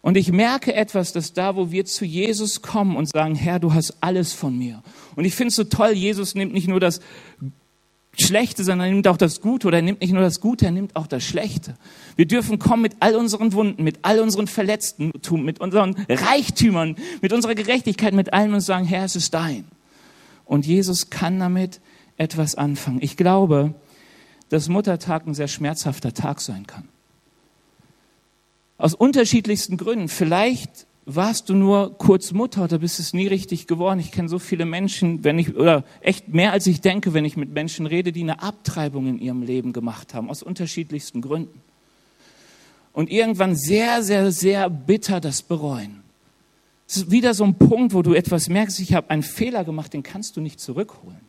Und 0.00 0.16
ich 0.16 0.30
merke 0.30 0.74
etwas, 0.74 1.12
dass 1.12 1.32
da, 1.32 1.56
wo 1.56 1.70
wir 1.70 1.84
zu 1.84 2.04
Jesus 2.04 2.62
kommen 2.62 2.96
und 2.96 3.08
sagen, 3.08 3.34
Herr, 3.34 3.58
du 3.58 3.74
hast 3.74 3.96
alles 4.00 4.32
von 4.32 4.56
mir. 4.56 4.82
Und 5.16 5.24
ich 5.24 5.34
finde 5.34 5.48
es 5.48 5.56
so 5.56 5.64
toll, 5.64 5.92
Jesus 5.92 6.34
nimmt 6.34 6.52
nicht 6.52 6.68
nur 6.68 6.80
das 6.80 7.00
Schlechte, 8.20 8.64
sondern 8.64 8.88
er 8.88 8.92
nimmt 8.92 9.08
auch 9.08 9.16
das 9.16 9.40
Gute. 9.40 9.68
Oder 9.68 9.78
er 9.78 9.82
nimmt 9.82 10.00
nicht 10.00 10.12
nur 10.12 10.22
das 10.22 10.40
Gute, 10.40 10.66
er 10.66 10.72
nimmt 10.72 10.96
auch 10.96 11.06
das 11.06 11.24
Schlechte. 11.24 11.76
Wir 12.16 12.26
dürfen 12.26 12.58
kommen 12.58 12.82
mit 12.82 12.96
all 13.00 13.14
unseren 13.14 13.52
Wunden, 13.52 13.84
mit 13.84 14.00
all 14.02 14.20
unseren 14.20 14.46
Verletzten, 14.46 15.12
mit 15.30 15.60
unseren 15.60 15.94
Reichtümern, 16.08 16.96
mit 17.22 17.32
unserer 17.32 17.54
Gerechtigkeit, 17.54 18.14
mit 18.14 18.32
allem 18.32 18.54
und 18.54 18.60
sagen, 18.60 18.86
Herr, 18.86 19.04
es 19.04 19.16
ist 19.16 19.34
dein. 19.34 19.64
Und 20.44 20.66
Jesus 20.66 21.10
kann 21.10 21.38
damit 21.38 21.80
etwas 22.16 22.56
anfangen. 22.56 22.98
Ich 23.00 23.16
glaube, 23.16 23.74
dass 24.48 24.68
Muttertag 24.68 25.26
ein 25.26 25.34
sehr 25.34 25.48
schmerzhafter 25.48 26.12
Tag 26.12 26.40
sein 26.40 26.66
kann. 26.66 26.88
Aus 28.78 28.94
unterschiedlichsten 28.94 29.76
Gründen. 29.76 30.08
Vielleicht 30.08 30.87
warst 31.10 31.48
du 31.48 31.54
nur 31.54 31.96
kurz 31.96 32.32
Mutter 32.32 32.64
oder 32.64 32.78
bist 32.78 33.00
es 33.00 33.14
nie 33.14 33.26
richtig 33.26 33.66
geworden. 33.66 33.98
Ich 33.98 34.12
kenne 34.12 34.28
so 34.28 34.38
viele 34.38 34.66
Menschen, 34.66 35.24
wenn 35.24 35.38
ich, 35.38 35.56
oder 35.56 35.84
echt 36.00 36.28
mehr 36.28 36.52
als 36.52 36.66
ich 36.66 36.82
denke, 36.82 37.14
wenn 37.14 37.24
ich 37.24 37.36
mit 37.36 37.50
Menschen 37.50 37.86
rede, 37.86 38.12
die 38.12 38.20
eine 38.20 38.42
Abtreibung 38.42 39.06
in 39.06 39.18
ihrem 39.18 39.42
Leben 39.42 39.72
gemacht 39.72 40.12
haben, 40.12 40.28
aus 40.28 40.42
unterschiedlichsten 40.42 41.22
Gründen. 41.22 41.62
Und 42.92 43.10
irgendwann 43.10 43.56
sehr, 43.56 44.02
sehr, 44.02 44.30
sehr 44.32 44.68
bitter 44.68 45.20
das 45.20 45.42
bereuen. 45.42 46.02
Es 46.86 46.98
ist 46.98 47.10
wieder 47.10 47.32
so 47.32 47.44
ein 47.44 47.54
Punkt, 47.54 47.94
wo 47.94 48.02
du 48.02 48.12
etwas 48.12 48.48
merkst, 48.48 48.78
ich 48.80 48.92
habe 48.92 49.10
einen 49.10 49.22
Fehler 49.22 49.64
gemacht, 49.64 49.94
den 49.94 50.02
kannst 50.02 50.36
du 50.36 50.40
nicht 50.42 50.60
zurückholen. 50.60 51.20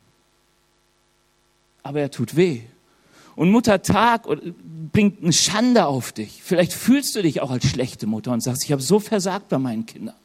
Aber 1.82 2.00
er 2.00 2.10
tut 2.10 2.36
weh. 2.36 2.60
Und 3.36 3.50
Muttertag 3.50 4.26
bringt 4.92 5.22
eine 5.22 5.32
Schande 5.32 5.86
auf 5.86 6.12
dich. 6.12 6.40
Vielleicht 6.42 6.72
fühlst 6.72 7.14
du 7.16 7.22
dich 7.22 7.40
auch 7.40 7.50
als 7.50 7.66
schlechte 7.66 8.06
Mutter 8.06 8.32
und 8.32 8.42
sagst, 8.42 8.64
ich 8.64 8.72
habe 8.72 8.82
so 8.82 9.00
versagt 9.00 9.48
bei 9.48 9.58
meinen 9.58 9.86
Kindern. 9.86 10.16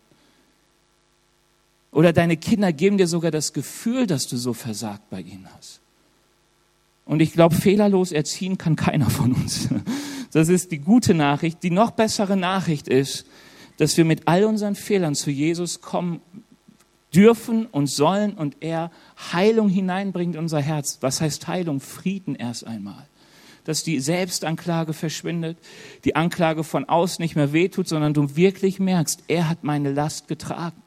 Oder 1.91 2.11
deine 2.11 2.35
Kinder 2.35 2.73
geben 2.73 2.97
dir 2.97 3.07
sogar 3.07 3.31
das 3.31 3.53
Gefühl, 3.53 4.05
dass 4.05 4.27
du 4.27 4.35
so 4.35 4.53
versagt 4.53 5.09
bei 5.09 5.21
ihnen 5.21 5.47
hast. 5.57 5.79
Und 7.05 7.21
ich 7.21 7.31
glaube, 7.31 7.55
fehlerlos 7.55 8.11
erziehen 8.11 8.57
kann 8.57 8.75
keiner 8.75 9.09
von 9.09 9.33
uns. 9.33 9.69
Das 10.31 10.49
ist 10.49 10.73
die 10.73 10.79
gute 10.79 11.13
Nachricht. 11.13 11.63
Die 11.63 11.69
noch 11.69 11.91
bessere 11.91 12.35
Nachricht 12.35 12.89
ist, 12.89 13.25
dass 13.77 13.95
wir 13.95 14.03
mit 14.03 14.27
all 14.27 14.43
unseren 14.43 14.75
Fehlern 14.75 15.15
zu 15.15 15.31
Jesus 15.31 15.79
kommen 15.79 16.19
dürfen 17.15 17.65
und 17.65 17.87
sollen 17.87 18.33
und 18.33 18.57
er 18.59 18.91
Heilung 19.31 19.69
hineinbringt 19.69 20.35
in 20.35 20.41
unser 20.41 20.61
Herz. 20.61 20.97
Was 21.01 21.21
heißt 21.21 21.47
Heilung? 21.47 21.79
Frieden 21.79 22.35
erst 22.35 22.65
einmal. 22.67 23.07
dass 23.63 23.81
die 23.81 23.99
Selbstanklage 23.99 24.93
verschwindet, 24.93 25.57
die 26.03 26.15
Anklage 26.15 26.63
von 26.63 26.85
außen 26.85 27.19
nicht 27.19 27.35
mehr 27.35 27.51
wehtut, 27.51 27.87
sondern 27.87 28.13
du 28.13 28.35
wirklich 28.35 28.79
merkst, 28.79 29.23
er 29.27 29.49
hat 29.49 29.63
meine 29.63 29.91
Last 29.91 30.27
getragen. 30.27 30.83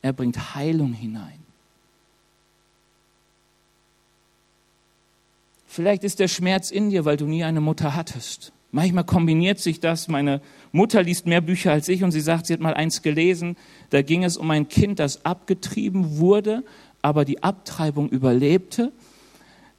Er 0.00 0.14
bringt 0.14 0.54
Heilung 0.54 0.94
hinein. 0.94 1.40
Vielleicht 5.66 6.02
ist 6.02 6.18
der 6.20 6.28
Schmerz 6.28 6.70
in 6.70 6.88
dir, 6.90 7.04
weil 7.04 7.16
du 7.16 7.26
nie 7.26 7.44
eine 7.44 7.60
Mutter 7.60 7.94
hattest. 7.94 8.52
Manchmal 8.72 9.04
kombiniert 9.04 9.58
sich 9.58 9.80
das. 9.80 10.08
Meine 10.08 10.40
Mutter 10.72 11.02
liest 11.02 11.26
mehr 11.26 11.40
Bücher 11.40 11.72
als 11.72 11.88
ich 11.88 12.02
und 12.02 12.12
sie 12.12 12.20
sagt, 12.20 12.46
sie 12.46 12.52
hat 12.52 12.60
mal 12.60 12.74
eins 12.74 13.02
gelesen. 13.02 13.56
Da 13.90 14.02
ging 14.02 14.24
es 14.24 14.36
um 14.36 14.50
ein 14.50 14.68
Kind, 14.68 14.98
das 14.98 15.24
abgetrieben 15.24 16.18
wurde, 16.18 16.64
aber 17.02 17.24
die 17.24 17.42
Abtreibung 17.42 18.08
überlebte. 18.08 18.92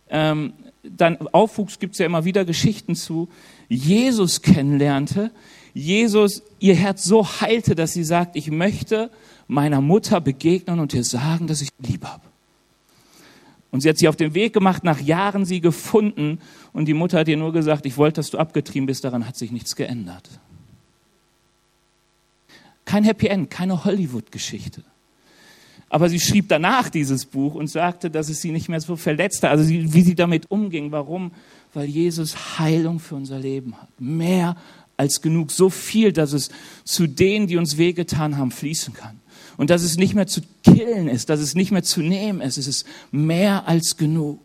Ähm, 0.10 0.54
dann 0.84 1.18
Aufwuchs 1.32 1.80
gibt 1.80 1.94
es 1.94 2.00
ja 2.00 2.06
immer 2.06 2.26
wieder 2.26 2.46
Geschichten 2.46 2.96
zu. 2.96 3.30
Jesus 3.70 4.42
kennenlernte, 4.42 5.32
Jesus 5.74 6.44
ihr 6.60 6.76
Herz 6.76 7.04
so 7.04 7.26
heilte, 7.26 7.76
dass 7.76 7.94
sie 7.94 8.04
sagt, 8.04 8.36
ich 8.36 8.52
möchte 8.52 9.10
meiner 9.48 9.82
Mutter 9.82 10.20
begegnen 10.20 10.80
und 10.80 10.94
ihr 10.94 11.04
sagen, 11.04 11.48
dass 11.48 11.62
ich 11.62 11.70
lieb 11.80 12.06
habe. 12.06 12.24
Und 13.70 13.82
sie 13.82 13.90
hat 13.90 13.98
sie 13.98 14.10
auf 14.10 14.18
den 14.18 14.34
Weg 14.34 14.54
gemacht, 14.54 14.84
nach 14.84 15.00
Jahren 15.00 15.46
sie 15.46 15.62
gefunden. 15.62 16.40
Und 16.74 16.86
die 16.86 16.94
Mutter 16.94 17.20
hat 17.20 17.30
ihr 17.30 17.38
nur 17.38 17.54
gesagt, 17.54 17.86
ich 17.86 17.98
wollte, 17.98 18.16
dass 18.16 18.30
du 18.30 18.38
abgetrieben 18.38 18.86
bist, 18.86 19.06
daran 19.06 19.26
hat 19.26 19.38
sich 19.38 19.52
nichts 19.52 19.78
geändert. 19.78 20.30
Kein 22.92 23.06
Happy 23.06 23.28
End, 23.28 23.50
keine 23.50 23.86
Hollywood-Geschichte. 23.86 24.84
Aber 25.88 26.10
sie 26.10 26.20
schrieb 26.20 26.50
danach 26.50 26.90
dieses 26.90 27.26
Buch 27.26 27.56
und 27.56 27.70
sagte, 27.70 28.12
dass 28.12 28.28
es 28.28 28.42
sie 28.42 28.52
nicht 28.52 28.68
mehr 28.68 28.82
so 28.82 28.98
verletzte. 28.98 29.48
Also 29.48 29.64
sie, 29.64 29.94
wie 29.94 30.02
sie 30.02 30.14
damit 30.14 30.52
umging. 30.52 30.92
Warum? 30.92 31.32
Weil 31.74 31.86
Jesus 31.86 32.60
Heilung 32.60 33.00
für 33.00 33.16
unser 33.16 33.40
Leben 33.40 33.82
hat. 33.82 33.88
Mehr 33.98 34.58
als 34.98 35.22
genug. 35.22 35.52
So 35.52 35.70
viel, 35.70 36.12
dass 36.12 36.34
es 36.34 36.50
zu 36.84 37.08
denen, 37.08 37.48
die 37.48 37.56
uns 37.56 37.78
wehgetan 37.78 38.36
haben, 38.36 38.52
fließen 38.52 38.94
kann 38.94 39.22
und 39.56 39.70
dass 39.70 39.84
es 39.84 39.96
nicht 39.96 40.14
mehr 40.14 40.28
zu 40.28 40.42
killen 40.66 41.08
ist, 41.08 41.30
dass 41.30 41.40
es 41.40 41.56
nicht 41.56 41.72
mehr 41.72 41.84
zu 41.84 42.02
nehmen 42.02 42.42
ist. 42.42 42.58
Es 42.58 42.68
ist 42.68 42.86
mehr 43.10 43.70
als 43.70 43.96
genug. 43.96 44.42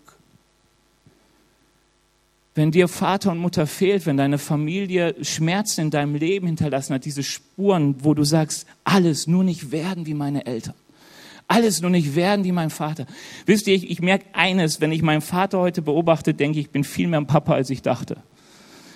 Wenn 2.56 2.70
dir 2.70 2.88
Vater 2.88 3.32
und 3.32 3.38
Mutter 3.38 3.66
fehlt, 3.66 4.06
wenn 4.06 4.16
deine 4.16 4.38
Familie 4.38 5.14
Schmerzen 5.20 5.82
in 5.82 5.90
deinem 5.90 6.14
Leben 6.14 6.46
hinterlassen 6.46 6.94
hat, 6.94 7.04
diese 7.04 7.22
Spuren, 7.22 7.96
wo 8.02 8.14
du 8.14 8.24
sagst, 8.24 8.66
alles 8.82 9.26
nur 9.26 9.44
nicht 9.44 9.72
werden 9.72 10.06
wie 10.06 10.14
meine 10.14 10.46
Eltern. 10.46 10.74
Alles 11.48 11.82
nur 11.82 11.90
nicht 11.90 12.16
werden 12.16 12.46
wie 12.46 12.52
mein 12.52 12.70
Vater. 12.70 13.04
Wisst 13.44 13.68
ihr, 13.68 13.74
ich, 13.74 13.90
ich 13.90 14.00
merke 14.00 14.24
eines, 14.32 14.80
wenn 14.80 14.90
ich 14.90 15.02
meinen 15.02 15.20
Vater 15.20 15.58
heute 15.58 15.82
beobachte, 15.82 16.32
denke 16.32 16.58
ich, 16.58 16.64
ich 16.64 16.72
bin 16.72 16.82
viel 16.82 17.08
mehr 17.08 17.20
ein 17.20 17.26
Papa, 17.26 17.52
als 17.52 17.68
ich 17.68 17.82
dachte. 17.82 18.16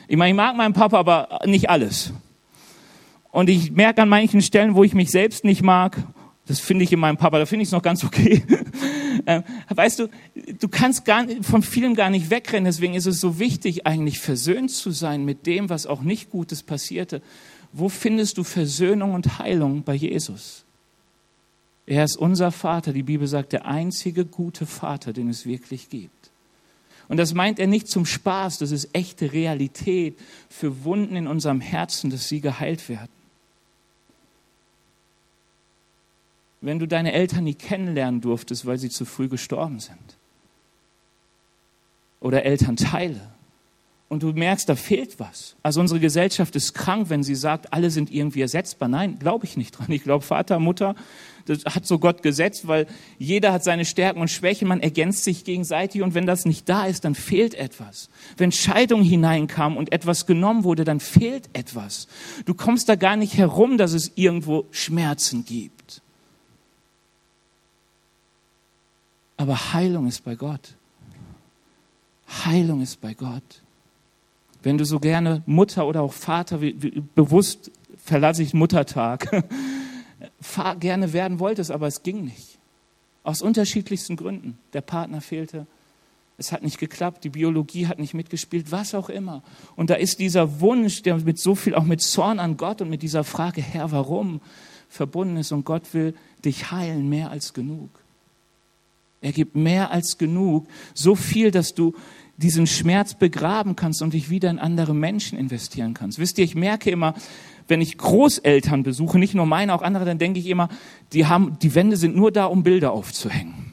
Ich 0.08 0.16
meine, 0.16 0.30
ich 0.30 0.36
mag 0.36 0.56
meinen 0.56 0.72
Papa, 0.72 0.98
aber 0.98 1.40
nicht 1.44 1.68
alles. 1.68 2.14
Und 3.30 3.50
ich 3.50 3.72
merke 3.72 4.00
an 4.00 4.08
manchen 4.08 4.40
Stellen, 4.40 4.74
wo 4.74 4.84
ich 4.84 4.94
mich 4.94 5.10
selbst 5.10 5.44
nicht 5.44 5.62
mag, 5.62 5.98
das 6.46 6.60
finde 6.60 6.84
ich 6.84 6.92
in 6.94 6.98
meinem 6.98 7.18
Papa, 7.18 7.38
da 7.38 7.44
finde 7.44 7.64
ich 7.64 7.68
es 7.68 7.72
noch 7.72 7.82
ganz 7.82 8.04
okay. 8.04 8.42
Ähm, 9.26 9.44
weißt 9.68 9.98
du, 9.98 10.08
du 10.58 10.68
kannst 10.68 11.04
gar, 11.04 11.26
von 11.42 11.62
vielem 11.62 11.94
gar 11.94 12.10
nicht 12.10 12.30
wegrennen. 12.30 12.64
Deswegen 12.64 12.94
ist 12.94 13.06
es 13.06 13.20
so 13.20 13.38
wichtig, 13.38 13.86
eigentlich 13.86 14.18
versöhnt 14.18 14.70
zu 14.70 14.90
sein 14.90 15.24
mit 15.24 15.46
dem, 15.46 15.68
was 15.68 15.86
auch 15.86 16.02
nicht 16.02 16.30
Gutes 16.30 16.62
passierte. 16.62 17.22
Wo 17.72 17.88
findest 17.88 18.38
du 18.38 18.44
Versöhnung 18.44 19.14
und 19.14 19.38
Heilung 19.38 19.82
bei 19.82 19.94
Jesus? 19.94 20.64
Er 21.86 22.04
ist 22.04 22.16
unser 22.16 22.52
Vater. 22.52 22.92
Die 22.92 23.02
Bibel 23.02 23.26
sagt, 23.26 23.52
der 23.52 23.66
einzige 23.66 24.24
gute 24.24 24.66
Vater, 24.66 25.12
den 25.12 25.28
es 25.28 25.46
wirklich 25.46 25.88
gibt. 25.88 26.30
Und 27.08 27.16
das 27.16 27.34
meint 27.34 27.58
er 27.58 27.66
nicht 27.66 27.88
zum 27.88 28.06
Spaß, 28.06 28.58
das 28.58 28.70
ist 28.70 28.90
echte 28.92 29.32
Realität 29.32 30.16
für 30.48 30.84
Wunden 30.84 31.16
in 31.16 31.26
unserem 31.26 31.60
Herzen, 31.60 32.08
dass 32.08 32.28
sie 32.28 32.40
geheilt 32.40 32.88
werden. 32.88 33.19
Wenn 36.60 36.78
du 36.78 36.86
deine 36.86 37.12
Eltern 37.12 37.44
nie 37.44 37.54
kennenlernen 37.54 38.20
durftest, 38.20 38.66
weil 38.66 38.78
sie 38.78 38.90
zu 38.90 39.04
früh 39.04 39.28
gestorben 39.28 39.80
sind. 39.80 39.98
Oder 42.20 42.44
Elternteile. 42.44 43.20
Und 44.10 44.24
du 44.24 44.32
merkst, 44.32 44.68
da 44.68 44.74
fehlt 44.74 45.20
was. 45.20 45.54
Also 45.62 45.80
unsere 45.80 46.00
Gesellschaft 46.00 46.56
ist 46.56 46.74
krank, 46.74 47.10
wenn 47.10 47.22
sie 47.22 47.36
sagt, 47.36 47.72
alle 47.72 47.90
sind 47.90 48.10
irgendwie 48.10 48.40
ersetzbar. 48.40 48.88
Nein, 48.88 49.20
glaube 49.20 49.46
ich 49.46 49.56
nicht 49.56 49.70
dran. 49.70 49.86
Ich 49.88 50.02
glaube, 50.02 50.24
Vater, 50.24 50.58
Mutter, 50.58 50.96
das 51.46 51.64
hat 51.64 51.86
so 51.86 52.00
Gott 52.00 52.22
gesetzt, 52.22 52.66
weil 52.66 52.88
jeder 53.18 53.52
hat 53.52 53.62
seine 53.62 53.84
Stärken 53.84 54.20
und 54.20 54.28
Schwächen, 54.28 54.66
man 54.66 54.80
ergänzt 54.80 55.22
sich 55.22 55.44
gegenseitig 55.44 56.02
und 56.02 56.14
wenn 56.14 56.26
das 56.26 56.44
nicht 56.44 56.68
da 56.68 56.86
ist, 56.86 57.04
dann 57.04 57.14
fehlt 57.14 57.54
etwas. 57.54 58.10
Wenn 58.36 58.50
Scheidung 58.50 59.02
hineinkam 59.02 59.76
und 59.76 59.92
etwas 59.92 60.26
genommen 60.26 60.64
wurde, 60.64 60.82
dann 60.82 60.98
fehlt 60.98 61.48
etwas. 61.52 62.08
Du 62.46 62.54
kommst 62.54 62.88
da 62.88 62.96
gar 62.96 63.14
nicht 63.14 63.36
herum, 63.36 63.78
dass 63.78 63.92
es 63.92 64.10
irgendwo 64.16 64.66
Schmerzen 64.72 65.44
gibt. 65.44 66.02
Aber 69.40 69.72
Heilung 69.72 70.06
ist 70.06 70.22
bei 70.22 70.34
Gott. 70.34 70.74
Heilung 72.44 72.82
ist 72.82 73.00
bei 73.00 73.14
Gott. 73.14 73.62
Wenn 74.62 74.76
du 74.76 74.84
so 74.84 75.00
gerne 75.00 75.42
Mutter 75.46 75.86
oder 75.86 76.02
auch 76.02 76.12
Vater, 76.12 76.60
wie, 76.60 76.74
wie, 76.82 77.02
bewusst 77.14 77.70
verlasse 78.04 78.42
ich 78.42 78.52
Muttertag, 78.52 79.46
gerne 80.78 81.14
werden 81.14 81.38
wolltest, 81.40 81.70
aber 81.70 81.86
es 81.86 82.02
ging 82.02 82.22
nicht. 82.22 82.58
Aus 83.24 83.40
unterschiedlichsten 83.40 84.16
Gründen. 84.16 84.58
Der 84.74 84.82
Partner 84.82 85.22
fehlte, 85.22 85.66
es 86.36 86.52
hat 86.52 86.62
nicht 86.62 86.76
geklappt, 86.76 87.24
die 87.24 87.30
Biologie 87.30 87.86
hat 87.86 87.98
nicht 87.98 88.12
mitgespielt, 88.12 88.70
was 88.70 88.94
auch 88.94 89.08
immer. 89.08 89.42
Und 89.74 89.88
da 89.88 89.94
ist 89.94 90.18
dieser 90.18 90.60
Wunsch, 90.60 91.00
der 91.00 91.16
mit 91.16 91.38
so 91.38 91.54
viel, 91.54 91.74
auch 91.74 91.84
mit 91.84 92.02
Zorn 92.02 92.40
an 92.40 92.58
Gott 92.58 92.82
und 92.82 92.90
mit 92.90 93.00
dieser 93.00 93.24
Frage, 93.24 93.62
Herr, 93.62 93.90
warum, 93.90 94.42
verbunden 94.90 95.38
ist. 95.38 95.50
Und 95.50 95.64
Gott 95.64 95.94
will 95.94 96.14
dich 96.44 96.72
heilen, 96.72 97.08
mehr 97.08 97.30
als 97.30 97.54
genug. 97.54 97.88
Er 99.20 99.32
gibt 99.32 99.54
mehr 99.54 99.90
als 99.90 100.18
genug, 100.18 100.66
so 100.94 101.14
viel, 101.14 101.50
dass 101.50 101.74
du 101.74 101.94
diesen 102.36 102.66
Schmerz 102.66 103.14
begraben 103.14 103.76
kannst 103.76 104.00
und 104.00 104.14
dich 104.14 104.30
wieder 104.30 104.48
in 104.48 104.58
andere 104.58 104.94
Menschen 104.94 105.38
investieren 105.38 105.92
kannst. 105.92 106.18
Wisst 106.18 106.38
ihr, 106.38 106.44
ich 106.44 106.54
merke 106.54 106.90
immer, 106.90 107.14
wenn 107.68 107.82
ich 107.82 107.98
Großeltern 107.98 108.82
besuche, 108.82 109.18
nicht 109.18 109.34
nur 109.34 109.44
meine, 109.44 109.74
auch 109.74 109.82
andere, 109.82 110.06
dann 110.06 110.18
denke 110.18 110.40
ich 110.40 110.46
immer, 110.46 110.70
die 111.12 111.26
haben, 111.26 111.58
die 111.60 111.74
Wände 111.74 111.96
sind 111.96 112.16
nur 112.16 112.32
da, 112.32 112.46
um 112.46 112.62
Bilder 112.62 112.92
aufzuhängen. 112.92 113.72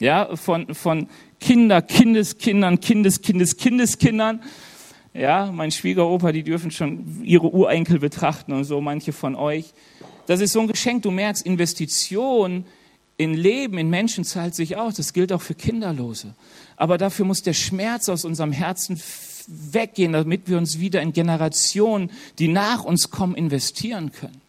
Ja, 0.00 0.34
von, 0.36 0.74
von 0.74 1.08
Kinder, 1.38 1.82
Kindeskindern, 1.82 2.80
Kindes, 2.80 3.20
Kindes, 3.20 3.56
Kindeskindern. 3.56 4.42
Ja, 5.12 5.52
mein 5.52 5.70
Schwiegeropa, 5.70 6.32
die 6.32 6.42
dürfen 6.42 6.70
schon 6.70 7.22
ihre 7.22 7.52
Urenkel 7.54 8.00
betrachten 8.00 8.52
und 8.52 8.64
so, 8.64 8.80
manche 8.80 9.12
von 9.12 9.36
euch. 9.36 9.72
Das 10.26 10.40
ist 10.40 10.52
so 10.52 10.60
ein 10.60 10.68
Geschenk. 10.68 11.02
Du 11.02 11.10
merkst, 11.10 11.44
Investition 11.44 12.64
in 13.16 13.34
Leben, 13.34 13.78
in 13.78 13.90
Menschen 13.90 14.24
zahlt 14.24 14.54
sich 14.54 14.76
aus. 14.76 14.94
Das 14.94 15.12
gilt 15.12 15.32
auch 15.32 15.42
für 15.42 15.54
Kinderlose. 15.54 16.34
Aber 16.76 16.98
dafür 16.98 17.24
muss 17.24 17.42
der 17.42 17.52
Schmerz 17.52 18.08
aus 18.08 18.24
unserem 18.24 18.52
Herzen 18.52 19.00
weggehen, 19.46 20.12
damit 20.12 20.48
wir 20.48 20.58
uns 20.58 20.80
wieder 20.80 21.02
in 21.02 21.12
Generationen, 21.12 22.10
die 22.38 22.48
nach 22.48 22.84
uns 22.84 23.10
kommen, 23.10 23.34
investieren 23.34 24.10
können. 24.12 24.40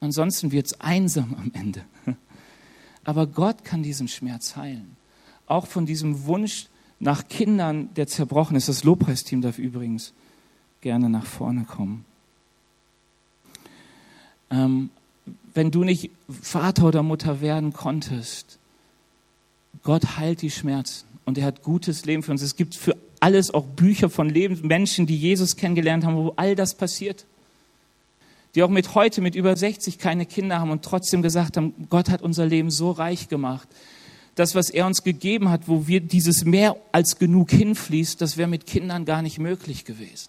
Ansonsten 0.00 0.52
wird 0.52 0.66
es 0.66 0.80
einsam 0.80 1.34
am 1.34 1.50
Ende. 1.54 1.84
Aber 3.04 3.26
Gott 3.26 3.64
kann 3.64 3.82
diesen 3.82 4.06
Schmerz 4.06 4.54
heilen. 4.56 4.96
Auch 5.46 5.66
von 5.66 5.86
diesem 5.86 6.26
Wunsch 6.26 6.66
nach 7.00 7.26
Kindern, 7.28 7.92
der 7.94 8.06
zerbrochen 8.06 8.56
ist. 8.56 8.68
Das 8.68 8.84
Lobpreisteam 8.84 9.40
darf 9.40 9.58
übrigens 9.58 10.12
gerne 10.80 11.08
nach 11.08 11.24
vorne 11.24 11.64
kommen. 11.64 12.04
Ähm, 14.50 14.90
wenn 15.54 15.70
du 15.70 15.84
nicht 15.84 16.10
Vater 16.42 16.84
oder 16.84 17.02
Mutter 17.02 17.40
werden 17.40 17.72
konntest, 17.72 18.58
Gott 19.82 20.16
heilt 20.16 20.42
die 20.42 20.50
Schmerzen 20.50 21.06
und 21.24 21.38
er 21.38 21.44
hat 21.44 21.62
gutes 21.62 22.04
Leben 22.04 22.22
für 22.22 22.30
uns. 22.30 22.42
Es 22.42 22.56
gibt 22.56 22.74
für 22.74 22.96
alles 23.20 23.52
auch 23.52 23.64
Bücher 23.64 24.10
von 24.10 24.28
Leben, 24.28 24.66
Menschen, 24.66 25.06
die 25.06 25.16
Jesus 25.16 25.56
kennengelernt 25.56 26.04
haben, 26.04 26.16
wo 26.16 26.32
all 26.36 26.54
das 26.54 26.74
passiert. 26.74 27.24
Die 28.54 28.62
auch 28.62 28.70
mit 28.70 28.94
heute, 28.94 29.20
mit 29.20 29.34
über 29.34 29.56
60 29.56 29.98
keine 29.98 30.26
Kinder 30.26 30.60
haben 30.60 30.70
und 30.70 30.84
trotzdem 30.84 31.22
gesagt 31.22 31.56
haben, 31.56 31.74
Gott 31.90 32.08
hat 32.08 32.22
unser 32.22 32.46
Leben 32.46 32.70
so 32.70 32.90
reich 32.90 33.28
gemacht. 33.28 33.68
Das, 34.36 34.54
was 34.54 34.70
er 34.70 34.86
uns 34.86 35.02
gegeben 35.02 35.50
hat, 35.50 35.66
wo 35.66 35.86
wir 35.86 36.00
dieses 36.00 36.44
mehr 36.44 36.76
als 36.92 37.18
genug 37.18 37.50
hinfließt, 37.50 38.20
das 38.20 38.36
wäre 38.36 38.48
mit 38.48 38.66
Kindern 38.66 39.04
gar 39.04 39.20
nicht 39.20 39.38
möglich 39.38 39.84
gewesen. 39.84 40.28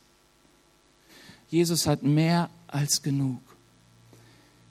Jesus 1.50 1.88
hat 1.88 2.04
mehr 2.04 2.50
als 2.68 3.02
genug. 3.02 3.40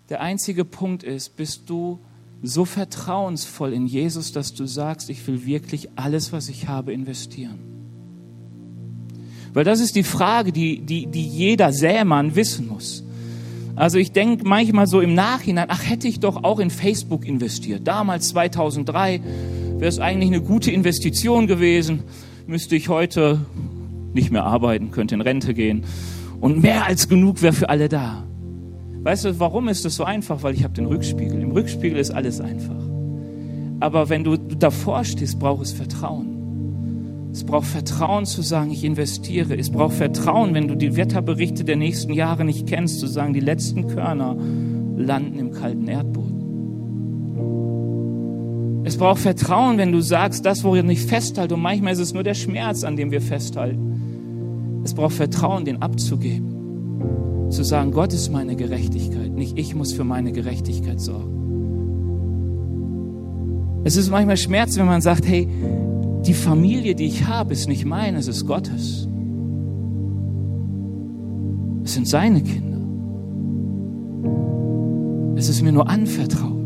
Der 0.09 0.22
einzige 0.22 0.64
Punkt 0.64 1.02
ist, 1.02 1.36
bist 1.36 1.68
du 1.68 1.98
so 2.42 2.64
vertrauensvoll 2.64 3.72
in 3.72 3.86
Jesus, 3.86 4.32
dass 4.32 4.54
du 4.54 4.64
sagst, 4.66 5.11
ich 5.11 5.26
will 5.26 5.44
wirklich 5.44 5.90
alles, 5.96 6.32
was 6.32 6.48
ich 6.48 6.68
habe, 6.68 6.92
investieren. 6.92 7.59
Weil 9.52 9.64
das 9.64 9.80
ist 9.80 9.96
die 9.96 10.04
Frage, 10.04 10.52
die, 10.52 10.80
die, 10.80 11.06
die 11.06 11.26
jeder 11.26 11.72
Sämann 11.72 12.36
wissen 12.36 12.68
muss. 12.68 13.04
Also 13.76 13.98
ich 13.98 14.12
denke 14.12 14.46
manchmal 14.46 14.86
so 14.86 15.00
im 15.00 15.14
Nachhinein, 15.14 15.66
ach 15.68 15.88
hätte 15.88 16.09
ich 16.09 16.20
doch 16.20 16.42
auch 16.42 16.59
in 16.59 16.70
Facebook 16.70 17.26
investiert. 17.26 17.86
Damals 17.86 18.28
2003, 18.28 19.20
wäre 19.78 19.88
es 19.88 19.98
eigentlich 19.98 20.30
eine 20.30 20.42
gute 20.42 20.70
Investition 20.70 21.46
gewesen, 21.46 22.02
müsste 22.46 22.76
ich 22.76 22.88
heute 22.88 23.40
nicht 24.14 24.32
mehr 24.32 24.44
arbeiten, 24.44 24.90
könnte 24.90 25.14
in 25.14 25.20
Rente 25.20 25.54
gehen 25.54 25.84
und 26.40 26.62
mehr 26.62 26.86
als 26.86 27.09
genug 27.09 27.42
wäre 27.42 27.52
für 27.52 27.68
alle 27.68 27.88
da. 27.88 28.28
Weißt 29.03 29.24
du, 29.24 29.38
warum 29.40 29.68
ist 29.68 29.84
das 29.84 29.96
so 29.96 30.05
einfach? 30.05 30.42
Weil 30.42 30.55
ich 30.55 30.64
habe 30.64 30.74
den 30.74 30.86
Rückspiegel. 30.86 31.40
Im 31.40 31.53
Rückspiegel 31.53 31.99
ist 31.99 32.11
alles 32.11 32.40
einfach. 32.40 32.82
Aber 33.80 34.09
wenn 34.09 34.24
du 34.24 34.36
davor 34.36 35.05
stehst, 35.05 35.38
braucht 35.38 35.62
es 35.62 35.72
Vertrauen. 35.72 37.28
Es 37.32 37.44
braucht 37.44 37.66
Vertrauen 37.66 38.26
zu 38.26 38.42
sagen, 38.42 38.70
ich 38.70 38.82
investiere. 38.84 39.57
Es 39.57 39.70
braucht 39.70 39.94
Vertrauen, 39.94 40.55
wenn 40.55 40.66
du 40.66 40.74
die 40.74 40.96
Wetterberichte 40.96 41.62
der 41.64 41.76
nächsten 41.76 42.12
Jahre 42.12 42.44
nicht 42.44 42.66
kennst, 42.66 42.99
zu 42.99 43.07
sagen, 43.07 43.34
die 43.34 43.40
letzten 43.40 43.86
Körner 43.86 44.36
landen 44.96 45.38
im 45.38 45.53
kalten 45.53 45.86
Erdboden. 45.86 46.38
Es 48.84 48.96
braucht 48.96 49.20
Vertrauen, 49.20 49.78
wenn 49.78 49.92
du 49.92 50.01
sagst, 50.01 50.46
das, 50.46 50.64
wo 50.64 50.74
wir 50.74 50.82
nicht 50.82 51.09
festhalten, 51.09 51.55
und 51.55 51.61
manchmal 51.61 51.92
ist 51.92 51.99
es 51.99 52.14
nur 52.14 52.22
der 52.22 52.34
Schmerz, 52.34 52.84
an 52.84 52.96
dem 52.96 53.11
wir 53.11 53.20
festhalten. 53.20 54.80
Es 54.82 54.94
braucht 54.94 55.12
Vertrauen, 55.12 55.64
den 55.66 55.82
abzugeben. 55.82 56.59
Zu 57.51 57.64
sagen, 57.64 57.92
Gott 57.92 58.12
ist 58.12 58.30
meine 58.30 58.57
Gerechtigkeit, 58.57 59.32
nicht 59.32 59.59
ich 59.59 59.74
muss 59.74 59.92
für 59.92 60.05
meine 60.05 60.32
Gerechtigkeit 60.32 61.01
sorgen. 61.01 61.38
Es 63.84 63.96
ist 63.96 64.11
manchmal 64.11 64.36
Schmerz, 64.36 64.76
wenn 64.76 64.86
man 64.86 65.01
sagt, 65.01 65.26
hey, 65.26 65.49
die 66.26 66.34
Familie, 66.34 66.94
die 66.94 67.07
ich 67.07 67.26
habe, 67.26 67.53
ist 67.53 67.68
nicht 67.68 67.86
meine, 67.86 68.18
es 68.18 68.28
ist 68.28 68.46
Gottes. 68.46 69.09
Es 71.84 71.94
sind 71.94 72.07
seine 72.07 72.42
Kinder. 72.42 72.78
Es 75.36 75.49
ist 75.49 75.62
mir 75.62 75.72
nur 75.72 75.88
anvertraut. 75.88 76.59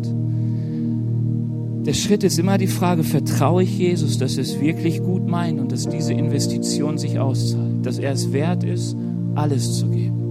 Der 1.85 1.93
Schritt 1.93 2.24
ist 2.24 2.39
immer 2.39 2.59
die 2.59 2.66
Frage, 2.66 3.05
vertraue 3.05 3.62
ich 3.64 3.78
Jesus, 3.78 4.16
dass 4.16 4.37
er 4.37 4.43
es 4.43 4.61
wirklich 4.61 5.03
gut 5.03 5.26
meint 5.26 5.61
und 5.61 5.70
dass 5.70 5.89
diese 5.89 6.12
Investition 6.12 6.97
sich 6.97 7.18
auszahlt, 7.18 7.85
dass 7.85 7.99
er 7.99 8.12
es 8.12 8.33
wert 8.33 8.64
ist, 8.64 8.97
alles 9.35 9.78
zu 9.78 9.89
geben. 9.89 10.22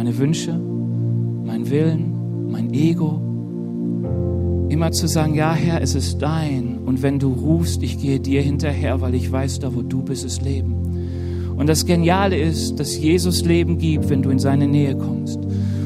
Meine 0.00 0.16
Wünsche, 0.16 0.58
mein 1.44 1.68
Willen, 1.68 2.50
mein 2.50 2.72
Ego. 2.72 3.20
Immer 4.70 4.92
zu 4.92 5.06
sagen, 5.06 5.34
ja 5.34 5.52
Herr, 5.52 5.82
es 5.82 5.94
ist 5.94 6.22
dein. 6.22 6.78
Und 6.86 7.02
wenn 7.02 7.18
du 7.18 7.34
rufst, 7.34 7.82
ich 7.82 7.98
gehe 7.98 8.18
dir 8.18 8.40
hinterher, 8.40 9.02
weil 9.02 9.14
ich 9.14 9.30
weiß, 9.30 9.58
da 9.58 9.74
wo 9.74 9.82
du 9.82 10.02
bist, 10.02 10.24
ist 10.24 10.40
Leben. 10.40 11.52
Und 11.54 11.68
das 11.68 11.84
Geniale 11.84 12.38
ist, 12.38 12.80
dass 12.80 12.96
Jesus 12.96 13.44
Leben 13.44 13.76
gibt, 13.76 14.08
wenn 14.08 14.22
du 14.22 14.30
in 14.30 14.38
seine 14.38 14.66
Nähe 14.68 14.96
kommst. 14.96 15.38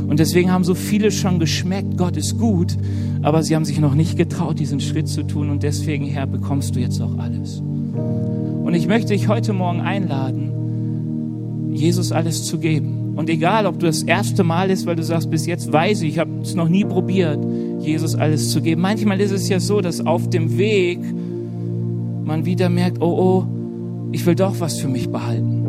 Und 0.06 0.20
deswegen 0.20 0.52
haben 0.52 0.62
so 0.62 0.76
viele 0.76 1.10
schon 1.10 1.40
geschmeckt, 1.40 1.98
Gott 1.98 2.16
ist 2.16 2.38
gut, 2.38 2.76
aber 3.22 3.42
sie 3.42 3.56
haben 3.56 3.64
sich 3.64 3.80
noch 3.80 3.96
nicht 3.96 4.16
getraut, 4.16 4.60
diesen 4.60 4.78
Schritt 4.78 5.08
zu 5.08 5.24
tun. 5.24 5.50
Und 5.50 5.64
deswegen, 5.64 6.04
Herr, 6.04 6.28
bekommst 6.28 6.76
du 6.76 6.78
jetzt 6.78 7.00
auch 7.02 7.18
alles. 7.18 7.58
Und 7.58 8.74
ich 8.74 8.86
möchte 8.86 9.12
dich 9.12 9.26
heute 9.26 9.52
Morgen 9.52 9.80
einladen, 9.80 11.72
Jesus 11.72 12.12
alles 12.12 12.44
zu 12.44 12.60
geben. 12.60 13.03
Und 13.14 13.30
egal, 13.30 13.66
ob 13.66 13.78
du 13.78 13.86
das 13.86 14.02
erste 14.02 14.42
Mal 14.42 14.70
ist, 14.70 14.86
weil 14.86 14.96
du 14.96 15.02
sagst, 15.02 15.30
bis 15.30 15.46
jetzt 15.46 15.72
weiß 15.72 16.02
ich, 16.02 16.14
ich 16.14 16.18
habe 16.18 16.30
es 16.42 16.54
noch 16.54 16.68
nie 16.68 16.84
probiert, 16.84 17.38
Jesus 17.80 18.14
alles 18.14 18.50
zu 18.50 18.60
geben. 18.60 18.80
Manchmal 18.80 19.20
ist 19.20 19.30
es 19.30 19.48
ja 19.48 19.60
so, 19.60 19.80
dass 19.80 20.04
auf 20.04 20.28
dem 20.30 20.58
Weg 20.58 20.98
man 22.24 22.44
wieder 22.44 22.68
merkt, 22.68 23.00
oh 23.00 23.16
oh, 23.18 23.46
ich 24.12 24.24
will 24.26 24.34
doch 24.34 24.58
was 24.60 24.78
für 24.78 24.88
mich 24.88 25.10
behalten. 25.10 25.64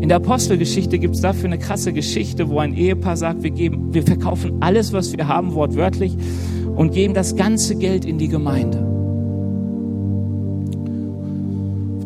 In 0.00 0.08
der 0.08 0.18
Apostelgeschichte 0.18 0.98
gibt 0.98 1.16
es 1.16 1.20
dafür 1.20 1.46
eine 1.46 1.58
krasse 1.58 1.92
Geschichte, 1.92 2.48
wo 2.48 2.60
ein 2.60 2.74
Ehepaar 2.74 3.16
sagt, 3.16 3.42
wir, 3.42 3.50
geben, 3.50 3.92
wir 3.92 4.04
verkaufen 4.04 4.58
alles, 4.60 4.92
was 4.92 5.16
wir 5.16 5.26
haben, 5.26 5.54
wortwörtlich, 5.54 6.16
und 6.76 6.92
geben 6.92 7.14
das 7.14 7.34
ganze 7.34 7.74
Geld 7.74 8.04
in 8.04 8.18
die 8.18 8.28
Gemeinde. 8.28 8.87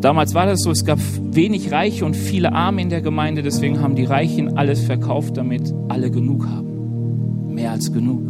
Damals 0.03 0.33
war 0.33 0.45
das 0.45 0.59
so, 0.59 0.71
es 0.71 0.83
gab 0.83 0.99
wenig 1.31 1.71
Reiche 1.71 2.03
und 2.03 2.13
viele 2.13 2.51
Arme 2.51 2.81
in 2.81 2.89
der 2.89 2.99
Gemeinde, 2.99 3.41
deswegen 3.41 3.79
haben 3.79 3.95
die 3.95 4.03
Reichen 4.03 4.57
alles 4.57 4.81
verkauft, 4.81 5.37
damit 5.37 5.73
alle 5.87 6.11
genug 6.11 6.45
haben. 6.45 7.53
Mehr 7.53 7.71
als 7.71 7.93
genug. 7.93 8.21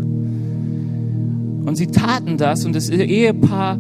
Und 1.65 1.75
sie 1.75 1.87
taten 1.87 2.37
das 2.37 2.63
und 2.65 2.75
das 2.75 2.91
Ehepaar 2.91 3.79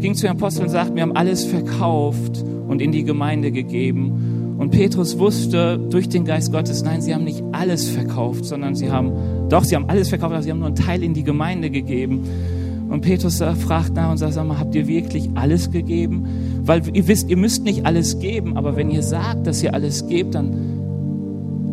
ging 0.00 0.14
zu 0.14 0.26
den 0.26 0.32
Aposteln 0.32 0.66
und 0.66 0.70
sagte, 0.70 0.94
wir 0.96 1.02
haben 1.02 1.16
alles 1.16 1.46
verkauft 1.46 2.44
und 2.68 2.82
in 2.82 2.92
die 2.92 3.04
Gemeinde 3.04 3.52
gegeben. 3.52 4.56
Und 4.58 4.72
Petrus 4.72 5.18
wusste 5.18 5.78
durch 5.78 6.10
den 6.10 6.26
Geist 6.26 6.52
Gottes, 6.52 6.82
nein, 6.82 7.00
sie 7.00 7.14
haben 7.14 7.24
nicht 7.24 7.42
alles 7.52 7.88
verkauft, 7.88 8.44
sondern 8.44 8.74
sie 8.74 8.90
haben, 8.90 9.48
doch, 9.48 9.64
sie 9.64 9.76
haben 9.76 9.88
alles 9.88 10.10
verkauft, 10.10 10.34
aber 10.34 10.42
sie 10.42 10.50
haben 10.50 10.58
nur 10.58 10.68
einen 10.68 10.76
Teil 10.76 11.02
in 11.02 11.14
die 11.14 11.24
Gemeinde 11.24 11.70
gegeben. 11.70 12.20
Und 12.90 13.00
Petrus 13.00 13.38
fragt 13.38 13.94
nach 13.94 14.10
und 14.10 14.18
sagt, 14.18 14.34
sag 14.34 14.46
mal, 14.46 14.58
habt 14.58 14.74
ihr 14.74 14.86
wirklich 14.86 15.30
alles 15.36 15.70
gegeben? 15.70 16.26
Weil 16.62 16.82
ihr 16.92 17.08
wisst, 17.08 17.30
ihr 17.30 17.36
müsst 17.36 17.64
nicht 17.64 17.86
alles 17.86 18.18
geben, 18.18 18.56
aber 18.56 18.76
wenn 18.76 18.90
ihr 18.90 19.02
sagt, 19.02 19.46
dass 19.46 19.62
ihr 19.62 19.74
alles 19.74 20.06
gebt, 20.06 20.34
dann, 20.34 20.52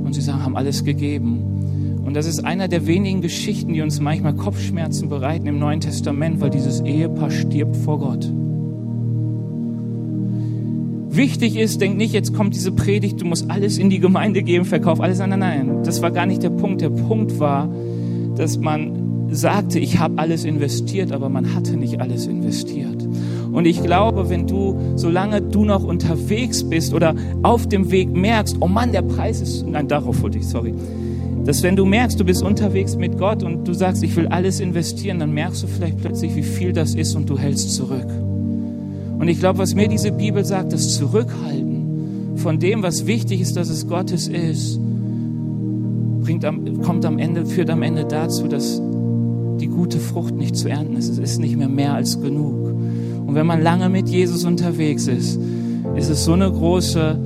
und 0.04 0.14
sie 0.14 0.22
sagen, 0.22 0.44
haben 0.44 0.56
alles 0.56 0.84
gegeben. 0.84 2.02
Und 2.06 2.14
das 2.16 2.26
ist 2.26 2.46
einer 2.46 2.68
der 2.68 2.88
wenigen 2.88 3.22
Geschichten, 3.22 3.74
die 3.74 3.82
uns 3.82 4.00
manchmal 4.00 4.34
Kopfschmerzen 4.34 5.10
bereiten 5.10 5.46
im 5.48 5.60
Neuen 5.60 5.82
Testament, 5.82 6.40
weil 6.40 6.50
dieses 6.50 6.82
Ehepaar 6.82 7.32
stirbt 7.32 7.76
vor 7.76 8.00
Gott 8.00 8.32
wichtig 11.18 11.58
ist, 11.58 11.82
denk 11.82 11.98
nicht, 11.98 12.14
jetzt 12.14 12.34
kommt 12.34 12.56
diese 12.56 12.72
Predigt, 12.72 13.20
du 13.20 13.26
musst 13.26 13.52
alles 13.52 13.78
in 13.78 13.90
die 13.90 14.00
Gemeinde 14.00 14.44
geben, 14.44 14.64
verkauf 14.64 15.02
alles. 15.02 15.18
Nein, 15.18 15.32
nein, 15.32 15.40
nein. 15.40 15.84
Das 15.84 16.02
war 16.02 16.12
gar 16.12 16.26
nicht 16.26 16.44
der 16.44 16.52
Punkt. 16.52 16.80
Der 16.80 16.90
Punkt 16.90 17.40
war, 17.40 17.70
dass 18.36 18.58
man 18.58 19.28
sagte, 19.30 19.80
ich 19.80 20.00
habe 20.00 20.20
alles 20.20 20.46
investiert, 20.46 21.12
aber 21.12 21.28
man 21.28 21.54
hatte 21.54 21.76
nicht 21.76 22.00
alles 22.00 22.28
investiert. 22.28 22.97
Und 23.58 23.66
ich 23.66 23.82
glaube, 23.82 24.30
wenn 24.30 24.45
du, 24.45 24.76
solange 24.97 25.41
du 25.41 25.66
noch 25.66 25.84
unterwegs 25.84 26.64
bist 26.64 26.93
oder 26.93 27.16
auf 27.41 27.68
dem 27.68 27.89
Weg 27.89 28.16
merkst, 28.16 28.58
oh 28.60 28.68
Mann, 28.68 28.91
der 28.91 29.01
Preis 29.01 29.41
ist, 29.41 29.66
nein, 29.66 29.88
darauf 29.88 30.22
wollte 30.22 30.38
ich, 30.38 30.47
sorry, 30.47 30.76
dass 31.43 31.64
wenn 31.64 31.76
du 31.76 31.84
merkst, 31.84 32.20
du 32.20 32.24
bist 32.24 32.43
unterwegs 32.43 32.95
mit 32.95 33.18
Gott 33.18 33.41
und 33.41 33.68
du 33.68 33.74
sagst, 33.74 34.03
ich 34.03 34.16
will 34.16 34.28
alles 34.28 34.60
investieren, 34.60 35.18
dann 35.18 35.32
merkst 35.32 35.64
du 35.64 35.68
vielleicht 35.68 35.97
plötzlich, 35.97 36.36
wie 36.36 36.43
viel 36.43 36.72
das 36.72 36.93
ist 36.93 37.16
und 37.16 37.32
du 37.32 37.39
hältst 37.39 37.74
zurück. 37.74 38.05
Und 39.18 39.28
ich 39.28 39.39
glaube, 39.39 39.58
was 39.58 39.74
mir 39.74 39.88
diese 39.88 40.12
Bibel 40.12 40.45
sagt, 40.45 40.72
das 40.72 40.93
Zurückhalten 40.93 42.36
von 42.36 42.60
dem, 42.60 42.84
was 42.84 43.08
wichtig 43.08 43.41
ist, 43.41 43.58
dass 43.58 43.70
es 43.70 43.88
Gottes 43.88 44.28
ist, 44.28 44.80
bringt 46.22 46.45
am, 46.45 46.84
kommt 46.84 47.08
am 47.08 47.18
Ende, 47.18 47.43
führt 47.47 47.72
am 47.72 47.82
Ende 47.82 48.05
dazu, 48.05 48.47
dass 48.47 48.80
die 49.60 49.68
gute 49.68 49.97
Frucht 49.97 50.36
nicht 50.36 50.55
zu 50.55 50.70
ernten 50.70 50.95
ist. 50.95 51.10
Es 51.10 51.18
ist 51.18 51.39
nicht 51.39 51.58
mehr 51.58 51.70
mehr 51.70 51.95
als 51.95 52.22
genug. 52.22 52.66
Und 53.28 53.36
wenn 53.36 53.46
man 53.46 53.62
lange 53.62 53.90
mit 53.90 54.08
Jesus 54.08 54.46
unterwegs 54.46 55.08
ist, 55.08 55.38
ist 55.96 56.10
es 56.10 56.24
so 56.24 56.32
eine 56.34 56.50
große 56.50 57.20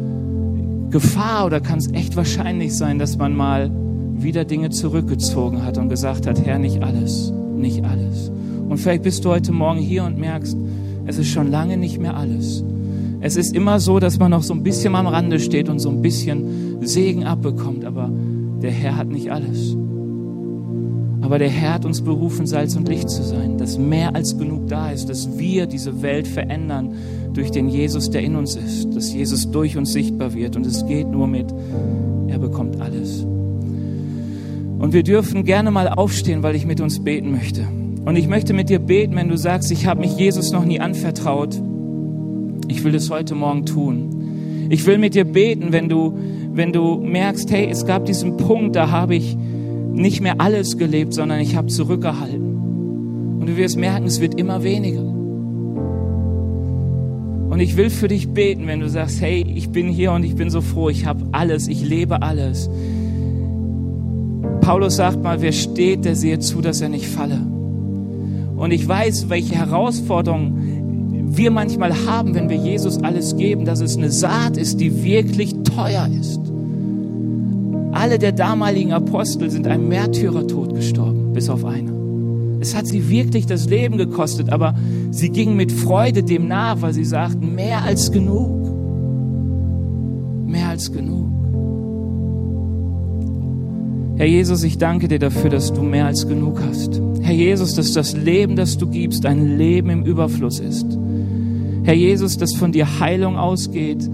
Gefahr 0.89 1.45
oder 1.45 1.61
kann 1.61 1.77
es 1.77 1.91
echt 1.93 2.15
wahrscheinlich 2.15 2.75
sein, 2.75 2.97
dass 2.97 3.17
man 3.17 3.35
mal 3.35 3.71
wieder 4.15 4.43
Dinge 4.43 4.71
zurückgezogen 4.71 5.63
hat 5.63 5.77
und 5.77 5.89
gesagt 5.89 6.25
hat, 6.25 6.43
Herr, 6.43 6.57
nicht 6.57 6.81
alles, 6.81 7.31
nicht 7.55 7.85
alles. 7.85 8.31
Und 8.67 8.77
vielleicht 8.79 9.03
bist 9.03 9.23
du 9.23 9.29
heute 9.29 9.51
Morgen 9.51 9.79
hier 9.79 10.03
und 10.03 10.17
merkst, 10.17 10.57
es 11.05 11.19
ist 11.19 11.29
schon 11.29 11.51
lange 11.51 11.77
nicht 11.77 11.99
mehr 11.99 12.17
alles. 12.17 12.63
Es 13.19 13.35
ist 13.35 13.55
immer 13.55 13.79
so, 13.79 13.99
dass 13.99 14.17
man 14.17 14.31
noch 14.31 14.43
so 14.43 14.55
ein 14.55 14.63
bisschen 14.63 14.95
am 14.95 15.05
Rande 15.05 15.39
steht 15.39 15.69
und 15.69 15.77
so 15.77 15.89
ein 15.89 16.01
bisschen 16.01 16.81
Segen 16.81 17.25
abbekommt, 17.25 17.85
aber 17.85 18.09
der 18.61 18.71
Herr 18.71 18.97
hat 18.97 19.07
nicht 19.07 19.31
alles. 19.31 19.75
Aber 21.21 21.37
der 21.37 21.49
Herr 21.49 21.75
hat 21.75 21.85
uns 21.85 22.01
berufen, 22.01 22.47
Salz 22.47 22.75
und 22.75 22.89
Licht 22.89 23.09
zu 23.09 23.23
sein, 23.23 23.57
dass 23.57 23.77
mehr 23.77 24.15
als 24.15 24.37
genug 24.37 24.67
da 24.67 24.91
ist, 24.91 25.07
dass 25.09 25.37
wir 25.37 25.67
diese 25.67 26.01
Welt 26.01 26.27
verändern 26.27 26.95
durch 27.33 27.51
den 27.51 27.69
Jesus, 27.69 28.09
der 28.09 28.21
in 28.21 28.35
uns 28.35 28.55
ist, 28.55 28.93
dass 28.95 29.13
Jesus 29.13 29.49
durch 29.51 29.77
uns 29.77 29.93
sichtbar 29.93 30.33
wird. 30.33 30.55
Und 30.55 30.65
es 30.65 30.85
geht 30.85 31.07
nur 31.07 31.27
mit, 31.27 31.53
er 32.27 32.39
bekommt 32.39 32.81
alles. 32.81 33.25
Und 34.79 34.93
wir 34.93 35.03
dürfen 35.03 35.43
gerne 35.43 35.69
mal 35.69 35.87
aufstehen, 35.87 36.41
weil 36.41 36.55
ich 36.55 36.65
mit 36.65 36.81
uns 36.81 37.03
beten 37.03 37.31
möchte. 37.31 37.67
Und 38.03 38.15
ich 38.15 38.27
möchte 38.27 38.53
mit 38.53 38.69
dir 38.69 38.79
beten, 38.79 39.15
wenn 39.15 39.29
du 39.29 39.37
sagst, 39.37 39.71
ich 39.71 39.85
habe 39.85 40.01
mich 40.01 40.17
Jesus 40.17 40.51
noch 40.51 40.65
nie 40.65 40.79
anvertraut. 40.79 41.61
Ich 42.67 42.83
will 42.83 42.95
es 42.95 43.11
heute 43.11 43.35
Morgen 43.35 43.67
tun. 43.67 44.67
Ich 44.71 44.87
will 44.87 44.97
mit 44.97 45.13
dir 45.13 45.25
beten, 45.25 45.71
wenn 45.71 45.87
du, 45.87 46.17
wenn 46.51 46.73
du 46.73 46.95
merkst, 46.95 47.51
hey, 47.51 47.67
es 47.69 47.85
gab 47.85 48.05
diesen 48.05 48.37
Punkt, 48.37 48.75
da 48.75 48.89
habe 48.89 49.15
ich 49.15 49.37
nicht 49.93 50.21
mehr 50.21 50.39
alles 50.39 50.77
gelebt, 50.77 51.13
sondern 51.13 51.39
ich 51.39 51.55
habe 51.55 51.67
zurückgehalten. 51.67 53.39
Und 53.39 53.47
du 53.47 53.57
wirst 53.57 53.77
merken, 53.77 54.05
es 54.05 54.21
wird 54.21 54.39
immer 54.39 54.63
weniger. 54.63 55.01
Und 57.51 57.59
ich 57.59 57.75
will 57.75 57.89
für 57.89 58.07
dich 58.07 58.29
beten, 58.29 58.67
wenn 58.67 58.79
du 58.79 58.89
sagst, 58.89 59.19
hey, 59.21 59.43
ich 59.55 59.69
bin 59.69 59.89
hier 59.89 60.13
und 60.13 60.23
ich 60.23 60.35
bin 60.35 60.49
so 60.49 60.61
froh, 60.61 60.89
ich 60.89 61.05
habe 61.05 61.25
alles, 61.33 61.67
ich 61.67 61.83
lebe 61.83 62.21
alles. 62.21 62.69
Paulus 64.61 64.95
sagt 64.95 65.21
mal, 65.21 65.41
wer 65.41 65.51
steht, 65.51 66.05
der 66.05 66.15
sehe 66.15 66.39
zu, 66.39 66.61
dass 66.61 66.79
er 66.81 66.89
nicht 66.89 67.07
falle. 67.07 67.41
Und 68.55 68.71
ich 68.71 68.87
weiß, 68.87 69.29
welche 69.29 69.55
Herausforderungen 69.55 71.35
wir 71.35 71.51
manchmal 71.51 71.93
haben, 72.05 72.35
wenn 72.35 72.49
wir 72.49 72.57
Jesus 72.57 73.01
alles 73.03 73.35
geben, 73.35 73.65
dass 73.65 73.81
es 73.81 73.97
eine 73.97 74.11
Saat 74.11 74.57
ist, 74.57 74.79
die 74.79 75.03
wirklich 75.03 75.55
teuer 75.63 76.07
ist. 76.19 76.50
Alle 77.91 78.19
der 78.19 78.31
damaligen 78.31 78.93
Apostel 78.93 79.49
sind 79.49 79.67
einem 79.67 79.87
Märtyrertod 79.87 80.75
gestorben, 80.75 81.33
bis 81.33 81.49
auf 81.49 81.65
einer. 81.65 81.91
Es 82.61 82.75
hat 82.75 82.87
sie 82.87 83.09
wirklich 83.09 83.47
das 83.47 83.67
Leben 83.67 83.97
gekostet, 83.97 84.51
aber 84.51 84.75
sie 85.09 85.29
ging 85.29 85.55
mit 85.55 85.71
Freude 85.71 86.23
dem 86.23 86.47
nach, 86.47 86.81
weil 86.81 86.93
sie 86.93 87.03
sagten, 87.03 87.55
mehr 87.55 87.83
als 87.83 88.11
genug. 88.11 88.69
Mehr 90.47 90.69
als 90.69 90.91
genug. 90.91 91.31
Herr 94.17 94.27
Jesus, 94.27 94.63
ich 94.63 94.77
danke 94.77 95.07
dir 95.07 95.17
dafür, 95.17 95.49
dass 95.49 95.73
du 95.73 95.81
mehr 95.81 96.05
als 96.05 96.27
genug 96.27 96.61
hast. 96.61 97.01
Herr 97.21 97.33
Jesus, 97.33 97.73
dass 97.73 97.93
das 97.93 98.15
Leben, 98.15 98.55
das 98.55 98.77
du 98.77 98.87
gibst, 98.87 99.25
ein 99.25 99.57
Leben 99.57 99.89
im 99.89 100.03
Überfluss 100.03 100.59
ist. 100.59 100.85
Herr 101.83 101.95
Jesus, 101.95 102.37
dass 102.37 102.53
von 102.53 102.71
dir 102.71 102.99
Heilung 102.99 103.37
ausgeht, 103.37 104.07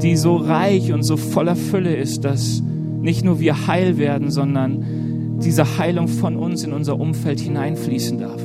die 0.00 0.16
so 0.16 0.36
reich 0.36 0.92
und 0.94 1.02
so 1.02 1.18
voller 1.18 1.56
Fülle 1.56 1.94
ist, 1.94 2.24
dass 2.24 2.62
nicht 3.04 3.22
nur 3.22 3.38
wir 3.38 3.66
heil 3.66 3.98
werden, 3.98 4.30
sondern 4.30 5.38
diese 5.44 5.78
Heilung 5.78 6.08
von 6.08 6.36
uns 6.36 6.64
in 6.64 6.72
unser 6.72 6.98
Umfeld 6.98 7.38
hineinfließen 7.38 8.18
darf. 8.18 8.40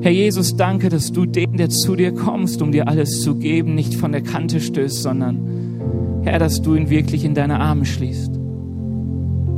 Herr 0.00 0.12
Jesus, 0.12 0.56
danke, 0.56 0.88
dass 0.88 1.12
du 1.12 1.26
dem, 1.26 1.58
der 1.58 1.68
zu 1.68 1.94
dir 1.94 2.12
kommst, 2.12 2.62
um 2.62 2.72
dir 2.72 2.88
alles 2.88 3.20
zu 3.20 3.36
geben, 3.36 3.74
nicht 3.74 3.94
von 3.94 4.12
der 4.12 4.22
Kante 4.22 4.60
stößt, 4.60 5.02
sondern 5.02 6.22
Herr, 6.22 6.38
dass 6.38 6.62
du 6.62 6.74
ihn 6.74 6.88
wirklich 6.88 7.24
in 7.24 7.34
deine 7.34 7.60
Arme 7.60 7.84
schließt. 7.84 8.32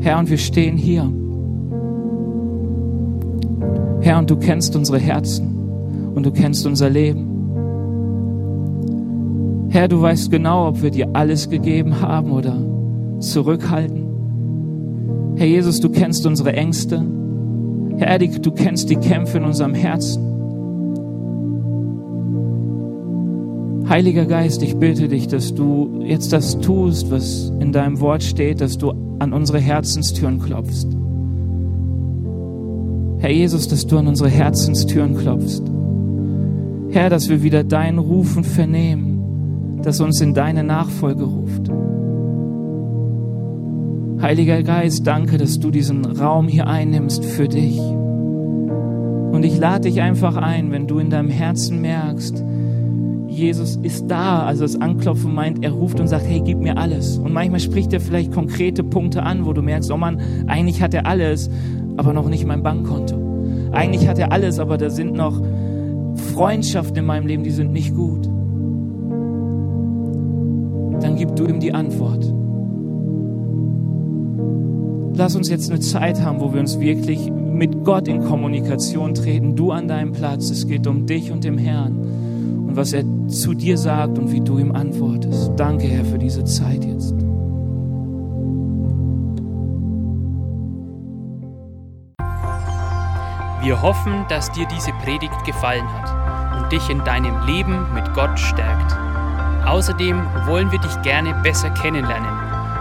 Herr, 0.00 0.18
und 0.18 0.30
wir 0.30 0.38
stehen 0.38 0.76
hier. 0.76 1.08
Herr, 4.00 4.18
und 4.18 4.28
du 4.30 4.36
kennst 4.36 4.74
unsere 4.74 4.98
Herzen 4.98 6.12
und 6.14 6.26
du 6.26 6.32
kennst 6.32 6.66
unser 6.66 6.90
Leben. 6.90 7.28
Herr, 9.68 9.86
du 9.86 10.00
weißt 10.00 10.30
genau, 10.30 10.68
ob 10.68 10.82
wir 10.82 10.90
dir 10.90 11.08
alles 11.12 11.48
gegeben 11.48 12.00
haben 12.00 12.32
oder 12.32 12.56
zurückhalten. 13.20 14.04
Herr 15.36 15.46
Jesus, 15.46 15.80
du 15.80 15.90
kennst 15.90 16.26
unsere 16.26 16.52
Ängste. 16.52 17.04
Herr, 17.98 18.18
du 18.18 18.50
kennst 18.52 18.90
die 18.90 18.96
Kämpfe 18.96 19.38
in 19.38 19.44
unserem 19.44 19.74
Herzen. 19.74 20.22
Heiliger 23.88 24.26
Geist, 24.26 24.62
ich 24.62 24.76
bitte 24.76 25.08
dich, 25.08 25.28
dass 25.28 25.54
du 25.54 26.02
jetzt 26.02 26.32
das 26.32 26.58
tust, 26.58 27.10
was 27.10 27.52
in 27.60 27.72
deinem 27.72 28.00
Wort 28.00 28.22
steht, 28.22 28.60
dass 28.60 28.76
du 28.78 28.92
an 29.18 29.32
unsere 29.32 29.60
Herzenstüren 29.60 30.40
klopfst. 30.40 30.88
Herr 33.18 33.30
Jesus, 33.30 33.68
dass 33.68 33.86
du 33.86 33.98
an 33.98 34.08
unsere 34.08 34.28
Herzenstüren 34.28 35.16
klopfst. 35.16 35.62
Herr, 36.90 37.10
dass 37.10 37.28
wir 37.28 37.42
wieder 37.42 37.62
dein 37.62 37.98
Rufen 37.98 38.42
vernehmen, 38.42 39.80
das 39.82 40.00
uns 40.00 40.20
in 40.20 40.34
deine 40.34 40.64
Nachfolge 40.64 41.24
ruft. 41.24 41.70
Heiliger 44.26 44.64
Geist, 44.64 45.06
danke, 45.06 45.38
dass 45.38 45.60
du 45.60 45.70
diesen 45.70 46.04
Raum 46.04 46.48
hier 46.48 46.66
einnimmst 46.66 47.24
für 47.24 47.46
dich. 47.46 47.78
Und 47.78 49.44
ich 49.44 49.56
lade 49.56 49.82
dich 49.82 50.00
einfach 50.00 50.34
ein, 50.34 50.72
wenn 50.72 50.88
du 50.88 50.98
in 50.98 51.10
deinem 51.10 51.30
Herzen 51.30 51.80
merkst, 51.80 52.42
Jesus 53.28 53.76
ist 53.76 54.08
da. 54.08 54.42
Also 54.42 54.64
das 54.64 54.80
Anklopfen 54.80 55.32
meint, 55.32 55.64
er 55.64 55.70
ruft 55.70 56.00
und 56.00 56.08
sagt, 56.08 56.26
hey, 56.26 56.42
gib 56.44 56.58
mir 56.58 56.76
alles. 56.76 57.18
Und 57.18 57.32
manchmal 57.32 57.60
spricht 57.60 57.92
er 57.92 58.00
vielleicht 58.00 58.32
konkrete 58.32 58.82
Punkte 58.82 59.22
an, 59.22 59.46
wo 59.46 59.52
du 59.52 59.62
merkst, 59.62 59.92
oh 59.92 59.96
Mann, 59.96 60.20
eigentlich 60.48 60.82
hat 60.82 60.92
er 60.92 61.06
alles, 61.06 61.48
aber 61.96 62.12
noch 62.12 62.28
nicht 62.28 62.44
mein 62.46 62.64
Bankkonto. 62.64 63.70
Eigentlich 63.70 64.08
hat 64.08 64.18
er 64.18 64.32
alles, 64.32 64.58
aber 64.58 64.76
da 64.76 64.90
sind 64.90 65.14
noch 65.14 65.40
Freundschaften 66.34 66.96
in 66.96 67.04
meinem 67.04 67.28
Leben, 67.28 67.44
die 67.44 67.52
sind 67.52 67.72
nicht 67.72 67.94
gut. 67.94 68.26
Dann 71.00 71.14
gib 71.16 71.36
du 71.36 71.46
ihm 71.46 71.60
die 71.60 71.72
Antwort 71.72 72.35
lass 75.16 75.34
uns 75.34 75.48
jetzt 75.48 75.70
eine 75.70 75.80
Zeit 75.80 76.20
haben, 76.20 76.40
wo 76.40 76.52
wir 76.52 76.60
uns 76.60 76.78
wirklich 76.78 77.30
mit 77.30 77.84
Gott 77.84 78.06
in 78.06 78.22
Kommunikation 78.24 79.14
treten. 79.14 79.56
Du 79.56 79.72
an 79.72 79.88
deinem 79.88 80.12
Platz. 80.12 80.50
Es 80.50 80.66
geht 80.66 80.86
um 80.86 81.06
dich 81.06 81.32
und 81.32 81.44
dem 81.44 81.58
Herrn 81.58 81.96
und 82.68 82.76
was 82.76 82.92
er 82.92 83.04
zu 83.28 83.54
dir 83.54 83.78
sagt 83.78 84.18
und 84.18 84.30
wie 84.30 84.40
du 84.40 84.58
ihm 84.58 84.72
antwortest. 84.72 85.52
Danke, 85.56 85.86
Herr, 85.86 86.04
für 86.04 86.18
diese 86.18 86.44
Zeit 86.44 86.84
jetzt. 86.84 87.14
Wir 93.62 93.82
hoffen, 93.82 94.24
dass 94.28 94.52
dir 94.52 94.66
diese 94.66 94.92
Predigt 95.02 95.44
gefallen 95.44 95.84
hat 95.88 96.62
und 96.62 96.72
dich 96.72 96.88
in 96.88 97.02
deinem 97.04 97.34
Leben 97.46 97.86
mit 97.94 98.12
Gott 98.14 98.38
stärkt. 98.38 98.96
Außerdem 99.66 100.20
wollen 100.46 100.70
wir 100.70 100.78
dich 100.78 101.02
gerne 101.02 101.34
besser 101.42 101.70
kennenlernen 101.70 102.45